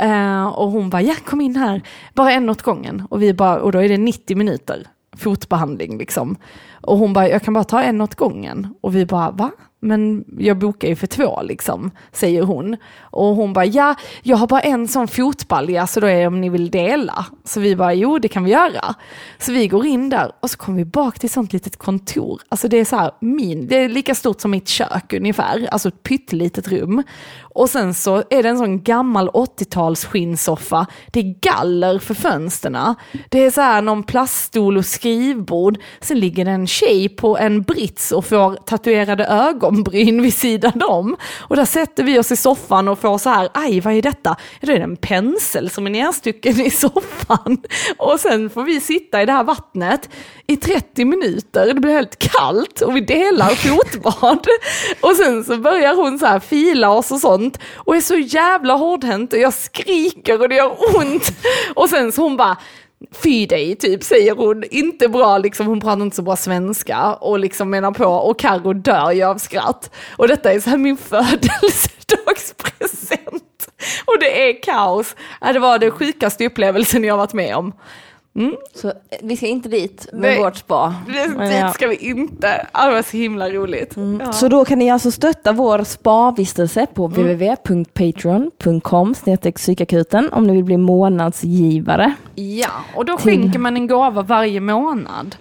Eh, 0.00 0.46
och 0.46 0.70
hon 0.70 0.90
bara, 0.90 1.02
ja 1.02 1.14
kom 1.24 1.40
in 1.40 1.56
här, 1.56 1.82
bara 2.14 2.32
en 2.32 2.50
åt 2.50 2.62
gången. 2.62 3.06
Och, 3.10 3.22
vi 3.22 3.34
bara, 3.34 3.60
och 3.60 3.72
då 3.72 3.82
är 3.82 3.88
det 3.88 3.98
90 3.98 4.36
minuter 4.36 4.86
fotbehandling 5.16 5.98
liksom. 5.98 6.36
Och 6.80 6.98
hon 6.98 7.12
bara, 7.12 7.28
jag 7.28 7.42
kan 7.42 7.54
bara 7.54 7.64
ta 7.64 7.82
en 7.82 8.00
åt 8.00 8.14
gången. 8.14 8.74
Och 8.80 8.96
vi 8.96 9.06
bara, 9.06 9.30
va? 9.30 9.50
Men 9.80 10.24
jag 10.38 10.58
bokar 10.58 10.88
ju 10.88 10.96
för 10.96 11.06
två 11.06 11.42
liksom, 11.42 11.90
säger 12.12 12.42
hon. 12.42 12.76
Och 13.00 13.26
hon 13.26 13.52
bara, 13.52 13.64
ja, 13.64 13.94
jag 14.22 14.36
har 14.36 14.46
bara 14.46 14.60
en 14.60 14.88
sån 14.88 15.08
fotbalja 15.08 15.86
så 15.86 16.00
då 16.00 16.06
är 16.06 16.20
det 16.20 16.26
om 16.26 16.40
ni 16.40 16.48
vill 16.48 16.70
dela. 16.70 17.26
Så 17.44 17.60
vi 17.60 17.76
bara, 17.76 17.94
jo 17.94 18.18
det 18.18 18.28
kan 18.28 18.44
vi 18.44 18.50
göra. 18.50 18.94
Så 19.38 19.52
vi 19.52 19.68
går 19.68 19.86
in 19.86 20.10
där 20.10 20.32
och 20.40 20.50
så 20.50 20.58
kommer 20.58 20.78
vi 20.78 20.84
bak 20.84 21.18
till 21.18 21.26
ett 21.26 21.32
sånt 21.32 21.52
litet 21.52 21.76
kontor. 21.76 22.40
Alltså 22.48 22.68
det 22.68 22.76
är 22.76 22.84
så 22.84 22.96
här 22.96 23.10
min, 23.20 23.66
det 23.66 23.76
är 23.76 23.88
lika 23.88 24.14
stort 24.14 24.40
som 24.40 24.50
mitt 24.50 24.68
kök 24.68 25.12
ungefär, 25.12 25.68
alltså 25.70 25.88
ett 25.88 26.02
pyttelitet 26.02 26.68
rum. 26.68 27.02
Och 27.56 27.70
sen 27.70 27.94
så 27.94 28.22
är 28.30 28.42
det 28.42 28.48
en 28.48 28.58
sån 28.58 28.82
gammal 28.82 29.28
80-tals 29.28 30.04
skinnsoffa. 30.04 30.86
Det 31.12 31.20
är 31.20 31.34
galler 31.40 31.98
för 31.98 32.14
fönsterna. 32.14 32.94
Det 33.28 33.44
är 33.44 33.50
så 33.50 33.60
här 33.60 33.82
någon 33.82 34.02
plaststol 34.02 34.76
och 34.76 34.84
skrivbord. 34.84 35.78
Sen 36.00 36.20
ligger 36.20 36.44
det 36.44 36.50
en 36.50 36.66
tjej 36.66 37.08
på 37.08 37.38
en 37.38 37.62
brits 37.62 38.12
och 38.12 38.24
får 38.24 38.54
tatuerade 38.54 39.26
ögonbryn 39.26 40.22
vid 40.22 40.34
sidan 40.34 40.82
om. 40.82 41.16
Och 41.40 41.56
där 41.56 41.64
sätter 41.64 42.04
vi 42.04 42.18
oss 42.18 42.32
i 42.32 42.36
soffan 42.36 42.88
och 42.88 42.98
får 42.98 43.18
så 43.18 43.30
här, 43.30 43.48
aj 43.54 43.80
vad 43.80 43.94
är 43.94 44.02
detta? 44.02 44.36
Ja, 44.60 44.66
då 44.66 44.72
är 44.72 44.76
det 44.76 44.84
en 44.84 44.96
pensel 44.96 45.70
som 45.70 45.86
är 45.86 45.90
nerstucken 45.90 46.60
i 46.60 46.70
soffan. 46.86 47.58
Och 47.96 48.20
sen 48.20 48.50
får 48.50 48.62
vi 48.62 48.80
sitta 48.80 49.22
i 49.22 49.26
det 49.26 49.32
här 49.32 49.44
vattnet 49.44 50.08
i 50.46 50.56
30 50.56 51.04
minuter. 51.04 51.66
Det 51.66 51.80
blir 51.80 51.92
helt 51.92 52.18
kallt 52.18 52.80
och 52.80 52.96
vi 52.96 53.00
delar 53.00 53.48
fotbad. 53.48 54.46
Och 55.00 55.16
sen 55.16 55.44
så 55.44 55.56
börjar 55.56 55.94
hon 55.96 56.18
så 56.18 56.26
här 56.26 56.40
fila 56.40 56.90
oss 56.90 57.10
och 57.10 57.20
sånt 57.20 57.45
och 57.74 57.96
är 57.96 58.00
så 58.00 58.16
jävla 58.16 58.74
hårdhänt 58.74 59.32
och 59.32 59.38
jag 59.38 59.54
skriker 59.54 60.40
och 60.40 60.48
det 60.48 60.54
gör 60.54 60.96
ont. 60.96 61.32
Och 61.74 61.88
sen 61.88 62.12
så 62.12 62.22
hon 62.22 62.36
bara, 62.36 62.56
Fy 63.22 63.46
dig, 63.46 63.76
typ, 63.76 64.02
säger 64.02 64.34
hon. 64.34 64.64
Inte 64.70 65.08
bra, 65.08 65.38
liksom, 65.38 65.66
hon 65.66 65.80
pratar 65.80 66.02
inte 66.02 66.16
så 66.16 66.22
bra 66.22 66.36
svenska 66.36 67.14
och 67.14 67.38
liksom 67.38 67.70
menar 67.70 67.92
på, 67.92 68.04
och 68.04 68.38
Carro 68.38 68.72
dör 68.72 69.12
ju 69.12 69.22
av 69.22 69.38
skratt. 69.38 69.90
Och 70.16 70.28
detta 70.28 70.52
är 70.52 70.60
så 70.60 70.70
här 70.70 70.76
min 70.76 70.96
födelsedagspresent. 71.10 73.68
Och 74.04 74.16
det 74.20 74.48
är 74.48 74.62
kaos. 74.62 75.16
Det 75.52 75.58
var 75.58 75.78
den 75.78 75.90
sjukaste 75.90 76.46
upplevelsen 76.46 77.04
jag 77.04 77.16
varit 77.16 77.32
med 77.32 77.56
om. 77.56 77.72
Mm. 78.36 78.56
Så 78.74 78.92
vi 79.22 79.36
ska 79.36 79.46
inte 79.46 79.68
dit 79.68 80.08
med 80.12 80.20
Nej, 80.20 80.38
vårt 80.38 80.56
spa. 80.56 80.94
dit 81.06 81.16
ja. 81.60 81.72
ska 81.72 81.86
vi 81.86 81.96
inte. 81.96 82.66
Det 82.72 82.90
var 82.90 83.02
så 83.02 83.16
himla 83.16 83.50
roligt. 83.50 83.96
Mm. 83.96 84.22
Ja. 84.24 84.32
Så 84.32 84.48
då 84.48 84.64
kan 84.64 84.78
ni 84.78 84.90
alltså 84.90 85.10
stötta 85.10 85.52
vår 85.52 85.84
spavistelse 85.84 86.86
på 86.94 87.06
mm. 87.06 87.18
www.patreon.com 87.18 89.14
psykakuten 89.54 90.32
om 90.32 90.46
ni 90.46 90.52
vill 90.52 90.64
bli 90.64 90.76
månadsgivare. 90.76 92.14
Ja, 92.34 92.70
och 92.94 93.04
då 93.04 93.16
skänker 93.16 93.58
man 93.58 93.76
en 93.76 93.86
gåva 93.86 94.22
varje 94.22 94.60
månad. 94.60 95.36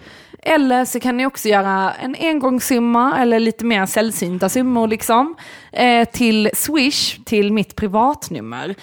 Eller 0.48 0.86
så 0.86 1.00
kan 1.00 1.18
ni 1.18 1.26
också 1.26 1.48
göra 1.48 1.93
en 1.93 2.16
engångssumma 2.20 3.20
eller 3.20 3.39
lite 3.39 3.66
mer 3.66 3.86
sällsynta 3.86 4.50
summor 4.50 4.88
liksom. 4.88 5.36
Eh, 5.72 6.08
till 6.08 6.50
Swish 6.54 7.20
till 7.26 7.54
mitt 7.54 7.76
privatnummer 7.76 8.76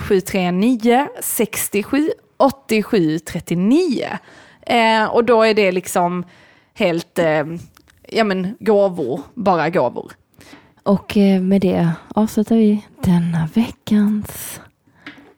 0739 0.00 1.06
67 1.20 2.10
8739. 2.40 4.18
Eh, 4.62 5.04
och 5.04 5.24
då 5.24 5.42
är 5.42 5.54
det 5.54 5.72
liksom 5.72 6.24
helt, 6.74 7.18
eh, 7.18 7.44
ja 8.08 8.24
men 8.24 8.56
gåvor, 8.60 9.20
bara 9.34 9.70
gåvor. 9.70 10.12
Och 10.82 11.16
eh, 11.16 11.40
med 11.40 11.60
det 11.60 11.92
avslutar 12.14 12.56
vi 12.56 12.86
denna 13.04 13.48
veckans 13.54 14.60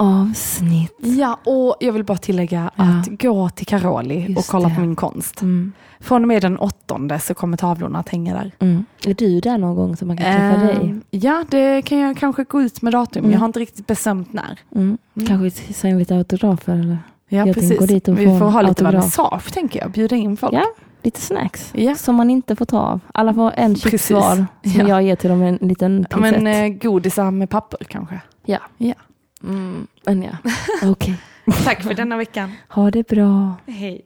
avsnitt. 0.02 0.92
Ja, 0.98 1.38
och 1.44 1.76
jag 1.80 1.92
vill 1.92 2.04
bara 2.04 2.18
tillägga 2.18 2.70
ja. 2.76 2.84
att 2.84 3.20
gå 3.20 3.48
till 3.48 3.66
Caroli 3.66 4.26
Just 4.26 4.38
och 4.38 4.44
kolla 4.46 4.68
det. 4.68 4.74
på 4.74 4.80
min 4.80 4.96
konst. 4.96 5.42
Mm. 5.42 5.72
Från 6.00 6.22
och 6.22 6.28
med 6.28 6.42
den 6.42 6.58
åttonde 6.58 7.18
så 7.18 7.34
kommer 7.34 7.56
tavlorna 7.56 7.98
att 7.98 8.08
hänga 8.08 8.34
där. 8.34 8.52
Mm. 8.58 8.84
Är 9.06 9.14
du 9.14 9.40
där 9.40 9.58
någon 9.58 9.76
gång 9.76 9.96
så 9.96 10.06
man 10.06 10.16
kan 10.16 10.26
träffa 10.26 10.62
uh, 10.62 10.66
dig? 10.66 11.00
Ja, 11.10 11.44
det 11.48 11.82
kan 11.82 11.98
jag 11.98 12.16
kanske 12.16 12.44
gå 12.44 12.62
ut 12.62 12.82
med 12.82 12.92
datum. 12.92 13.20
Mm. 13.20 13.32
Jag 13.32 13.38
har 13.38 13.46
inte 13.46 13.60
riktigt 13.60 13.86
bestämt 13.86 14.32
när. 14.32 14.58
Mm. 14.74 14.98
mm. 15.16 15.28
Kanske 15.28 15.72
signa 15.74 15.98
lite 15.98 16.16
autografer? 16.16 16.72
Eller? 16.72 16.98
Ja, 17.28 17.46
jag 17.46 17.54
precis. 17.54 17.86
dit 17.86 18.08
och 18.08 18.18
Vi 18.18 18.24
får 18.24 18.50
ha 18.50 18.62
lite 18.62 18.84
vernissage, 18.84 19.52
tänker 19.52 19.80
jag. 19.80 19.90
Bjuda 19.90 20.16
in 20.16 20.36
folk. 20.36 20.54
Ja, 20.54 20.64
lite 21.02 21.20
snacks 21.20 21.70
ja. 21.74 21.94
som 21.94 22.14
man 22.14 22.30
inte 22.30 22.56
får 22.56 22.64
ta 22.64 22.78
av. 22.78 23.00
Alla 23.14 23.34
får 23.34 23.52
en 23.56 23.76
chips 23.76 24.10
var 24.10 24.34
som 24.34 24.46
ja. 24.62 24.88
jag 24.88 25.02
ger 25.02 25.16
till 25.16 25.30
dem 25.30 25.42
en 25.42 25.58
liten 25.60 26.06
pincett. 26.10 26.34
Ja, 26.34 26.40
men 26.40 26.46
eh, 26.46 26.78
godisar 26.78 27.30
med 27.30 27.50
papper 27.50 27.84
kanske. 27.88 28.20
Ja. 28.44 28.58
ja. 28.76 28.94
Mm, 29.44 29.86
men 30.06 30.22
ja, 30.22 30.36
okej. 30.82 30.90
Okay. 30.90 31.64
Tack 31.64 31.82
för 31.82 31.94
denna 31.94 32.16
veckan. 32.16 32.52
Ha 32.68 32.90
det 32.90 33.08
bra. 33.08 33.56
Hej. 33.66 34.04